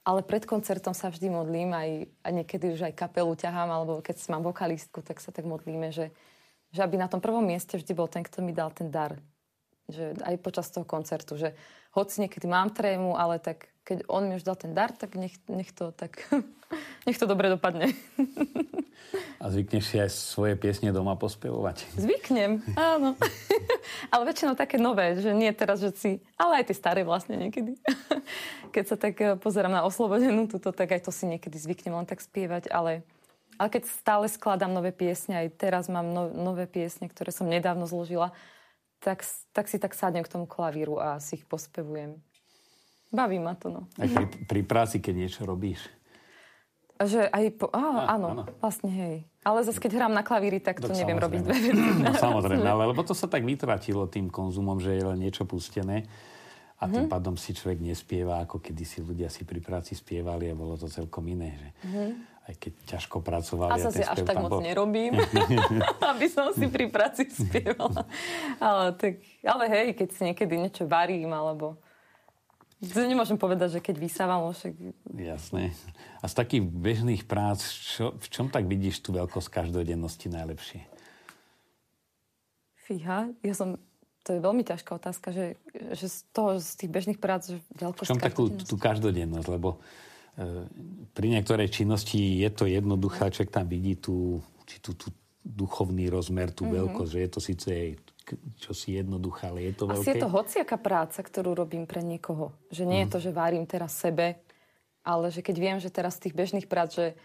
Ale 0.00 0.24
pred 0.24 0.48
koncertom 0.48 0.96
sa 0.96 1.12
vždy 1.12 1.28
modlím, 1.28 1.76
aj, 1.76 1.90
a 2.24 2.28
niekedy 2.32 2.72
už 2.72 2.88
aj 2.88 2.96
kapelu 2.96 3.36
ťahám, 3.36 3.68
alebo 3.68 4.00
keď 4.00 4.16
mám 4.32 4.48
vokalistku, 4.48 5.04
tak 5.04 5.20
sa 5.20 5.28
tak 5.28 5.44
modlíme, 5.44 5.92
že, 5.92 6.08
že 6.70 6.80
aby 6.82 6.96
na 6.98 7.10
tom 7.10 7.18
prvom 7.18 7.42
mieste 7.42 7.78
vždy 7.78 7.92
bol 7.94 8.06
ten, 8.06 8.22
kto 8.22 8.42
mi 8.42 8.54
dal 8.54 8.70
ten 8.70 8.90
dar. 8.90 9.18
Že 9.90 10.22
aj 10.22 10.36
počas 10.38 10.70
toho 10.70 10.86
koncertu, 10.86 11.34
že 11.34 11.54
hoci 11.90 12.22
niekedy 12.22 12.46
mám 12.46 12.70
trému, 12.70 13.18
ale 13.18 13.42
tak 13.42 13.70
keď 13.82 14.06
on 14.06 14.30
mi 14.30 14.38
už 14.38 14.46
dal 14.46 14.54
ten 14.54 14.70
dar, 14.70 14.94
tak 14.94 15.18
nech, 15.18 15.34
nech 15.50 15.74
to 15.74 15.90
tak, 15.90 16.22
nech 17.06 17.18
to 17.18 17.26
dobre 17.26 17.50
dopadne. 17.50 17.90
A 19.40 19.48
zvykneš 19.48 19.84
si 19.88 19.96
aj 19.96 20.12
svoje 20.12 20.54
piesne 20.54 20.92
doma 20.92 21.16
pospevovať? 21.16 21.96
Zvyknem, 21.96 22.60
áno. 22.76 23.16
ale 24.12 24.22
väčšinou 24.28 24.54
také 24.54 24.76
nové, 24.76 25.16
že 25.18 25.32
nie 25.32 25.50
teraz, 25.56 25.80
že 25.80 25.90
si... 25.96 26.10
Ale 26.36 26.60
aj 26.60 26.70
tie 26.70 26.76
staré 26.76 27.00
vlastne 27.02 27.40
niekedy. 27.40 27.80
Keď 28.74 28.84
sa 28.84 28.96
tak 29.00 29.16
eh, 29.18 29.34
pozerám 29.40 29.72
na 29.72 29.82
oslobodenú 29.88 30.46
túto, 30.46 30.70
tak 30.70 30.92
aj 30.92 31.08
to 31.08 31.10
si 31.10 31.24
niekedy 31.24 31.56
zvyknem 31.56 31.96
len 31.96 32.06
tak 32.06 32.20
spievať, 32.20 32.68
ale... 32.70 33.02
Ale 33.60 33.68
keď 33.68 33.92
stále 33.92 34.24
skladám 34.24 34.72
nové 34.72 34.88
piesne, 34.88 35.36
aj 35.36 35.60
teraz 35.60 35.92
mám 35.92 36.08
no, 36.08 36.32
nové 36.32 36.64
piesne, 36.64 37.12
ktoré 37.12 37.28
som 37.28 37.44
nedávno 37.44 37.84
zložila, 37.84 38.32
tak, 39.04 39.20
tak 39.52 39.68
si 39.68 39.76
tak 39.76 39.92
sadnem 39.92 40.24
k 40.24 40.32
tomu 40.32 40.48
klavíru 40.48 40.96
a 40.96 41.20
si 41.20 41.36
ich 41.36 41.44
pospevujem. 41.44 42.16
Baví 43.12 43.36
ma 43.36 43.52
to, 43.60 43.68
no. 43.68 43.82
Aj 44.00 44.08
pri, 44.08 44.24
pri 44.48 44.60
práci, 44.64 44.96
keď 45.04 45.14
niečo 45.28 45.42
robíš? 45.44 45.92
Že 47.00 47.28
aj 47.28 47.44
po... 47.60 47.68
Á, 47.68 47.80
á, 47.80 48.16
áno, 48.16 48.28
áno, 48.32 48.42
vlastne 48.64 48.88
hej. 48.88 49.16
Ale 49.44 49.64
zase, 49.64 49.80
keď 49.80 50.00
hrám 50.00 50.12
na 50.16 50.24
klavíri, 50.24 50.60
tak 50.60 50.80
to 50.80 50.88
tak 50.88 51.00
neviem 51.00 51.20
robiť 51.20 51.40
dve 51.44 51.56
veci. 51.56 51.70
No, 52.00 52.12
samozrejme, 52.16 52.64
ale 52.64 52.92
lebo 52.92 53.04
to 53.04 53.12
sa 53.12 53.28
tak 53.28 53.44
vytratilo 53.44 54.08
tým 54.08 54.28
konzumom, 54.28 54.80
že 54.80 54.96
je 54.96 55.04
len 55.04 55.20
niečo 55.20 55.48
pustené 55.48 56.08
a 56.80 56.88
tým 56.88 57.04
mm-hmm. 57.04 57.12
pádom 57.12 57.36
si 57.36 57.52
človek 57.52 57.80
nespieva, 57.84 58.40
ako 58.40 58.60
kedysi 58.60 59.04
ľudia 59.04 59.28
si 59.28 59.44
pri 59.44 59.60
práci 59.60 59.92
spievali 59.92 60.48
a 60.48 60.56
bolo 60.56 60.80
to 60.80 60.88
celkom 60.88 61.28
iné. 61.28 61.56
Že 61.56 61.68
mm-hmm. 61.88 62.10
Aj 62.48 62.54
keď 62.56 62.72
ťažko 62.96 63.22
pracovali. 63.22 63.72
A 63.72 63.76
zase 63.78 64.02
až 64.02 64.24
tak 64.26 64.40
moc 64.40 64.58
bol... 64.58 64.60
nerobím, 64.64 65.14
aby 66.12 66.26
som 66.26 66.50
si 66.56 66.66
pri 66.66 66.88
práci 66.90 67.28
spievala. 67.30 68.08
ale, 68.58 68.96
tak, 68.96 69.22
ale 69.44 69.64
hej, 69.68 69.86
keď 69.94 70.08
si 70.10 70.20
niekedy 70.26 70.54
niečo 70.56 70.84
varím, 70.88 71.30
alebo 71.30 71.78
to 72.80 73.04
nemôžem 73.04 73.36
povedať, 73.36 73.76
že 73.76 73.80
keď 73.84 73.96
vysávam, 74.00 74.48
však... 74.56 74.72
Jasné. 75.12 75.76
A 76.24 76.24
z 76.24 76.34
takých 76.34 76.64
bežných 76.64 77.28
prác, 77.28 77.60
čo, 77.60 78.16
v 78.16 78.26
čom 78.32 78.48
tak 78.48 78.64
vidíš 78.64 79.04
tú 79.04 79.12
veľkosť 79.12 79.52
každodennosti 79.52 80.32
najlepšie? 80.32 80.88
Fíha, 82.88 83.28
ja 83.44 83.54
som... 83.54 83.76
To 84.24 84.36
je 84.36 84.40
veľmi 84.40 84.64
ťažká 84.64 84.96
otázka, 84.96 85.32
že, 85.32 85.46
že 85.96 86.06
z, 86.08 86.18
toho, 86.32 86.56
z 86.60 86.72
tých 86.76 86.90
bežných 86.92 87.20
prác, 87.20 87.52
že 87.52 87.60
veľkosť 87.76 88.08
V 88.08 88.12
čom 88.16 88.20
takú 88.20 88.48
tú 88.52 88.76
každodennosť? 88.80 89.48
Lebo 89.48 89.80
pri 91.12 91.26
niektorej 91.28 91.68
činnosti 91.68 92.40
je 92.40 92.50
to 92.52 92.64
jednoduché, 92.64 93.28
človek 93.28 93.52
tam 93.52 93.66
vidí 93.68 94.00
tú, 94.00 94.40
či 94.64 94.80
tú, 94.80 94.96
tú 94.96 95.12
duchovný 95.44 96.08
rozmer, 96.08 96.52
tú 96.52 96.68
mm-hmm. 96.68 96.78
veľkosť, 96.80 97.10
že 97.12 97.20
je 97.20 97.30
to 97.30 97.40
síce 97.40 97.70
čosi 98.60 99.00
jednoduché, 99.00 99.50
ale 99.50 99.72
je 99.72 99.74
to 99.74 99.84
veľké. 99.90 100.06
Asi 100.06 100.12
je 100.14 100.22
to 100.22 100.30
hociaká 100.30 100.76
práca, 100.78 101.18
ktorú 101.20 101.56
robím 101.56 101.84
pre 101.88 102.04
niekoho. 102.04 102.54
Že 102.70 102.84
nie 102.86 103.00
mm. 103.00 103.02
je 103.02 103.08
mhm. 103.08 103.12
to, 103.12 103.18
že 103.18 103.30
varím 103.34 103.66
teraz 103.66 103.92
sebe, 103.96 104.38
ale 105.02 105.26
že 105.34 105.40
keď 105.42 105.56
viem, 105.58 105.78
že 105.82 105.90
teraz 105.90 106.20
z 106.20 106.28
tých 106.28 106.34
bežných 106.36 106.70
prác, 106.70 106.94
že 106.94 107.18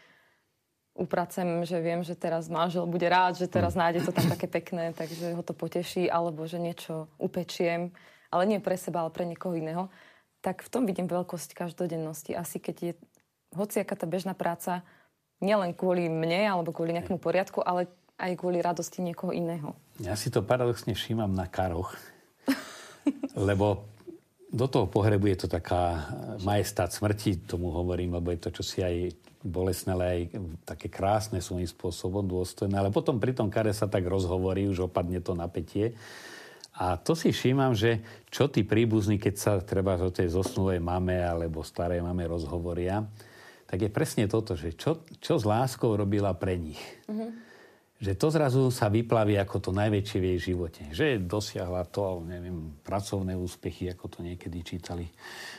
upracem, 0.95 1.67
že 1.67 1.77
viem, 1.83 2.01
že 2.07 2.15
teraz 2.15 2.47
manžel 2.47 2.87
bude 2.87 3.05
rád, 3.05 3.35
že 3.35 3.51
teraz 3.51 3.75
mm. 3.75 3.79
nájde 3.83 3.99
to 4.07 4.11
tam 4.15 4.27
také 4.31 4.47
pekné, 4.47 4.95
takže 4.95 5.35
ho 5.35 5.43
to 5.43 5.51
poteší, 5.51 6.07
alebo 6.07 6.47
že 6.47 6.57
niečo 6.57 7.11
upečiem, 7.19 7.91
ale 8.31 8.43
nie 8.47 8.63
pre 8.63 8.79
seba, 8.79 9.03
ale 9.03 9.11
pre 9.11 9.27
niekoho 9.27 9.53
iného, 9.53 9.91
tak 10.45 10.61
v 10.61 10.69
tom 10.69 10.85
vidím 10.85 11.09
veľkosť 11.09 11.57
každodennosti. 11.57 12.37
Asi 12.37 12.61
keď 12.61 12.75
je 12.77 12.91
hociaká 13.57 13.97
tá 13.97 14.05
bežná 14.05 14.37
práca, 14.37 14.85
nielen 15.41 15.73
kvôli 15.73 16.05
mne 16.05 16.45
alebo 16.45 16.69
kvôli 16.69 16.93
nejakému 16.93 17.17
poriadku, 17.17 17.65
ale 17.65 17.89
aj 18.21 18.37
kvôli 18.37 18.61
radosti 18.61 19.01
niekoho 19.01 19.33
iného. 19.33 19.73
Ja 19.97 20.13
si 20.13 20.29
to 20.29 20.45
paradoxne 20.45 20.93
všímam 20.93 21.33
na 21.33 21.49
karoch, 21.49 21.97
lebo 23.49 23.89
do 24.53 24.69
toho 24.69 24.85
pohrebu 24.85 25.27
je 25.33 25.37
to 25.43 25.47
taká 25.49 26.13
majestát 26.45 26.93
smrti, 26.93 27.43
tomu 27.43 27.73
hovorím, 27.73 28.15
lebo 28.21 28.29
je 28.31 28.39
to 28.39 28.55
čosi 28.61 28.85
aj 28.85 28.95
bolestné, 29.43 29.97
ale 29.97 30.05
aj 30.05 30.21
také 30.63 30.87
krásne 30.87 31.43
svojím 31.43 31.67
spôsobom, 31.67 32.23
dôstojné. 32.23 32.71
Ale 32.79 32.93
potom 32.93 33.19
pri 33.19 33.35
tom 33.35 33.51
kare 33.51 33.75
sa 33.75 33.89
tak 33.89 34.07
rozhovorí, 34.07 34.69
už 34.71 34.87
opadne 34.87 35.19
to 35.19 35.35
napätie. 35.35 35.97
A 36.75 36.99
to 36.99 37.15
si 37.15 37.31
všímam, 37.31 37.71
že 37.71 38.03
čo 38.27 38.51
tí 38.51 38.67
príbuzní, 38.67 39.15
keď 39.15 39.35
sa 39.39 39.51
treba 39.63 39.95
o 39.95 40.11
tej 40.11 40.27
zosnulej 40.27 40.83
mame 40.83 41.23
alebo 41.23 41.63
starej 41.63 42.03
mame 42.03 42.27
rozhovoria, 42.27 43.07
tak 43.65 43.79
je 43.81 43.89
presne 43.89 44.27
toto, 44.27 44.59
že 44.59 44.75
čo, 44.75 45.07
čo 45.23 45.39
s 45.39 45.47
láskou 45.47 45.95
robila 45.95 46.35
pre 46.35 46.59
nich. 46.59 46.81
Mm-hmm 47.07 47.45
že 48.05 48.13
to 48.13 48.29
zrazu 48.29 48.69
sa 48.69 48.85
vyplaví 48.85 49.33
ako 49.41 49.57
to 49.57 49.71
najväčšie 49.73 50.17
v 50.21 50.27
jej 50.29 50.39
živote. 50.53 50.81
Že 50.93 51.25
dosiahla 51.25 51.89
to, 51.89 52.21
neviem, 52.21 52.77
pracovné 52.85 53.33
úspechy, 53.33 53.89
ako 53.89 54.05
to 54.05 54.19
niekedy 54.21 54.61
čítali 54.61 55.09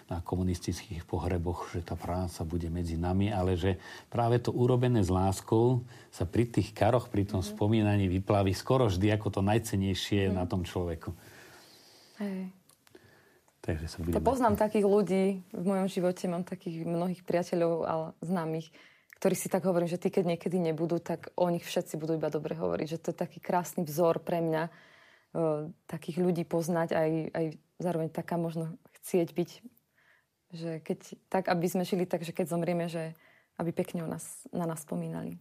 na 0.07 0.23
komunistických 0.23 1.03
pohreboch, 1.03 1.75
že 1.75 1.83
tá 1.83 1.99
práca 1.99 2.47
bude 2.47 2.71
medzi 2.71 2.95
nami, 2.95 3.35
ale 3.35 3.59
že 3.59 3.83
práve 4.07 4.39
to 4.39 4.55
urobené 4.55 5.03
s 5.03 5.11
láskou 5.11 5.83
sa 6.15 6.23
pri 6.23 6.47
tých 6.47 6.71
karoch, 6.71 7.11
pri 7.11 7.27
tom 7.27 7.43
mm. 7.43 7.51
spomínaní 7.51 8.07
vyplaví 8.07 8.55
skoro 8.55 8.87
vždy 8.87 9.11
ako 9.19 9.29
to 9.35 9.41
najcenejšie 9.43 10.31
mm. 10.31 10.39
na 10.39 10.47
tom 10.47 10.63
človeku. 10.63 11.11
Hej. 12.23 12.55
Takže 13.67 13.87
sa 13.91 13.99
budeme... 13.99 14.15
To 14.15 14.23
poznám 14.23 14.55
takých 14.55 14.87
ľudí 14.87 15.25
v 15.51 15.65
mojom 15.67 15.91
živote, 15.91 16.31
mám 16.31 16.47
takých 16.47 16.87
mnohých 16.87 17.27
priateľov 17.27 17.75
a 17.83 17.95
známych, 18.23 18.71
ktorí 19.17 19.33
si 19.33 19.49
tak 19.49 19.65
hovorím, 19.65 19.89
že 19.89 19.97
tí, 19.97 20.13
keď 20.13 20.37
niekedy 20.37 20.61
nebudú, 20.61 21.01
tak 21.01 21.33
o 21.41 21.49
nich 21.49 21.65
všetci 21.65 21.97
budú 21.97 22.21
iba 22.21 22.29
dobre 22.29 22.53
hovoriť. 22.53 22.87
Že 22.97 22.99
to 23.01 23.09
je 23.13 23.17
taký 23.17 23.39
krásny 23.41 23.83
vzor 23.89 24.21
pre 24.21 24.45
mňa, 24.45 24.63
e, 24.69 24.71
takých 25.89 26.21
ľudí 26.21 26.45
poznať, 26.45 26.93
aj, 26.93 27.11
aj 27.33 27.47
zároveň 27.81 28.09
taká 28.13 28.37
možno 28.37 28.77
chcieť 29.01 29.29
byť, 29.33 29.51
že 30.53 30.71
keď, 30.85 30.99
tak, 31.33 31.45
aby 31.49 31.67
sme 31.67 31.89
žili 31.89 32.05
tak, 32.05 32.23
že 32.29 32.37
keď 32.37 32.53
zomrieme, 32.53 32.87
že 32.93 33.17
aby 33.57 33.73
pekne 33.73 34.05
o 34.05 34.09
nás, 34.09 34.45
na 34.53 34.69
nás 34.69 34.85
spomínali. 34.85 35.41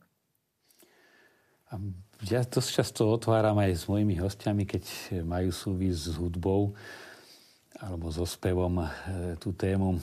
Ja 2.24 2.48
dosť 2.48 2.70
často 2.72 3.12
otváram 3.12 3.60
aj 3.60 3.72
s 3.76 3.84
mojimi 3.92 4.16
hostiami, 4.16 4.64
keď 4.64 4.84
majú 5.28 5.52
súvis 5.52 6.08
s 6.08 6.16
hudbou 6.16 6.72
alebo 7.76 8.08
so 8.08 8.24
spevom 8.24 8.80
e, 8.80 8.88
tú 9.36 9.52
tému 9.52 10.00
e, 10.00 10.02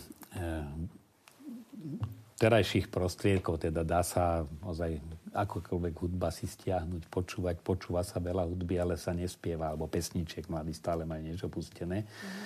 terajších 2.43 2.91
prostriedkov, 2.91 3.63
teda 3.63 3.87
dá 3.87 4.03
sa 4.03 4.43
ozaj 4.67 4.99
akokoľvek 5.31 5.95
hudba 6.03 6.35
si 6.35 6.51
stiahnuť, 6.51 7.07
počúvať, 7.07 7.63
počúva 7.63 8.03
sa 8.03 8.19
veľa 8.19 8.51
hudby, 8.51 8.83
ale 8.83 8.99
sa 8.99 9.15
nespieva, 9.15 9.71
alebo 9.71 9.87
pesničiek 9.87 10.51
mladí 10.51 10.75
stále 10.75 11.07
majú 11.07 11.23
niečo 11.23 11.47
pustené. 11.47 12.03
Mm. 12.03 12.43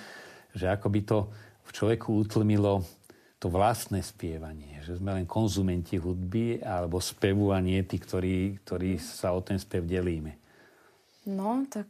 Že 0.53 0.65
ako 0.77 0.87
by 0.93 1.01
to 1.01 1.17
v 1.65 1.71
človeku 1.73 2.09
utlmilo 2.13 2.85
to 3.37 3.49
vlastné 3.49 4.01
spievanie, 4.01 4.81
že 4.81 4.97
sme 4.97 5.17
len 5.17 5.25
konzumenti 5.29 5.97
hudby 5.97 6.61
alebo 6.61 6.97
spevu 7.01 7.53
a 7.53 7.61
nie 7.61 7.81
tí, 7.85 7.97
ktorí, 8.01 8.61
ktorí 8.65 8.97
sa 8.97 9.33
o 9.33 9.41
ten 9.41 9.61
spev 9.61 9.85
delíme. 9.85 10.37
No, 11.27 11.65
tak 11.69 11.89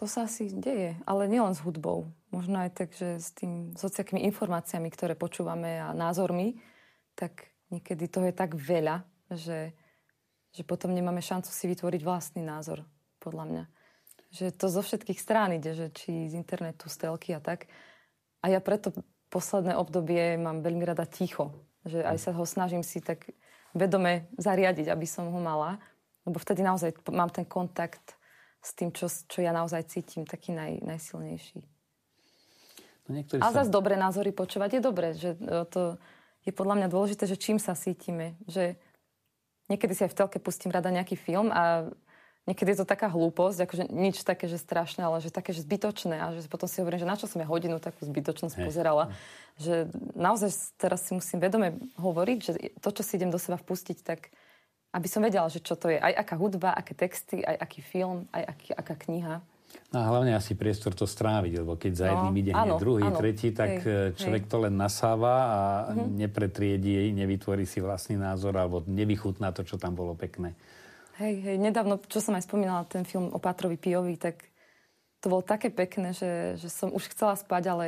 To 0.00 0.08
sa 0.08 0.24
asi 0.24 0.48
deje, 0.48 0.96
ale 1.04 1.28
nielen 1.28 1.52
s 1.52 1.60
hudbou. 1.60 2.08
Možno 2.32 2.64
aj 2.64 2.72
tak, 2.72 2.96
že 2.96 3.20
s 3.20 3.36
tým 3.36 3.76
sociálnymi 3.76 4.24
informáciami, 4.32 4.88
ktoré 4.88 5.12
počúvame 5.12 5.76
a 5.76 5.92
názormi, 5.92 6.56
tak 7.20 7.52
niekedy 7.68 8.08
toho 8.08 8.32
je 8.32 8.34
tak 8.34 8.56
veľa, 8.56 9.04
že, 9.28 9.76
že 10.56 10.62
potom 10.64 10.96
nemáme 10.96 11.20
šancu 11.20 11.52
si 11.52 11.68
vytvoriť 11.68 12.00
vlastný 12.00 12.40
názor, 12.40 12.88
podľa 13.20 13.44
mňa. 13.44 13.64
Že 14.32 14.46
to 14.56 14.66
zo 14.72 14.80
všetkých 14.80 15.20
strán 15.20 15.52
ide, 15.52 15.76
že 15.76 15.92
či 15.92 16.32
z 16.32 16.34
internetu, 16.38 16.88
z 16.88 16.96
telky 16.96 17.36
a 17.36 17.40
tak. 17.42 17.68
A 18.40 18.48
ja 18.48 18.64
preto 18.64 18.94
posledné 19.28 19.76
obdobie 19.76 20.40
mám 20.40 20.64
veľmi 20.64 20.82
rada 20.88 21.04
ticho. 21.04 21.52
Že 21.84 22.08
aj 22.08 22.16
sa 22.16 22.30
ho 22.32 22.44
snažím 22.48 22.80
si 22.80 23.04
tak 23.04 23.28
vedome 23.76 24.30
zariadiť, 24.40 24.88
aby 24.88 25.06
som 25.06 25.28
ho 25.28 25.40
mala. 25.42 25.76
Lebo 26.24 26.40
vtedy 26.40 26.64
naozaj 26.64 26.94
mám 27.10 27.28
ten 27.28 27.44
kontakt 27.44 28.16
s 28.60 28.76
tým, 28.76 28.92
čo, 28.92 29.08
čo 29.08 29.40
ja 29.40 29.50
naozaj 29.50 29.88
cítim, 29.88 30.28
taký 30.28 30.52
naj, 30.52 30.84
najsilnejší. 30.84 31.64
No 33.10 33.18
a 33.42 33.48
sa... 33.50 33.64
zase 33.64 33.70
dobré 33.72 33.98
názory 33.98 34.30
počúvať 34.30 34.78
je 34.78 34.80
dobré, 34.84 35.08
že 35.16 35.34
e, 35.34 35.66
to 35.66 35.98
je 36.44 36.52
podľa 36.52 36.80
mňa 36.80 36.88
dôležité, 36.88 37.28
že 37.28 37.40
čím 37.40 37.60
sa 37.60 37.76
cítime, 37.76 38.36
že 38.48 38.80
niekedy 39.68 39.92
si 39.92 40.02
aj 40.08 40.12
v 40.12 40.18
telke 40.18 40.38
pustím 40.40 40.72
rada 40.72 40.88
nejaký 40.88 41.14
film 41.14 41.52
a 41.52 41.92
niekedy 42.48 42.72
je 42.74 42.78
to 42.82 42.88
taká 42.88 43.12
hlúposť, 43.12 43.58
akože 43.68 43.84
nič 43.92 44.24
také, 44.24 44.48
že 44.48 44.56
strašné, 44.56 45.04
ale 45.04 45.20
že 45.20 45.30
také, 45.30 45.52
že 45.52 45.62
zbytočné 45.62 46.16
a 46.18 46.26
že 46.34 46.48
potom 46.48 46.66
si 46.66 46.80
hovorím, 46.80 47.00
že 47.04 47.10
na 47.10 47.14
čo 47.14 47.28
som 47.28 47.38
ja 47.38 47.46
hodinu 47.46 47.78
takú 47.78 48.02
zbytočnosť 48.02 48.56
hey. 48.56 48.64
pozerala. 48.64 49.04
Že 49.60 49.92
naozaj 50.16 50.74
teraz 50.80 51.04
si 51.06 51.12
musím 51.12 51.38
vedome 51.38 51.76
hovoriť, 52.00 52.38
že 52.40 52.52
to, 52.80 52.90
čo 52.90 53.02
si 53.04 53.20
idem 53.20 53.30
do 53.30 53.38
seba 53.38 53.60
vpustiť, 53.60 53.98
tak 54.00 54.32
aby 54.90 55.06
som 55.06 55.22
vedela, 55.22 55.46
že 55.46 55.62
čo 55.62 55.78
to 55.78 55.86
je. 55.92 56.02
Aj 56.02 56.10
aká 56.10 56.34
hudba, 56.34 56.74
aké 56.74 56.98
texty, 56.98 57.46
aj 57.46 57.56
aký 57.62 57.80
film, 57.84 58.26
aj 58.34 58.42
aký, 58.42 58.68
aká 58.74 58.94
kniha. 58.98 59.34
No 59.90 59.96
a 60.02 60.04
hlavne 60.06 60.38
asi 60.38 60.54
priestor 60.54 60.94
to 60.94 61.02
stráviť, 61.02 61.66
lebo 61.66 61.74
keď 61.74 61.92
za 61.98 62.06
no, 62.06 62.10
jedným 62.14 62.36
ide 62.46 62.52
hneď 62.54 62.78
druhý, 62.78 63.04
áno, 63.10 63.18
tretí, 63.18 63.50
tak 63.50 63.82
hej, 63.82 64.14
človek 64.14 64.46
hej. 64.46 64.50
to 64.50 64.56
len 64.62 64.74
nasáva 64.78 65.34
a 65.34 65.60
uh-huh. 65.90 66.06
nepretriedí, 66.06 67.10
nevytvorí 67.10 67.66
si 67.66 67.82
vlastný 67.82 68.14
názor 68.14 68.54
alebo 68.54 68.86
nevychutná 68.86 69.50
to, 69.50 69.66
čo 69.66 69.82
tam 69.82 69.98
bolo 69.98 70.14
pekné. 70.14 70.54
Hej, 71.18 71.42
hej, 71.42 71.56
nedávno, 71.58 71.98
čo 72.06 72.22
som 72.22 72.38
aj 72.38 72.46
spomínala, 72.46 72.86
ten 72.86 73.02
film 73.02 73.34
o 73.34 73.38
Pátrovi 73.42 73.74
Pijovi, 73.74 74.14
tak 74.14 74.46
to 75.20 75.26
bolo 75.28 75.42
také 75.44 75.68
pekné, 75.68 76.16
že, 76.16 76.56
že 76.56 76.70
som 76.70 76.94
už 76.94 77.10
chcela 77.12 77.36
spať, 77.36 77.62
ale 77.68 77.84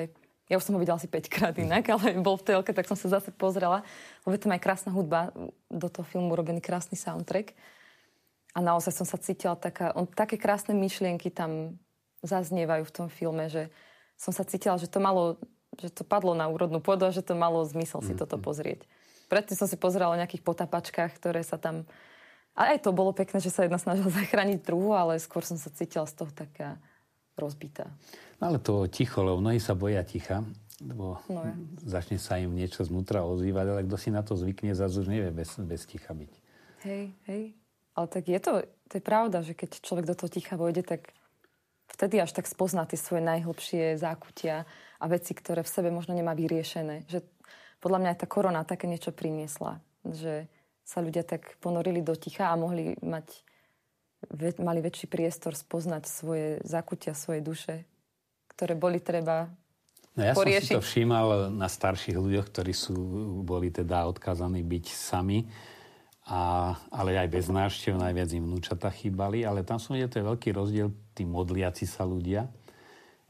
ja 0.53 0.61
už 0.61 0.69
som 0.69 0.77
ho 0.77 0.83
videla 0.83 1.01
asi 1.01 1.09
5 1.09 1.33
krát 1.33 1.57
inak, 1.57 1.87
ale 1.89 2.21
bol 2.21 2.37
v 2.37 2.45
telke, 2.45 2.77
tak 2.77 2.85
som 2.85 2.99
sa 2.99 3.09
zase 3.09 3.33
pozrela. 3.33 3.81
Lebo 4.29 4.37
tam 4.37 4.53
aj 4.53 4.61
krásna 4.61 4.93
hudba, 4.93 5.33
do 5.73 5.89
toho 5.89 6.05
filmu 6.05 6.37
robený 6.37 6.61
krásny 6.61 6.99
soundtrack. 6.99 7.57
A 8.53 8.59
naozaj 8.61 8.93
som 8.93 9.07
sa 9.09 9.17
cítila 9.17 9.57
taká, 9.57 9.97
on, 9.97 10.05
také 10.05 10.37
krásne 10.37 10.77
myšlienky 10.77 11.33
tam 11.33 11.81
zaznievajú 12.21 12.85
v 12.85 12.95
tom 12.95 13.09
filme, 13.09 13.49
že 13.49 13.73
som 14.21 14.31
sa 14.31 14.45
cítila, 14.47 14.79
že 14.79 14.87
to 14.87 15.03
malo, 15.03 15.41
že 15.81 15.91
to 15.91 16.05
padlo 16.05 16.37
na 16.37 16.47
úrodnú 16.47 16.79
pôdu 16.79 17.09
a 17.09 17.15
že 17.15 17.25
to 17.25 17.35
malo 17.35 17.65
zmysel 17.65 18.05
si 18.05 18.13
mm-hmm. 18.13 18.21
toto 18.23 18.37
pozrieť. 18.39 18.85
Predtým 19.33 19.57
som 19.57 19.67
si 19.67 19.81
pozerala 19.81 20.15
o 20.15 20.21
nejakých 20.21 20.45
potapačkách, 20.45 21.17
ktoré 21.17 21.41
sa 21.41 21.57
tam... 21.57 21.89
A 22.53 22.77
aj 22.77 22.85
to 22.85 22.93
bolo 22.93 23.17
pekné, 23.17 23.41
že 23.41 23.49
sa 23.49 23.65
jedna 23.65 23.81
snažila 23.81 24.13
zachrániť 24.21 24.61
druhu, 24.61 24.93
ale 24.93 25.17
skôr 25.17 25.43
som 25.43 25.57
sa 25.57 25.73
cítila 25.73 26.05
z 26.05 26.23
toho 26.23 26.31
taká 26.31 26.77
rozbitá. 27.35 27.89
No 28.39 28.53
ale 28.53 28.59
to 28.61 28.85
ticho, 28.93 29.25
lebo 29.25 29.41
mnohí 29.41 29.57
sa 29.57 29.73
boja 29.73 30.05
ticha, 30.05 30.45
lebo 30.85 31.17
no 31.33 31.41
ja. 31.49 31.57
začne 31.89 32.21
sa 32.21 32.37
im 32.37 32.53
niečo 32.53 32.85
znútra 32.85 33.25
ozývať, 33.25 33.67
ale 33.73 33.81
kto 33.89 33.97
si 33.97 34.13
na 34.13 34.21
to 34.21 34.37
zvykne, 34.37 34.77
zase 34.77 35.01
už 35.01 35.09
nevie 35.09 35.33
bez, 35.33 35.57
bez 35.65 35.89
ticha 35.89 36.13
byť. 36.13 36.33
Hej, 36.85 37.05
hej. 37.25 37.43
Ale 37.93 38.07
tak 38.09 38.25
je 38.29 38.41
to, 38.41 38.53
to 38.89 38.93
je 38.99 39.05
pravda, 39.05 39.45
že 39.45 39.53
keď 39.53 39.85
človek 39.85 40.09
do 40.09 40.17
toho 40.17 40.33
ticha 40.33 40.57
vojde, 40.57 40.81
tak 40.85 41.13
vtedy 41.93 42.21
až 42.21 42.33
tak 42.33 42.49
spozná 42.49 42.89
tie 42.89 42.97
svoje 42.97 43.21
najhlbšie 43.21 44.01
zákutia 44.01 44.65
a 44.97 45.05
veci, 45.09 45.37
ktoré 45.37 45.61
v 45.61 45.73
sebe 45.73 45.89
možno 45.93 46.17
nemá 46.17 46.33
vyriešené. 46.33 47.05
Že 47.09 47.25
podľa 47.85 47.99
mňa 48.01 48.11
aj 48.17 48.19
tá 48.25 48.27
korona 48.31 48.65
také 48.65 48.89
niečo 48.89 49.13
priniesla. 49.13 49.85
Že 50.09 50.49
sa 50.83 50.99
ľudia 51.05 51.23
tak 51.23 51.61
ponorili 51.61 52.01
do 52.01 52.17
ticha 52.17 52.49
a 52.49 52.59
mohli 52.59 52.97
mať 53.05 53.45
mali 54.63 54.79
väčší 54.79 55.11
priestor 55.11 55.59
spoznať 55.59 56.07
svoje 56.07 56.49
zakutia, 56.63 57.11
svoje 57.11 57.43
duše, 57.43 57.83
ktoré 58.55 58.79
boli 58.79 59.03
treba 59.03 59.51
No 60.13 60.29
ja 60.29 60.37
poriešiť. 60.37 60.61
som 60.61 60.69
si 60.69 60.77
to 60.77 60.85
všímal 60.85 61.49
na 61.49 61.73
starších 61.73 62.21
ľuďoch, 62.21 62.53
ktorí 62.53 62.77
sú, 62.77 62.95
boli 63.41 63.73
teda 63.73 64.05
odkazaní 64.13 64.61
byť 64.61 64.85
sami, 64.93 65.49
a, 66.23 66.75
ale 66.95 67.19
aj 67.19 67.29
bez 67.29 67.51
návštev, 67.51 67.99
najviac 67.99 68.31
im 68.31 68.47
vnúčata 68.47 68.89
chýbali, 68.95 69.43
ale 69.43 69.67
tam 69.67 69.83
som 69.83 69.99
videl, 69.99 70.11
to 70.11 70.23
je 70.23 70.31
veľký 70.31 70.49
rozdiel, 70.55 70.89
tí 71.19 71.27
modliaci 71.27 71.83
sa 71.83 72.07
ľudia, 72.07 72.47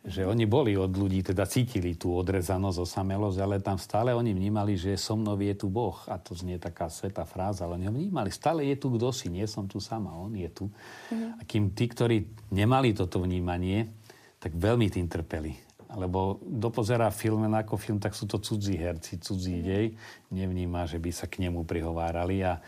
že 0.03 0.27
oni 0.27 0.51
boli 0.51 0.75
od 0.75 0.91
ľudí, 0.91 1.23
teda 1.23 1.47
cítili 1.47 1.95
tú 1.95 2.11
odrezanosť, 2.19 2.79
osamelosť, 2.83 3.39
ale 3.39 3.63
tam 3.63 3.79
stále 3.79 4.11
oni 4.11 4.35
vnímali, 4.35 4.75
že 4.75 4.99
so 4.99 5.15
mnou 5.15 5.39
je 5.39 5.55
tu 5.55 5.71
Boh. 5.71 5.95
A 6.11 6.19
to 6.19 6.35
znie 6.35 6.59
taká 6.59 6.91
svetá 6.91 7.23
fráza, 7.23 7.63
ale 7.63 7.79
oni 7.79 7.87
ho 7.87 7.95
vnímali. 7.95 8.35
Stále 8.35 8.67
je 8.67 8.83
tu 8.83 8.91
kto 8.91 9.15
si, 9.15 9.31
nie 9.31 9.47
som 9.47 9.71
tu 9.71 9.79
sama, 9.79 10.11
on 10.11 10.35
je 10.35 10.51
tu. 10.51 10.67
Mm-hmm. 10.67 11.39
A 11.39 11.41
kým 11.47 11.71
tí, 11.71 11.87
ktorí 11.87 12.17
nemali 12.51 12.99
toto 12.99 13.23
vnímanie, 13.23 13.95
tak 14.43 14.59
veľmi 14.59 14.91
tým 14.91 15.07
trpeli. 15.07 15.55
Lebo 15.93 16.41
dopozerá 16.45 17.13
film 17.13 17.45
ako 17.53 17.77
film, 17.77 17.99
tak 18.01 18.17
sú 18.17 18.25
to 18.25 18.41
cudzí 18.41 18.81
herci, 18.81 19.21
cudzí 19.21 19.61
dej. 19.61 19.87
Nevníma, 20.33 20.89
že 20.89 20.97
by 20.97 21.11
sa 21.13 21.29
k 21.29 21.45
nemu 21.45 21.69
prihovárali 21.69 22.41
a 22.45 22.59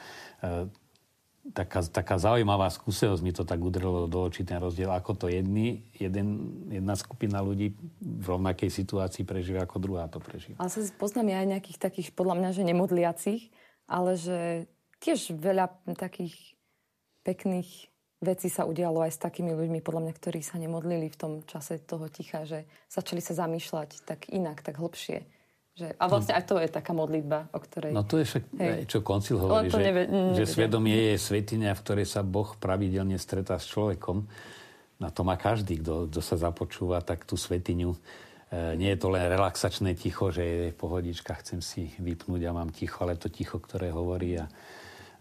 e, 0.41 0.69
taká, 1.53 1.85
taká 1.85 2.17
zaujímavá 2.17 2.73
skúsenosť 2.73 3.23
mi 3.25 3.33
to 3.37 3.45
tak 3.45 3.61
udrelo 3.61 4.09
do 4.09 4.25
očí 4.25 4.49
ten 4.49 4.57
rozdiel, 4.57 4.89
ako 4.93 5.13
to 5.13 5.27
jedni, 5.29 5.85
jeden, 5.93 6.57
jedna 6.73 6.97
skupina 6.97 7.45
ľudí 7.45 7.77
v 8.01 8.25
rovnakej 8.25 8.73
situácii 8.73 9.29
prežíva, 9.29 9.69
ako 9.69 9.77
druhá 9.77 10.09
to 10.09 10.21
prežíva. 10.21 10.57
Ale 10.57 10.73
sa 10.73 10.81
poznám 10.97 11.37
ja 11.37 11.39
aj 11.45 11.49
nejakých 11.59 11.79
takých, 11.81 12.09
podľa 12.17 12.35
mňa, 12.41 12.51
že 12.57 12.63
nemodliacich, 12.65 13.43
ale 13.85 14.17
že 14.17 14.39
tiež 15.05 15.37
veľa 15.37 15.85
takých 16.01 16.57
pekných 17.25 17.94
veci 18.25 18.49
sa 18.49 18.65
udialo 18.65 19.05
aj 19.05 19.13
s 19.13 19.21
takými 19.21 19.53
ľuďmi, 19.53 19.85
podľa 19.85 20.09
mňa, 20.09 20.13
ktorí 20.17 20.41
sa 20.41 20.57
nemodlili 20.57 21.13
v 21.13 21.17
tom 21.21 21.33
čase 21.45 21.79
toho 21.85 22.09
ticha, 22.09 22.49
že 22.49 22.65
začali 22.89 23.21
sa 23.21 23.37
zamýšľať 23.45 24.09
tak 24.09 24.33
inak, 24.33 24.65
tak 24.65 24.81
hlbšie. 24.81 25.29
Že, 25.75 25.91
a 25.99 26.05
vlastne 26.07 26.39
aj 26.39 26.45
to 26.47 26.63
je 26.63 26.71
taká 26.71 26.95
modlitba, 26.95 27.51
o 27.51 27.59
ktorej... 27.59 27.91
No 27.91 28.07
to 28.07 28.23
je 28.23 28.31
však, 28.31 28.45
hej. 28.63 28.87
čo 28.87 29.03
koncil 29.03 29.43
hovorí, 29.43 29.67
že, 29.67 29.83
neve, 29.83 30.03
že 30.39 30.47
svedomie 30.47 31.15
je 31.15 31.17
svetinia, 31.19 31.75
v 31.75 31.83
ktorej 31.83 32.07
sa 32.07 32.23
Boh 32.23 32.47
pravidelne 32.55 33.19
stretá 33.19 33.59
s 33.59 33.67
človekom. 33.75 34.23
Na 35.03 35.11
to 35.11 35.27
má 35.27 35.35
každý, 35.35 35.83
kto, 35.83 36.07
kto 36.07 36.21
sa 36.23 36.39
započúva, 36.39 37.03
tak 37.03 37.27
tú 37.27 37.35
svetiňu. 37.35 37.91
E, 37.91 37.99
nie 38.79 38.87
je 38.95 38.99
to 39.03 39.11
len 39.11 39.27
relaxačné 39.27 39.99
ticho, 39.99 40.31
že 40.31 40.47
je 40.47 40.65
pohodička, 40.79 41.35
chcem 41.43 41.59
si 41.59 41.91
vypnúť 41.99 42.47
a 42.47 42.55
mám 42.55 42.71
ticho, 42.71 43.03
ale 43.03 43.19
to 43.19 43.27
ticho, 43.27 43.59
ktoré 43.59 43.91
hovorí 43.91 44.39
a, 44.39 44.47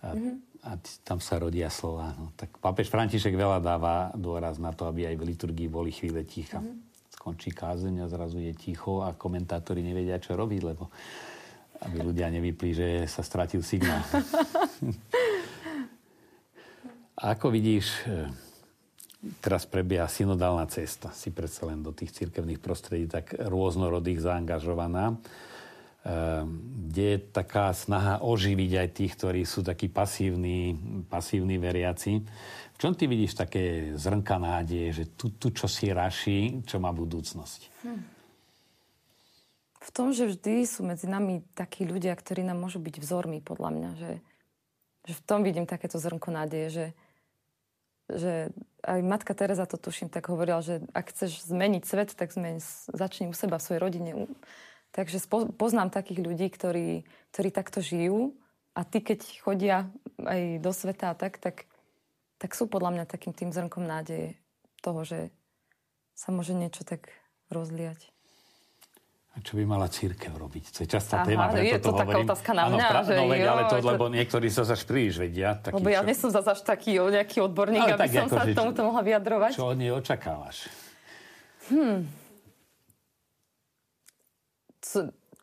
a 0.06 0.13
mm-hmm 0.13 0.53
a 0.63 0.80
tam 1.04 1.19
sa 1.19 1.36
rodia 1.36 1.67
slova. 1.67 2.15
No. 2.15 2.32
Tak 2.39 2.56
pápež 2.63 2.88
František 2.88 3.36
veľa 3.36 3.60
dáva 3.60 4.15
dôraz 4.15 4.56
na 4.63 4.71
to, 4.71 4.88
aby 4.88 5.12
aj 5.12 5.15
v 5.19 5.28
liturgii 5.36 5.67
boli 5.67 5.91
chvíle 5.91 6.23
ticha. 6.23 6.63
Mm-hmm. 6.63 7.12
Skončí 7.12 7.52
kázeň 7.52 8.04
a 8.04 8.12
zrazu 8.12 8.39
je 8.39 8.56
ticho 8.56 9.04
a 9.04 9.12
komentátori 9.12 9.84
nevedia, 9.84 10.23
čo 10.23 10.39
robiť, 10.39 10.62
lebo 10.63 10.88
aby 11.84 11.97
ľudia 11.99 12.32
nevypli, 12.32 12.71
že 12.71 12.88
sa 13.12 13.19
stratil 13.19 13.60
signál. 13.60 13.99
ako 17.36 17.52
vidíš, 17.52 18.08
e, 18.08 18.28
teraz 19.43 19.67
prebieha 19.67 20.08
synodálna 20.08 20.67
cesta. 20.71 21.12
Si 21.12 21.32
predsa 21.32 21.67
len 21.67 21.84
do 21.84 21.91
tých 21.91 22.15
cirkevných 22.15 22.63
prostredí 22.63 23.08
tak 23.08 23.36
rôznorodých 23.36 24.23
zaangažovaná. 24.23 25.19
Ehm, 26.04 26.60
kde 26.92 27.16
je 27.16 27.20
taká 27.32 27.72
snaha 27.72 28.20
oživiť 28.20 28.72
aj 28.76 28.89
tých, 28.92 29.16
ktorí 29.16 29.48
sú 29.48 29.63
takí 29.63 29.88
pasívni, 29.88 30.76
pasívni 31.08 31.56
veriaci. 31.56 32.20
V 32.76 32.78
čom 32.78 32.92
ty 32.92 33.08
vidíš 33.08 33.39
také 33.39 33.96
zrnka 33.96 34.36
nádeje, 34.36 34.88
že 34.92 35.06
tu, 35.16 35.32
tu 35.32 35.56
čo 35.56 35.72
si 35.72 35.96
raší, 35.96 36.60
čo 36.68 36.84
má 36.84 36.92
budúcnosť? 36.92 37.60
Hm. 37.88 38.04
V 39.80 39.89
tom, 39.96 40.12
že 40.12 40.28
vždy 40.28 40.68
sú 40.68 40.84
medzi 40.84 41.08
nami 41.08 41.39
takí 41.56 41.88
ľudia, 41.88 42.12
ktorí 42.20 42.44
nám 42.44 42.60
môžu 42.60 42.84
byť 42.84 43.00
vzormi, 43.00 43.39
podľa 43.39 43.70
mňa. 43.72 43.89
Že, 43.96 44.12
že 45.08 45.13
v 45.16 45.22
tom 45.24 45.39
vidím 45.39 45.63
takéto 45.63 46.04
zrnko 46.04 46.36
nádeje, 46.36 46.68
že, 46.68 46.88
že 48.12 48.34
aj 48.84 49.00
matka 49.08 49.32
Teresa 49.32 49.63
to 49.63 49.80
tuším 49.80 50.12
tak 50.12 50.28
hovorila, 50.28 50.60
že 50.60 50.84
ak 50.92 51.16
chceš 51.16 51.48
zmeniť 51.48 51.84
svet, 51.88 52.12
tak 52.12 52.36
zmeň, 52.36 52.60
začni 52.92 53.32
u 53.32 53.36
seba, 53.36 53.56
v 53.56 53.66
svojej 53.72 53.80
rodine, 53.80 54.28
Takže 54.93 55.17
poznám 55.58 55.89
takých 55.89 56.21
ľudí, 56.21 56.47
ktorí, 56.53 57.01
ktorí 57.34 57.49
takto 57.49 57.82
žijú 57.82 58.38
a 58.77 58.86
tí, 58.86 59.01
keď 59.01 59.19
chodia 59.41 59.77
aj 60.21 60.62
do 60.62 60.69
sveta 60.69 61.12
a 61.12 61.17
tak, 61.17 61.41
tak, 61.41 61.65
tak 62.38 62.53
sú 62.53 62.69
podľa 62.69 63.01
mňa 63.01 63.06
takým 63.10 63.34
tým 63.34 63.49
zrnkom 63.49 63.89
nádeje 63.89 64.38
toho, 64.86 65.01
že 65.01 65.34
sa 66.13 66.29
môže 66.29 66.53
niečo 66.53 66.86
tak 66.86 67.10
rozliať. 67.49 68.13
A 69.34 69.41
čo 69.41 69.58
by 69.58 69.65
mala 69.65 69.89
církev 69.89 70.29
robiť? 70.29 70.77
To 70.77 70.79
je 70.86 70.88
častá 70.93 71.25
Aha, 71.25 71.25
téma, 71.25 71.49
je 71.58 71.82
to 71.82 71.89
taká 71.89 72.13
hovorím. 72.13 72.29
otázka 72.29 72.51
na 72.53 72.63
mňa. 72.69 72.86
Áno, 72.86 73.01
že 73.01 73.13
no, 73.17 73.23
veď, 73.34 73.41
ale 73.49 73.62
to, 73.65 73.75
to, 73.82 73.86
lebo 73.89 74.06
niektorí 74.13 74.47
sa 74.53 74.62
zaš 74.62 74.86
príliš 74.86 75.17
vedia. 75.17 75.58
Taký, 75.58 75.73
lebo 75.73 75.89
ja 75.89 76.01
čo... 76.01 76.06
nie 76.06 76.15
som 76.21 76.29
zase 76.29 76.53
až 76.53 76.62
taký 76.62 77.01
nejaký 77.01 77.41
odborník, 77.41 77.82
ale 77.82 77.97
aby 77.97 78.13
som 78.13 78.29
ako, 78.29 78.38
sa 78.38 78.45
k 78.45 78.53
tomuto 78.53 78.82
mohla 78.86 79.01
vyjadrovať. 79.01 79.51
Čo 79.58 79.73
od 79.73 79.77
nej 79.82 79.89
očakávaš? 79.89 80.69
Hmm. 81.73 82.06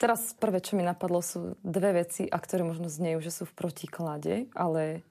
Teraz 0.01 0.33
prvé, 0.37 0.65
čo 0.65 0.77
mi 0.77 0.85
napadlo, 0.85 1.21
sú 1.21 1.61
dve 1.61 2.05
veci, 2.05 2.25
a 2.29 2.37
ktoré 2.41 2.65
možno 2.65 2.89
znejú, 2.89 3.21
že 3.21 3.33
sú 3.33 3.43
v 3.45 3.57
protiklade, 3.57 4.49
ale, 4.57 5.05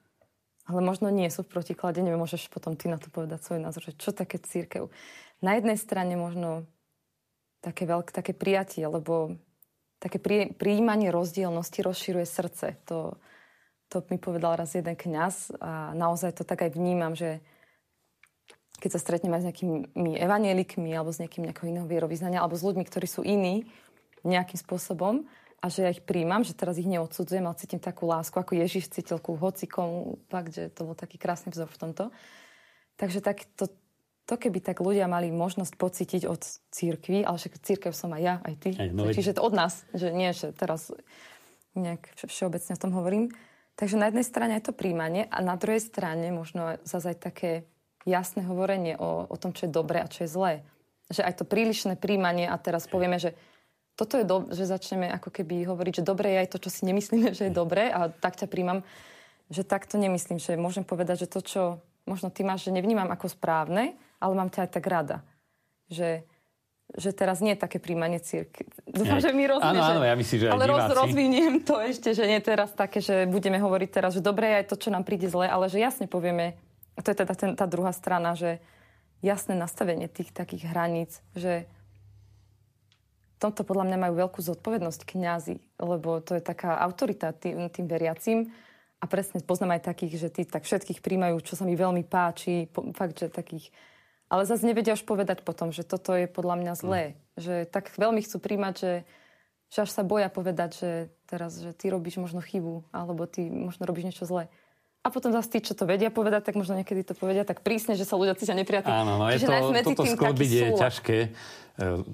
ale 0.66 0.80
možno 0.82 1.14
nie 1.14 1.30
sú 1.30 1.46
v 1.46 1.54
protiklade. 1.54 2.02
Neviem, 2.02 2.22
môžeš 2.22 2.50
potom 2.50 2.74
ty 2.74 2.90
na 2.90 2.98
to 2.98 3.14
povedať 3.14 3.46
svoj 3.46 3.62
názor, 3.62 3.86
že 3.86 3.98
čo 3.98 4.10
také 4.14 4.42
církev. 4.42 4.90
Na 5.46 5.58
jednej 5.58 5.78
strane 5.78 6.18
možno 6.18 6.66
také, 7.62 7.86
veľké, 7.86 8.12
také 8.12 8.34
prijatie, 8.34 8.88
lebo 8.88 9.38
také 10.00 10.18
pri, 10.18 10.56
prijímanie 10.56 11.12
rozdielnosti 11.12 11.84
rozširuje 11.84 12.26
srdce. 12.26 12.68
To, 12.88 13.20
to 13.92 14.02
mi 14.08 14.18
povedal 14.18 14.56
raz 14.56 14.74
jeden 14.74 14.96
kňaz 14.96 15.60
a 15.60 15.92
naozaj 15.94 16.40
to 16.40 16.44
tak 16.48 16.64
aj 16.66 16.72
vnímam, 16.74 17.14
že 17.14 17.44
keď 18.80 18.96
sa 18.96 19.04
stretneme 19.04 19.36
s 19.36 19.44
nejakými 19.44 20.16
evanielikmi 20.16 20.96
alebo 20.96 21.12
s 21.12 21.20
nejakým 21.20 21.52
nejakého 21.52 21.68
iného 21.68 21.84
vierovýznania 21.84 22.40
alebo 22.40 22.56
s 22.56 22.64
ľuďmi, 22.64 22.88
ktorí 22.88 23.08
sú 23.12 23.28
iní 23.28 23.68
nejakým 24.24 24.60
spôsobom 24.60 25.28
a 25.60 25.66
že 25.68 25.84
ja 25.84 25.90
ich 25.92 26.04
príjmam, 26.04 26.48
že 26.48 26.56
teraz 26.56 26.80
ich 26.80 26.88
neodsudzujem, 26.88 27.44
ale 27.44 27.60
cítim 27.60 27.84
takú 27.84 28.08
lásku, 28.08 28.36
ako 28.36 28.56
Ježiš 28.56 28.96
cítil 28.96 29.20
ku 29.20 29.36
hocikomu, 29.36 30.24
fakt, 30.32 30.56
že 30.56 30.72
to 30.72 30.88
bol 30.88 30.96
taký 30.96 31.20
krásny 31.20 31.52
vzor 31.52 31.68
v 31.68 31.80
tomto. 31.80 32.04
Takže 32.96 33.20
tak 33.20 33.44
to, 33.60 33.68
to 34.24 34.36
keby 34.40 34.64
tak 34.64 34.80
ľudia 34.80 35.12
mali 35.12 35.28
možnosť 35.36 35.76
pocítiť 35.76 36.24
od 36.32 36.40
církvy, 36.72 37.28
ale 37.28 37.36
však 37.36 37.60
církev 37.60 37.92
som 37.92 38.16
aj 38.16 38.22
ja, 38.24 38.36
aj 38.40 38.56
ty. 38.56 38.70
Aj, 38.80 38.88
no, 38.92 39.12
Čiže 39.12 39.36
to 39.36 39.44
od 39.44 39.52
nás, 39.52 39.84
že 39.92 40.16
nie, 40.16 40.32
že 40.32 40.56
teraz 40.56 40.96
nejak 41.76 42.08
všeobecne 42.24 42.80
o 42.80 42.82
tom 42.82 42.96
hovorím. 42.96 43.28
Takže 43.76 44.00
na 44.00 44.12
jednej 44.12 44.28
strane 44.28 44.54
je 44.60 44.72
to 44.72 44.76
príjmanie 44.76 45.28
a 45.28 45.40
na 45.44 45.56
druhej 45.60 45.80
strane 45.84 46.32
možno 46.32 46.80
zase 46.88 47.16
aj 47.16 47.20
také 47.20 47.52
jasné 48.08 48.48
hovorenie 48.48 48.96
o, 48.96 49.28
o 49.28 49.36
tom, 49.40 49.52
čo 49.52 49.68
je 49.68 49.76
dobré 49.76 50.04
a 50.04 50.12
čo 50.12 50.24
je 50.24 50.32
zlé. 50.32 50.54
Že 51.12 51.24
aj 51.24 51.34
to 51.40 51.46
prílišné 51.48 51.94
príjmanie 52.00 52.48
a 52.48 52.56
teraz 52.60 52.88
povieme, 52.88 53.20
že 53.20 53.36
toto 54.00 54.16
je 54.16 54.24
dobré, 54.24 54.56
že 54.56 54.64
začneme 54.64 55.12
ako 55.12 55.28
keby 55.28 55.68
hovoriť, 55.68 56.00
že 56.00 56.08
dobré 56.08 56.40
je 56.40 56.42
aj 56.48 56.50
to, 56.56 56.58
čo 56.64 56.70
si 56.72 56.88
nemyslíme, 56.88 57.36
že 57.36 57.52
je 57.52 57.54
dobré 57.54 57.92
a 57.92 58.08
tak 58.08 58.40
ťa 58.40 58.48
príjmam, 58.48 58.88
že 59.52 59.68
takto 59.68 60.00
nemyslím, 60.00 60.40
že 60.40 60.56
môžem 60.56 60.88
povedať, 60.88 61.28
že 61.28 61.28
to, 61.28 61.44
čo 61.44 61.62
možno 62.08 62.32
ty 62.32 62.48
máš, 62.48 62.72
že 62.72 62.72
nevnímam 62.72 63.12
ako 63.12 63.28
správne, 63.28 64.00
ale 64.24 64.34
mám 64.40 64.48
ťa 64.48 64.64
aj 64.66 64.72
tak 64.72 64.86
rada. 64.88 65.18
Že, 65.92 66.24
že 66.96 67.10
teraz 67.12 67.44
nie 67.44 67.58
je 67.58 67.60
také 67.60 67.82
príjmanie 67.82 68.24
círky. 68.24 68.64
Dúfam, 68.88 69.20
že 69.26 69.36
mi 69.36 69.44
rozumieš. 69.50 69.84
Áno, 69.84 70.00
áno, 70.00 70.08
ja 70.08 70.16
myslím, 70.16 70.38
že 70.40 70.48
Ale 70.48 70.64
roz, 70.70 70.86
rozviniem 70.96 71.60
to 71.60 71.76
ešte, 71.84 72.16
že 72.16 72.24
nie 72.24 72.40
teraz 72.40 72.72
také, 72.72 73.04
že 73.04 73.28
budeme 73.28 73.60
hovoriť 73.60 73.90
teraz, 73.92 74.16
že 74.16 74.24
dobre 74.24 74.48
je 74.48 74.56
aj 74.64 74.66
to, 74.72 74.76
čo 74.80 74.90
nám 74.96 75.04
príde 75.04 75.28
zle, 75.28 75.50
ale 75.50 75.68
že 75.68 75.84
jasne 75.84 76.08
povieme, 76.08 76.56
a 76.96 77.00
to 77.04 77.12
je 77.12 77.20
teda 77.20 77.34
ten, 77.36 77.52
tá 77.58 77.66
druhá 77.68 77.92
strana, 77.92 78.38
že 78.38 78.64
jasné 79.20 79.56
nastavenie 79.56 80.08
tých 80.08 80.32
takých 80.32 80.72
hraníc, 80.72 81.20
že 81.36 81.68
tomto 83.40 83.64
podľa 83.64 83.88
mňa 83.88 83.98
majú 83.98 84.14
veľkú 84.20 84.40
zodpovednosť 84.44 85.02
kňazi, 85.08 85.56
lebo 85.80 86.20
to 86.20 86.36
je 86.36 86.44
taká 86.44 86.76
autorita 86.84 87.32
tým, 87.32 87.72
tým 87.72 87.88
veriacim. 87.88 88.52
A 89.00 89.08
presne 89.08 89.40
poznám 89.40 89.80
aj 89.80 89.88
takých, 89.96 90.14
že 90.20 90.30
tí 90.30 90.44
tak 90.44 90.68
všetkých 90.68 91.00
príjmajú, 91.00 91.40
čo 91.40 91.56
sa 91.56 91.64
mi 91.64 91.80
veľmi 91.80 92.04
páči. 92.04 92.68
Po, 92.68 92.92
fakt, 92.92 93.16
že 93.16 93.32
takých... 93.32 93.72
Ale 94.28 94.44
zase 94.44 94.68
nevedia 94.68 94.94
už 94.94 95.08
povedať 95.08 95.48
potom, 95.48 95.72
že 95.72 95.88
toto 95.88 96.12
je 96.12 96.28
podľa 96.28 96.60
mňa 96.60 96.74
zlé. 96.76 97.04
Mm. 97.04 97.16
Že 97.40 97.56
tak 97.72 97.96
veľmi 97.96 98.20
chcú 98.28 98.38
príjmať, 98.44 98.74
že, 98.76 98.94
že 99.72 99.78
až 99.88 99.90
sa 99.96 100.04
boja 100.04 100.28
povedať, 100.28 100.70
že 100.76 100.92
teraz, 101.32 101.64
že 101.64 101.72
ty 101.72 101.88
robíš 101.88 102.20
možno 102.20 102.44
chybu, 102.44 102.92
alebo 102.92 103.24
ty 103.24 103.48
možno 103.48 103.88
robíš 103.88 104.12
niečo 104.12 104.28
zlé. 104.28 104.52
A 105.10 105.12
potom 105.12 105.34
zase 105.34 105.50
tí, 105.50 105.66
čo 105.66 105.74
to 105.74 105.90
vedia 105.90 106.14
povedať, 106.14 106.54
tak 106.54 106.54
možno 106.54 106.78
niekedy 106.78 107.02
to 107.02 107.18
povedia 107.18 107.42
tak 107.42 107.66
prísne, 107.66 107.98
že 107.98 108.06
sa 108.06 108.14
ľudia 108.14 108.38
cítia 108.38 108.54
nepriateľ. 108.54 108.94
Áno, 108.94 109.18
no 109.18 109.26
je 109.34 109.42
to, 109.42 109.50
toto 109.90 110.06
sklbiť 110.06 110.52
je 110.54 110.68
ťažké. 110.78 111.18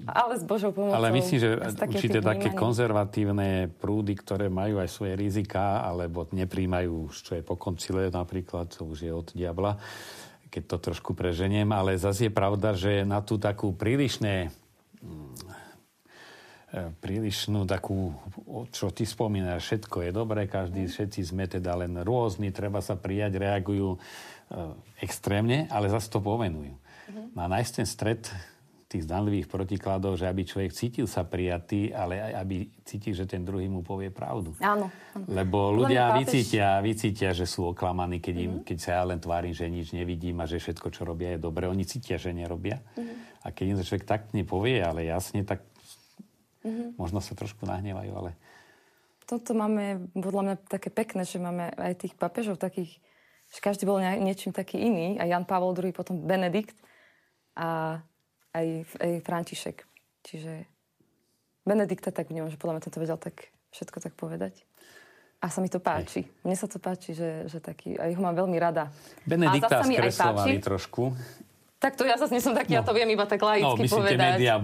Ale 0.08 0.32
s 0.40 0.44
Božou 0.46 0.72
pomocou. 0.72 0.96
Ale 0.96 1.12
myslím, 1.12 1.38
že 1.42 1.50
určite 1.60 2.24
také 2.24 2.56
konzervatívne 2.56 3.68
prúdy, 3.76 4.16
ktoré 4.16 4.48
majú 4.48 4.80
aj 4.80 4.88
svoje 4.88 5.12
rizika, 5.12 5.84
alebo 5.84 6.24
nepríjmajú, 6.32 7.12
čo 7.12 7.36
je 7.36 7.44
po 7.44 7.60
koncile 7.60 8.08
napríklad, 8.08 8.72
to 8.72 8.88
už 8.88 9.04
je 9.04 9.12
od 9.12 9.28
diabla, 9.36 9.76
keď 10.48 10.62
to 10.72 10.76
trošku 10.88 11.12
preženiem, 11.12 11.68
ale 11.74 12.00
zase 12.00 12.30
je 12.30 12.32
pravda, 12.32 12.72
že 12.72 13.04
na 13.04 13.20
tú 13.20 13.36
takú 13.36 13.76
prílišné 13.76 14.48
E, 15.06 15.55
prílišnú 16.74 17.62
takú, 17.64 18.10
čo 18.74 18.90
ty 18.90 19.06
spomínaš, 19.06 19.62
všetko 19.62 20.02
je 20.02 20.10
dobré, 20.10 20.50
každý, 20.50 20.84
mm. 20.86 20.90
všetci 20.90 21.20
sme 21.22 21.44
teda 21.46 21.78
len 21.78 21.94
rôzni, 22.02 22.50
treba 22.50 22.82
sa 22.82 22.98
prijať, 22.98 23.38
reagujú 23.38 23.94
e, 23.94 23.98
extrémne, 24.98 25.70
ale 25.70 25.86
zase 25.86 26.10
to 26.10 26.18
pomenujú. 26.18 26.74
Mm. 26.74 27.32
Má 27.38 27.46
nájsť 27.46 27.72
ten 27.72 27.86
stred 27.86 28.22
tých 28.86 29.02
zdanlivých 29.02 29.50
protikladov, 29.50 30.14
že 30.14 30.30
aby 30.30 30.46
človek 30.46 30.70
cítil 30.70 31.06
sa 31.10 31.26
prijatý, 31.26 31.90
ale 31.90 32.22
aj 32.22 32.32
aby 32.38 32.56
cítil, 32.86 33.18
že 33.18 33.26
ten 33.26 33.42
druhý 33.42 33.66
mu 33.66 33.82
povie 33.82 34.14
pravdu. 34.14 34.54
Áno. 34.62 34.90
Lebo 35.26 35.74
ľudia 35.74 36.14
vycítia, 36.14 36.78
vycítia, 36.78 37.34
že 37.34 37.50
sú 37.50 37.74
oklamaní, 37.74 38.22
keď, 38.22 38.34
im, 38.38 38.50
mm-hmm. 38.58 38.66
keď 38.66 38.78
sa 38.78 38.90
ja 38.98 39.02
len 39.06 39.18
tvárim, 39.18 39.50
že 39.50 39.66
nič 39.66 39.90
nevidím 39.90 40.38
a 40.38 40.46
že 40.46 40.62
všetko, 40.62 40.94
čo 40.94 41.02
robia, 41.02 41.34
je 41.34 41.42
dobre. 41.42 41.66
Oni 41.66 41.82
cítia, 41.82 42.14
že 42.14 42.30
nerobia. 42.30 42.78
Mm-hmm. 42.94 43.42
A 43.42 43.46
keď 43.50 43.64
im 43.70 43.78
človek 43.82 44.06
tak 44.06 44.22
nepovie, 44.30 44.78
ale 44.78 45.10
jasne, 45.10 45.42
tak 45.42 45.66
Mm-hmm. 46.66 46.88
Možno 46.98 47.22
sa 47.22 47.38
trošku 47.38 47.62
nahnevajú, 47.62 48.12
ale... 48.18 48.30
Toto 49.26 49.54
máme, 49.54 50.10
podľa 50.14 50.42
mňa, 50.42 50.54
také 50.66 50.90
pekné, 50.90 51.22
že 51.22 51.38
máme 51.38 51.70
aj 51.78 52.06
tých 52.06 52.14
papežov 52.18 52.58
takých, 52.58 52.98
že 53.50 53.58
každý 53.62 53.86
bol 53.86 54.02
niečím 54.02 54.50
taký 54.50 54.82
iný. 54.82 55.18
A 55.18 55.26
Jan 55.26 55.46
Pavol 55.46 55.74
II, 55.74 55.94
potom 55.94 56.22
Benedikt 56.22 56.74
a 57.54 58.02
aj, 58.54 58.66
aj 58.98 59.10
František. 59.22 59.86
Čiže 60.26 60.66
Benedikta 61.66 62.14
tak 62.14 62.30
vnímam, 62.30 62.50
že 62.50 62.58
podľa 62.58 62.78
mňa 62.78 62.84
tento 62.86 63.02
vedel 63.02 63.18
tak 63.18 63.50
všetko 63.74 63.98
tak 63.98 64.14
povedať. 64.14 64.62
A 65.42 65.52
sa 65.52 65.60
mi 65.60 65.68
to 65.68 65.82
páči. 65.82 66.24
Mne 66.46 66.56
sa 66.56 66.66
to 66.70 66.80
páči, 66.80 67.12
že, 67.12 67.50
že 67.50 67.58
taký, 67.60 67.98
a 67.98 68.08
ho 68.08 68.22
mám 68.22 68.34
veľmi 68.34 68.56
rada. 68.56 68.88
Benedikta 69.28 69.84
skreslovali 69.84 70.58
trošku. 70.62 71.12
Tak 71.76 71.92
to 71.92 72.08
ja 72.08 72.16
zase 72.16 72.32
nie 72.32 72.40
som 72.40 72.56
taký, 72.56 72.72
no. 72.72 72.80
ja 72.80 72.82
to 72.82 72.96
viem 72.96 73.08
iba 73.12 73.28
tak 73.28 73.44
laicky 73.44 73.68
no, 73.68 73.76
myslíte 73.76 74.16
povedať. 74.16 74.36
médiá, 74.40 74.54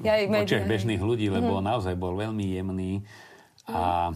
ja 0.00 0.14
v 0.24 0.32
očiach 0.32 0.64
bežných 0.64 1.02
ľudí, 1.04 1.28
lebo 1.28 1.60
mm. 1.60 1.64
naozaj 1.68 1.94
bol 2.00 2.16
veľmi 2.16 2.56
jemný 2.56 3.04
a 3.68 4.10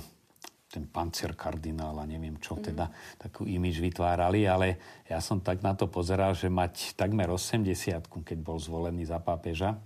ten 0.73 0.85
pancier 0.89 1.33
kardinála, 1.37 2.09
neviem 2.09 2.37
čo, 2.41 2.57
mm. 2.57 2.63
teda 2.65 2.89
takú 3.21 3.45
imič 3.45 3.81
vytvárali, 3.81 4.49
ale 4.49 4.77
ja 5.05 5.21
som 5.21 5.41
tak 5.41 5.61
na 5.61 5.77
to 5.77 5.89
pozeral, 5.89 6.33
že 6.33 6.49
mať 6.49 6.97
takmer 6.97 7.29
80 7.29 8.09
keď 8.09 8.39
bol 8.41 8.57
zvolený 8.57 9.05
za 9.05 9.21
pápeža 9.21 9.77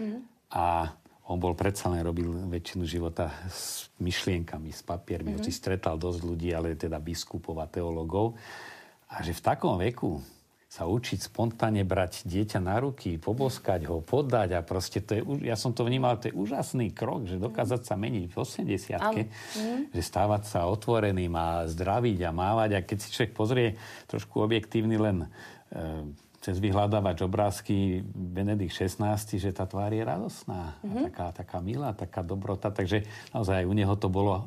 mm. 0.00 0.18
a 0.56 0.92
on 1.26 1.36
bol 1.42 1.58
predsa 1.58 1.90
len 1.90 2.06
robil 2.06 2.32
väčšinu 2.52 2.86
života 2.86 3.28
s 3.50 3.90
myšlienkami, 3.98 4.70
s 4.70 4.80
papiermi, 4.84 5.34
mm. 5.34 5.36
hoci 5.42 5.50
stretal 5.50 5.98
dosť 5.98 6.20
ľudí, 6.22 6.48
ale 6.54 6.78
teda 6.78 6.96
biskupov 7.02 7.58
a 7.60 7.66
teologov. 7.66 8.38
A 9.10 9.20
že 9.20 9.34
v 9.34 9.42
takom 9.42 9.74
veku 9.78 10.22
sa 10.76 10.84
učiť 10.84 11.32
spontánne 11.32 11.88
brať 11.88 12.28
dieťa 12.28 12.60
na 12.60 12.76
ruky, 12.76 13.16
poboskať 13.16 13.88
ho, 13.88 14.04
podať 14.04 14.60
a 14.60 14.60
proste 14.60 15.00
to 15.00 15.16
je, 15.16 15.22
ja 15.48 15.56
som 15.56 15.72
to 15.72 15.88
vnímal, 15.88 16.20
to 16.20 16.28
je 16.28 16.36
úžasný 16.36 16.92
krok, 16.92 17.24
že 17.24 17.40
dokázať 17.40 17.80
sa 17.88 17.96
meniť 17.96 18.28
v 18.28 18.36
80 18.36 18.92
mm. 19.00 19.26
že 19.96 20.02
stávať 20.04 20.52
sa 20.52 20.68
otvoreným 20.68 21.32
a 21.32 21.64
zdraviť 21.64 22.28
a 22.28 22.30
mávať 22.36 22.70
a 22.76 22.84
keď 22.84 22.96
si 23.00 23.08
človek 23.08 23.32
pozrie 23.32 23.68
trošku 24.04 24.44
objektívny 24.44 25.00
len 25.00 25.24
e, 25.24 25.28
cez 26.44 26.60
vyhľadávač 26.60 27.24
obrázky 27.24 28.04
Benedikt 28.12 28.76
16, 28.76 29.40
že 29.40 29.56
tá 29.56 29.64
tvár 29.64 29.96
je 29.96 30.04
radosná, 30.04 30.76
mm-hmm. 30.84 30.92
mhm. 30.92 31.02
taká, 31.08 31.26
taká 31.32 31.58
milá, 31.64 31.96
taká 31.96 32.20
dobrota, 32.20 32.68
takže 32.68 33.08
naozaj 33.32 33.64
u 33.64 33.72
neho 33.72 33.96
to 33.96 34.12
bolo 34.12 34.44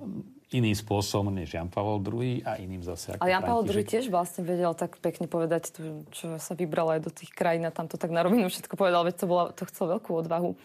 iný 0.49 0.73
spôsob 0.73 1.29
než 1.29 1.53
Jan 1.53 1.69
Pavel 1.69 2.01
II 2.01 2.41
a 2.41 2.57
iným 2.57 2.81
zase 2.81 3.13
ako 3.13 3.21
Ale 3.21 3.31
Jan 3.37 3.45
Pavel 3.45 3.63
II 3.69 3.85
tiež 3.85 4.05
vlastne 4.09 4.41
vedel 4.41 4.73
tak 4.73 4.97
pekne 4.97 5.29
povedať, 5.29 5.69
tu, 5.69 6.03
čo 6.09 6.41
sa 6.41 6.57
vybral 6.57 6.97
aj 6.97 7.05
do 7.05 7.11
tých 7.13 7.29
krajín 7.29 7.69
a 7.69 7.71
tam 7.73 7.85
to 7.85 8.01
tak 8.01 8.09
na 8.09 8.25
rovinu 8.25 8.49
všetko 8.49 8.73
povedal, 8.73 9.05
veď 9.05 9.15
to, 9.21 9.25
bola, 9.29 9.45
to 9.53 9.69
chcel 9.69 9.93
veľkú 9.93 10.09
odvahu. 10.25 10.57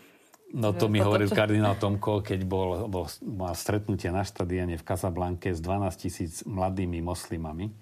No 0.54 0.70
to 0.70 0.86
mi 0.86 1.02
hovoril 1.02 1.28
kardinál 1.28 1.74
Tomko, 1.74 2.22
keď 2.22 2.46
bol, 2.46 2.86
bol, 2.86 3.10
mal 3.26 3.58
stretnutie 3.58 4.08
na 4.14 4.22
štadiane 4.22 4.78
v 4.78 4.86
Casablanke 4.86 5.50
s 5.50 5.58
12 5.58 5.98
tisíc 5.98 6.32
mladými 6.46 7.02
moslimami. 7.02 7.74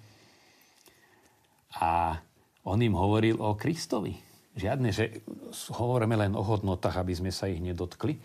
A 1.77 2.17
on 2.65 2.79
im 2.81 2.97
hovoril 2.97 3.37
o 3.37 3.53
Kristovi. 3.53 4.17
Žiadne, 4.57 4.89
že 4.89 5.21
hovoríme 5.69 6.17
len 6.17 6.33
o 6.33 6.41
hodnotách, 6.41 6.97
aby 6.97 7.13
sme 7.13 7.31
sa 7.33 7.45
ich 7.45 7.61
nedotkli. 7.61 8.17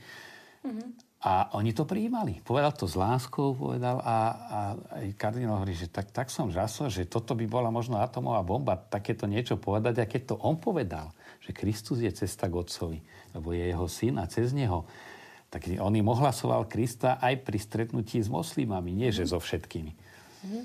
Mm-hmm. 0.64 1.07
A 1.18 1.50
oni 1.58 1.74
to 1.74 1.82
prijímali. 1.82 2.38
Povedal 2.46 2.70
to 2.70 2.86
s 2.86 2.94
láskou, 2.94 3.50
povedal 3.50 3.98
a, 3.98 4.18
a 4.38 4.58
aj 5.02 5.18
kardinál 5.18 5.58
hovorí, 5.58 5.74
že 5.74 5.90
tak, 5.90 6.14
tak 6.14 6.30
som 6.30 6.46
žasol, 6.46 6.94
že 6.94 7.10
toto 7.10 7.34
by 7.34 7.42
bola 7.50 7.74
možno 7.74 7.98
atomová 7.98 8.38
bomba, 8.46 8.78
takéto 8.78 9.26
niečo 9.26 9.58
povedať. 9.58 9.98
A 9.98 10.06
keď 10.06 10.22
to 10.30 10.34
on 10.38 10.54
povedal, 10.62 11.10
že 11.42 11.50
Kristus 11.50 12.06
je 12.06 12.12
cesta 12.14 12.46
k 12.46 12.62
Otcovi, 12.62 13.02
lebo 13.34 13.50
je 13.50 13.66
jeho 13.66 13.86
syn 13.90 14.22
a 14.22 14.30
cez 14.30 14.54
neho, 14.54 14.86
tak 15.50 15.66
on 15.82 15.90
im 15.90 16.06
ohlasoval 16.06 16.70
Krista 16.70 17.18
aj 17.18 17.42
pri 17.42 17.58
stretnutí 17.58 18.22
s 18.22 18.30
moslimami, 18.30 18.94
nie 18.94 19.10
že 19.10 19.26
so 19.26 19.42
všetkými. 19.42 19.92
Mhm. 20.46 20.62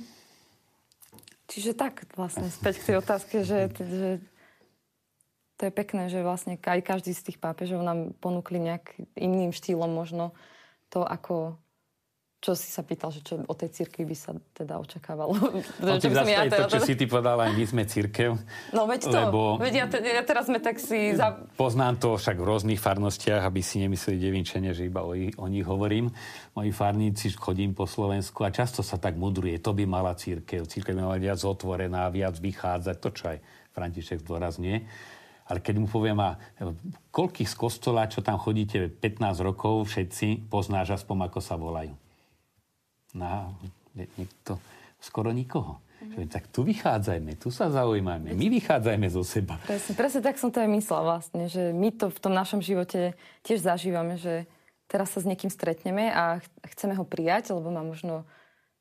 Čiže 1.50 1.78
tak 1.78 2.06
vlastne 2.18 2.50
späť 2.50 2.82
k 2.82 2.88
tej 2.94 2.96
otázke, 3.02 3.46
že, 3.46 3.70
že 3.78 4.10
to 5.64 5.72
je 5.72 5.80
pekné, 5.80 6.12
že 6.12 6.20
vlastne 6.20 6.60
aj 6.60 6.84
každý 6.84 7.16
z 7.16 7.32
tých 7.32 7.40
pápežov 7.40 7.80
nám 7.88 8.12
ponúkli 8.20 8.60
nejak 8.60 9.00
iným 9.16 9.56
štýlom 9.56 9.88
možno 9.96 10.36
to, 10.92 11.08
ako 11.08 11.56
čo 12.44 12.60
si 12.60 12.68
sa 12.68 12.84
pýtal, 12.84 13.08
že 13.16 13.24
čo 13.24 13.40
o 13.40 13.56
tej 13.56 13.72
cirkvi 13.72 14.04
by 14.04 14.16
sa 14.20 14.36
teda 14.52 14.76
očakávalo? 14.76 15.32
No, 15.80 15.96
ty 16.04 16.12
ja 16.12 16.44
teda, 16.44 16.68
to, 16.68 16.76
čo 16.76 16.80
si 16.84 17.00
ty 17.00 17.08
povedala, 17.08 17.48
aj 17.48 17.56
my 17.56 17.64
sme 17.64 17.84
cirkev. 17.88 18.36
No 18.76 18.84
veď 18.84 19.08
to, 19.08 19.16
lebo 19.16 19.56
veď 19.56 19.74
ja, 19.80 19.86
te, 19.88 20.04
ja 20.04 20.20
teraz 20.28 20.52
sme 20.52 20.60
tak 20.60 20.76
si... 20.76 21.16
Za... 21.16 21.40
Poznám 21.56 22.04
to 22.04 22.20
však 22.20 22.36
v 22.36 22.44
rôznych 22.44 22.84
farnostiach, 22.84 23.48
aby 23.48 23.64
si 23.64 23.80
nemysleli 23.80 24.20
devinčene, 24.20 24.76
že 24.76 24.92
iba 24.92 25.08
o, 25.08 25.16
o 25.16 25.48
nich 25.48 25.64
hovorím. 25.64 26.12
Moji 26.60 26.76
farníci 26.76 27.32
chodím 27.40 27.72
po 27.72 27.88
Slovensku 27.88 28.44
a 28.44 28.52
často 28.52 28.84
sa 28.84 29.00
tak 29.00 29.16
mudruje. 29.16 29.64
To 29.64 29.72
by 29.72 29.88
mala 29.88 30.12
cirkev. 30.12 30.68
Cirkev 30.68 31.00
by 31.00 31.08
mala 31.08 31.24
viac 31.24 31.40
otvorená, 31.40 32.12
viac 32.12 32.36
vychádzať. 32.44 32.96
To, 33.00 33.10
čo 33.16 33.24
aj 33.32 33.40
František 33.72 34.20
zdôrazňuje. 34.20 34.78
Ale 35.44 35.60
keď 35.60 35.76
mu 35.80 35.88
poviem, 35.92 36.20
a 36.24 36.40
koľkých 37.12 37.50
z 37.52 37.56
kostola, 37.60 38.08
čo 38.08 38.24
tam 38.24 38.40
chodíte 38.40 38.88
15 38.88 39.44
rokov, 39.44 39.92
všetci 39.92 40.48
poznáš 40.48 41.04
aspoň, 41.04 41.28
ako 41.28 41.40
sa 41.44 41.60
volajú 41.60 41.96
na 43.14 43.52
niekto, 43.94 44.58
skoro 44.98 45.30
nikoho. 45.36 45.84
Mm-hmm. 46.04 46.32
Tak 46.32 46.52
tu 46.52 46.68
vychádzajme, 46.68 47.40
tu 47.40 47.48
sa 47.48 47.72
zaujímajme, 47.72 48.36
my 48.36 48.48
vychádzajme 48.60 49.08
zo 49.08 49.24
seba. 49.24 49.56
Presne, 49.64 49.94
presne 49.96 50.22
tak 50.24 50.36
som 50.36 50.52
to 50.52 50.60
aj 50.60 50.68
myslela 50.68 51.04
vlastne, 51.16 51.48
že 51.48 51.72
my 51.72 51.96
to 51.96 52.12
v 52.12 52.20
tom 52.20 52.36
našom 52.36 52.60
živote 52.60 53.16
tiež 53.48 53.64
zažívame, 53.64 54.20
že 54.20 54.44
teraz 54.92 55.16
sa 55.16 55.24
s 55.24 55.30
niekým 55.30 55.48
stretneme 55.48 56.12
a 56.12 56.44
chceme 56.76 56.96
ho 57.00 57.08
prijať, 57.08 57.56
lebo 57.56 57.72
má 57.72 57.84
možno 57.88 58.28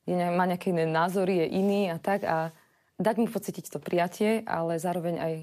je, 0.03 0.15
má 0.15 0.43
nejaké 0.43 0.75
iné 0.75 0.83
názory, 0.83 1.47
je 1.47 1.47
iný 1.63 1.81
a 1.91 1.97
tak 1.97 2.27
a 2.27 2.51
dať 2.99 3.15
mu 3.23 3.27
pocítiť 3.31 3.71
to 3.71 3.79
prijatie, 3.79 4.43
ale 4.43 4.75
zároveň 4.75 5.15
aj 5.19 5.33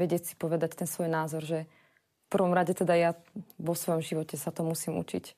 vedieť 0.00 0.32
si 0.32 0.34
povedať 0.34 0.78
ten 0.78 0.88
svoj 0.88 1.08
názor, 1.10 1.42
že 1.44 1.66
v 2.26 2.28
prvom 2.28 2.54
rade 2.56 2.74
teda 2.74 2.94
ja 2.96 3.10
vo 3.60 3.74
svojom 3.78 4.02
živote 4.02 4.34
sa 4.34 4.50
to 4.50 4.66
musím 4.66 4.98
učiť 4.98 5.34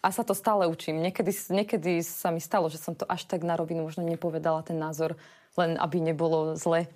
a 0.00 0.08
sa 0.08 0.24
to 0.24 0.32
stále 0.32 0.64
učím. 0.64 1.04
Niekedy, 1.04 1.32
niekedy 1.52 1.92
sa 2.00 2.32
mi 2.32 2.40
stalo, 2.40 2.72
že 2.72 2.80
som 2.80 2.96
to 2.96 3.04
až 3.04 3.28
tak 3.28 3.44
na 3.44 3.54
rovinu 3.54 3.84
možno 3.84 4.00
nepovedala 4.00 4.64
ten 4.64 4.80
názor, 4.80 5.16
len 5.60 5.76
aby 5.76 6.00
nebolo 6.00 6.56
zle. 6.56 6.88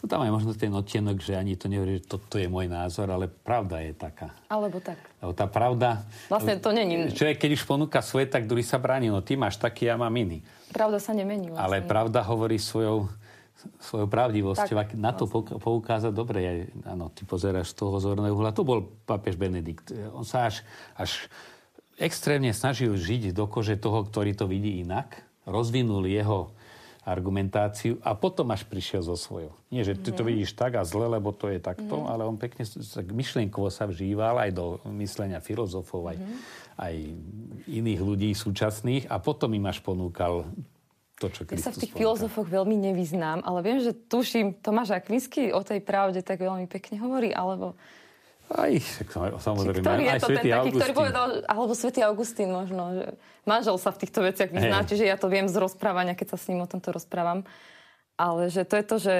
No 0.00 0.06
tam 0.06 0.22
je 0.22 0.30
možno 0.30 0.54
ten 0.54 0.70
odtienok, 0.70 1.18
že 1.18 1.34
ani 1.34 1.58
to 1.58 1.66
nehovorí, 1.66 1.98
že 1.98 2.06
toto 2.06 2.38
je 2.38 2.46
môj 2.46 2.70
názor, 2.70 3.10
ale 3.10 3.26
pravda 3.26 3.82
je 3.82 3.90
taká. 3.90 4.30
Alebo 4.46 4.78
tak. 4.78 4.96
Lebo 5.18 5.34
tá 5.34 5.50
pravda... 5.50 6.06
Vlastne 6.30 6.62
to 6.62 6.70
není... 6.70 7.10
Človek, 7.10 7.42
keď 7.42 7.50
už 7.58 7.66
ponúka 7.66 7.98
svoje, 7.98 8.30
tak 8.30 8.46
druhý 8.46 8.62
sa 8.62 8.78
bráni. 8.78 9.10
No 9.10 9.18
ty 9.18 9.34
máš 9.34 9.58
taký, 9.58 9.90
ja 9.90 9.98
mám 9.98 10.14
iný. 10.14 10.46
Pravda 10.70 11.02
sa 11.02 11.10
nemení. 11.10 11.50
Vlastne. 11.50 11.66
Ale 11.66 11.76
pravda 11.82 12.22
hovorí 12.22 12.54
svojou, 12.54 13.10
svojou 13.80 14.08
pravdivosťou. 14.10 14.76
Tak, 14.76 14.96
na 14.98 15.12
to 15.16 15.24
vlastne. 15.24 15.56
poukázať 15.56 16.12
dobre. 16.12 16.68
Áno, 16.84 17.08
ty 17.12 17.24
pozeráš 17.24 17.72
z 17.72 17.84
toho 17.84 17.96
zorného 17.96 18.36
uhla. 18.36 18.52
To 18.52 18.66
bol 18.66 18.84
pápež 19.08 19.40
Benedikt. 19.40 19.94
On 20.12 20.26
sa 20.26 20.52
až, 20.52 20.66
až 20.98 21.30
extrémne 21.96 22.50
snažil 22.52 22.92
žiť 22.94 23.32
do 23.32 23.46
kože 23.46 23.78
toho, 23.78 24.04
ktorý 24.04 24.34
to 24.34 24.50
vidí 24.50 24.82
inak, 24.82 25.22
rozvinul 25.46 26.04
jeho 26.04 26.52
argumentáciu 27.04 28.00
a 28.00 28.16
potom 28.16 28.48
až 28.48 28.64
prišiel 28.64 29.04
zo 29.04 29.12
svojho. 29.12 29.52
Nie, 29.68 29.84
že 29.84 29.92
ty 29.92 30.08
to 30.08 30.24
vidíš 30.24 30.56
tak 30.56 30.80
a 30.80 30.88
zle, 30.88 31.04
lebo 31.04 31.36
to 31.36 31.52
je 31.52 31.60
takto, 31.60 32.00
mm. 32.00 32.08
ale 32.08 32.24
on 32.24 32.40
pekne 32.40 32.64
tak 32.64 33.12
myšlienkovo 33.12 33.68
sa 33.68 33.84
vžíval 33.84 34.40
aj 34.40 34.50
do 34.56 34.80
myslenia 34.96 35.44
filozofov, 35.44 36.16
aj, 36.16 36.16
mm. 36.16 36.36
aj 36.80 36.94
iných 37.68 38.00
ľudí 38.00 38.32
súčasných 38.32 39.12
a 39.12 39.20
potom 39.20 39.52
im 39.52 39.68
až 39.68 39.84
ponúkal 39.84 40.48
to, 41.24 41.32
čo 41.32 41.40
Kristus 41.48 41.64
Ja 41.64 41.66
sa 41.66 41.72
v 41.72 41.80
tých 41.80 41.96
filozofoch 41.96 42.44
veľmi 42.44 42.76
nevyznám, 42.92 43.40
ale 43.40 43.58
viem, 43.64 43.80
že 43.80 43.96
tuším, 43.96 44.60
Tomáš 44.60 44.92
Akvinsky 44.92 45.50
o 45.56 45.64
tej 45.64 45.80
pravde 45.80 46.20
tak 46.20 46.44
veľmi 46.44 46.68
pekne 46.68 47.00
hovorí, 47.00 47.32
alebo 47.32 47.72
aj, 48.52 48.76
samozrejme. 49.40 49.80
Ktorý 49.80 50.04
aj 50.04 50.20
je 50.20 50.20
to 50.20 50.28
ten 50.28 50.44
taký, 50.44 50.70
ktorý 50.76 50.92
povedal, 50.92 51.28
alebo 51.48 51.72
svätý 51.72 52.04
Augustín 52.04 52.52
možno, 52.52 52.82
že 52.92 53.06
manžel 53.48 53.80
sa 53.80 53.88
v 53.88 54.04
týchto 54.04 54.20
veciach 54.20 54.52
vyzná, 54.52 54.84
hey. 54.84 54.88
čiže 54.92 55.04
ja 55.08 55.16
to 55.16 55.32
viem 55.32 55.48
z 55.48 55.56
rozprávania, 55.56 56.12
keď 56.12 56.36
sa 56.36 56.38
s 56.38 56.52
ním 56.52 56.60
o 56.60 56.68
tomto 56.68 56.92
rozprávam. 56.92 57.48
Ale 58.20 58.52
že 58.52 58.68
to 58.68 58.76
je 58.76 58.84
to, 58.84 58.96
že, 59.00 59.16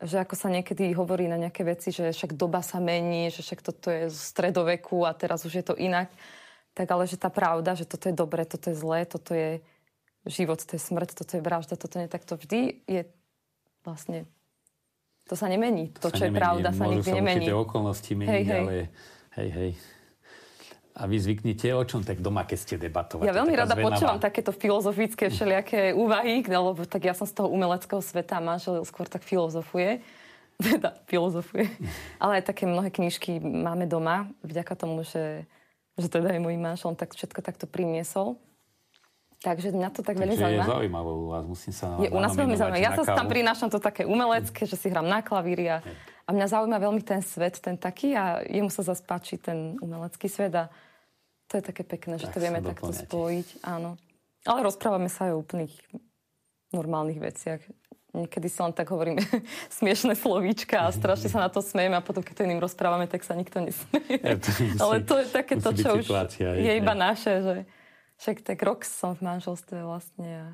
že 0.00 0.16
ako 0.24 0.34
sa 0.40 0.48
niekedy 0.48 0.88
hovorí 0.96 1.28
na 1.28 1.36
nejaké 1.36 1.68
veci, 1.68 1.92
že 1.92 2.16
však 2.16 2.32
doba 2.32 2.64
sa 2.64 2.80
mení, 2.80 3.28
že 3.28 3.44
však 3.44 3.60
toto 3.60 3.92
je 3.92 4.08
z 4.08 4.18
stredoveku 4.18 5.04
a 5.04 5.12
teraz 5.12 5.44
už 5.44 5.60
je 5.60 5.64
to 5.64 5.76
inak. 5.76 6.08
Tak 6.72 6.88
ale 6.88 7.04
že 7.04 7.20
tá 7.20 7.28
pravda, 7.28 7.76
že 7.76 7.84
toto 7.84 8.08
je 8.08 8.16
dobre, 8.16 8.48
toto 8.48 8.72
je 8.72 8.76
zlé, 8.78 9.04
toto 9.04 9.36
je 9.36 9.60
život, 10.28 10.60
to 10.60 10.76
je 10.76 10.82
smrť, 10.82 11.16
toto 11.16 11.38
je 11.38 11.42
vražda, 11.42 11.80
toto 11.80 11.96
nie, 11.96 12.08
tak 12.10 12.28
to 12.28 12.36
vždy 12.36 12.84
je 12.84 13.08
vlastne 13.84 14.28
to 15.30 15.38
sa 15.38 15.46
nemení. 15.46 15.94
To, 16.02 16.10
to 16.10 16.18
čo 16.18 16.26
nemení. 16.26 16.34
je 16.34 16.40
pravda, 16.42 16.68
sa 16.74 16.84
nikdy 16.90 17.10
nemení. 17.22 17.44
Môžu 17.46 17.54
sa 17.54 17.62
okolnosti 17.62 18.12
meniť, 18.18 18.34
hej, 18.34 18.42
hej. 18.42 18.60
ale 18.60 18.76
hej, 19.38 19.50
hej. 19.54 19.70
A 20.90 21.06
vy 21.06 21.16
zvyknete 21.22 21.70
o 21.70 21.86
čom 21.86 22.02
tak 22.02 22.18
doma, 22.18 22.42
keď 22.42 22.58
ste 22.58 22.74
debatovať? 22.76 23.24
Ja 23.24 23.32
veľmi 23.32 23.54
rada 23.54 23.78
zvenavá. 23.78 23.94
počúvam 23.94 24.18
takéto 24.18 24.50
filozofické 24.50 25.30
všelijaké 25.30 25.94
úvahy, 25.94 26.42
lebo 26.42 26.82
tak 26.82 27.06
ja 27.06 27.14
som 27.14 27.30
z 27.30 27.40
toho 27.40 27.48
umeleckého 27.48 28.02
sveta, 28.02 28.42
manžel 28.42 28.82
skôr 28.82 29.06
tak 29.06 29.22
filozofuje. 29.22 30.02
Teda 30.60 30.98
filozofuje. 31.08 31.70
Ale 32.18 32.42
aj 32.42 32.52
také 32.52 32.66
mnohé 32.66 32.90
knižky 32.90 33.38
máme 33.40 33.86
doma, 33.86 34.28
vďaka 34.44 34.76
tomu, 34.76 35.08
že, 35.08 35.48
že 35.96 36.12
teda 36.12 36.36
aj 36.36 36.40
môj 36.44 36.60
manžel 36.60 36.92
tak 37.00 37.16
všetko 37.16 37.40
takto 37.40 37.64
priniesol. 37.64 38.36
Takže 39.40 39.72
mňa 39.72 39.88
to 39.96 40.04
tak 40.04 40.20
veľmi 40.20 40.36
zaujíma. 40.36 40.64
je 40.68 40.68
zaujímavé 40.68 41.10
u 41.16 41.26
vás, 41.32 41.44
musím 41.48 41.72
sa 41.72 41.96
Je 41.96 42.12
u 42.12 42.20
nás 42.20 42.36
veľmi 42.36 42.60
zaujímavé. 42.60 42.84
Ja 42.84 42.92
sa 42.92 43.08
tam 43.08 43.24
prinášam 43.24 43.72
to 43.72 43.80
také 43.80 44.04
umelecké, 44.04 44.68
že 44.68 44.76
si 44.76 44.92
hrám 44.92 45.08
na 45.08 45.24
klavíri 45.24 45.64
a, 45.64 45.80
a 46.28 46.30
mňa 46.30 46.46
zaujíma 46.60 46.76
veľmi 46.76 47.00
ten 47.00 47.24
svet, 47.24 47.56
ten 47.56 47.80
taký 47.80 48.12
a 48.12 48.44
jemu 48.44 48.68
sa 48.68 48.84
zase 48.84 49.00
páči 49.00 49.40
ten 49.40 49.80
umelecký 49.80 50.28
svet 50.28 50.52
a 50.52 50.68
to 51.48 51.56
je 51.56 51.64
také 51.64 51.82
pekné, 51.88 52.20
že 52.20 52.28
tak 52.28 52.36
to 52.36 52.40
vieme 52.44 52.60
takto 52.60 52.92
spojiť. 52.92 53.64
Áno. 53.64 53.96
Ale 54.44 54.60
rozprávame 54.60 55.08
sa 55.08 55.32
aj 55.32 55.32
o 55.34 55.40
úplných 55.40 55.72
normálnych 56.76 57.18
veciach. 57.18 57.64
Niekedy 58.10 58.46
si 58.50 58.58
len 58.58 58.74
tak 58.76 58.92
hovoríme 58.92 59.24
smiešné 59.80 60.20
slovíčka 60.20 60.84
a 60.84 60.92
strašne 61.00 61.32
sa 61.32 61.40
na 61.42 61.50
to 61.50 61.64
smejeme 61.64 61.96
a 61.96 62.04
potom, 62.04 62.20
keď 62.20 62.42
to 62.42 62.46
iným 62.46 62.60
rozprávame, 62.60 63.08
tak 63.08 63.24
sa 63.24 63.32
nikto 63.32 63.64
nesmie. 63.64 64.20
Ja, 64.20 64.36
to 64.36 64.52
musí, 64.68 64.78
Ale 64.84 64.94
to 65.00 65.14
je 65.16 65.26
také 65.32 65.54
to, 65.56 65.70
čo 65.72 65.96
už 65.96 66.06
je 66.38 66.72
iba 66.76 66.92
naše, 66.92 67.40
že 67.40 67.56
však 68.20 68.44
tak 68.44 68.60
rok 68.60 68.84
som 68.84 69.16
v 69.16 69.24
manželstve 69.24 69.80
vlastne 69.80 70.28
a, 70.28 70.46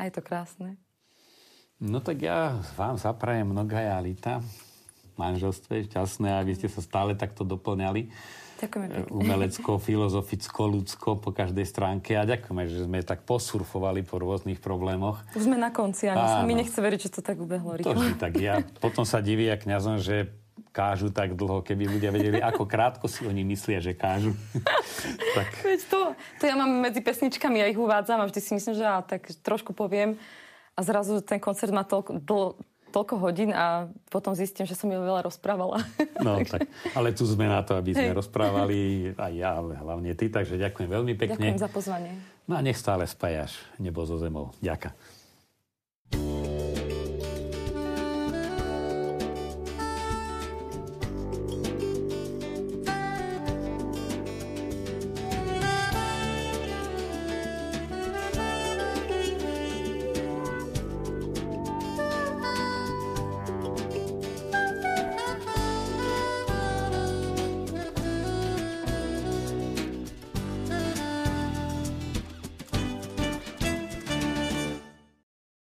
je 0.08 0.12
to 0.16 0.24
krásne. 0.24 0.80
No 1.82 2.00
tak 2.00 2.24
ja 2.24 2.56
vám 2.78 2.96
zaprajem 2.96 3.52
mnohá 3.52 4.00
lita 4.00 4.40
v 5.12 5.14
manželstve, 5.20 5.92
šťastné, 5.92 6.40
aby 6.40 6.56
ste 6.56 6.72
sa 6.72 6.80
stále 6.80 7.12
takto 7.12 7.44
doplňali. 7.44 8.08
Ďakujeme 8.62 8.86
pekne. 8.94 9.10
Umelecko, 9.10 9.82
filozoficko, 9.82 10.60
ľudsko 10.70 11.08
po 11.18 11.34
každej 11.34 11.66
stránke 11.66 12.14
a 12.14 12.22
ďakujeme, 12.22 12.62
že 12.70 12.86
sme 12.86 13.02
tak 13.02 13.26
posurfovali 13.26 14.06
po 14.06 14.22
rôznych 14.22 14.62
problémoch. 14.62 15.18
Už 15.34 15.50
sme 15.50 15.58
na 15.58 15.74
konci, 15.74 16.06
ani 16.06 16.22
sa 16.22 16.46
mi 16.46 16.54
nechce 16.54 16.78
veriť, 16.78 17.10
že 17.10 17.10
to 17.18 17.20
tak 17.26 17.42
ubehlo 17.42 17.74
rýchlo. 17.74 17.98
To 17.98 18.22
tak 18.22 18.38
ja 18.38 18.62
potom 18.78 19.02
sa 19.02 19.18
divia 19.18 19.58
kňazom, 19.58 19.98
že 19.98 20.30
kážu 20.72 21.12
tak 21.12 21.36
dlho, 21.36 21.60
keby 21.60 21.84
ľudia 21.84 22.08
vedeli, 22.08 22.40
ako 22.40 22.64
krátko 22.64 23.04
si 23.06 23.28
oni 23.28 23.44
myslia, 23.44 23.78
že 23.78 23.92
kážu. 23.92 24.32
tak. 25.36 25.48
Veď 25.60 25.80
to, 25.86 26.00
to 26.40 26.44
ja 26.48 26.56
mám 26.56 26.72
medzi 26.80 27.04
pesničkami, 27.04 27.60
ja 27.60 27.68
ich 27.68 27.76
uvádzam 27.76 28.24
a 28.24 28.26
vždy 28.26 28.40
si 28.40 28.52
myslím, 28.56 28.74
že 28.74 28.84
ja 28.88 29.04
tak 29.04 29.28
trošku 29.44 29.76
poviem 29.76 30.16
a 30.72 30.80
zrazu 30.80 31.20
ten 31.20 31.36
koncert 31.36 31.70
má 31.76 31.84
toľko, 31.84 32.24
dl, 32.24 32.56
toľko 32.88 33.14
hodín 33.20 33.52
a 33.52 33.92
potom 34.08 34.32
zistím, 34.32 34.64
že 34.64 34.72
som 34.72 34.88
ju 34.88 34.96
veľa 34.96 35.28
rozprávala. 35.28 35.84
No 36.24 36.40
tak, 36.52 36.64
ale 36.96 37.12
tu 37.12 37.28
sme 37.28 37.48
na 37.48 37.60
to, 37.60 37.76
aby 37.76 37.92
sme 37.92 38.12
Hej. 38.12 38.16
rozprávali 38.16 38.78
aj 39.16 39.32
ja, 39.36 39.60
ale 39.60 39.76
hlavne 39.76 40.12
ty, 40.16 40.32
takže 40.32 40.56
ďakujem 40.56 40.88
veľmi 40.88 41.12
pekne. 41.20 41.36
Ďakujem 41.36 41.60
za 41.60 41.68
pozvanie. 41.68 42.12
No 42.48 42.56
a 42.56 42.60
nech 42.64 42.80
stále 42.80 43.04
spájaš 43.04 43.60
nebo 43.76 44.04
so 44.08 44.16
zemou. 44.16 44.56
Ďakujem. 44.64 45.20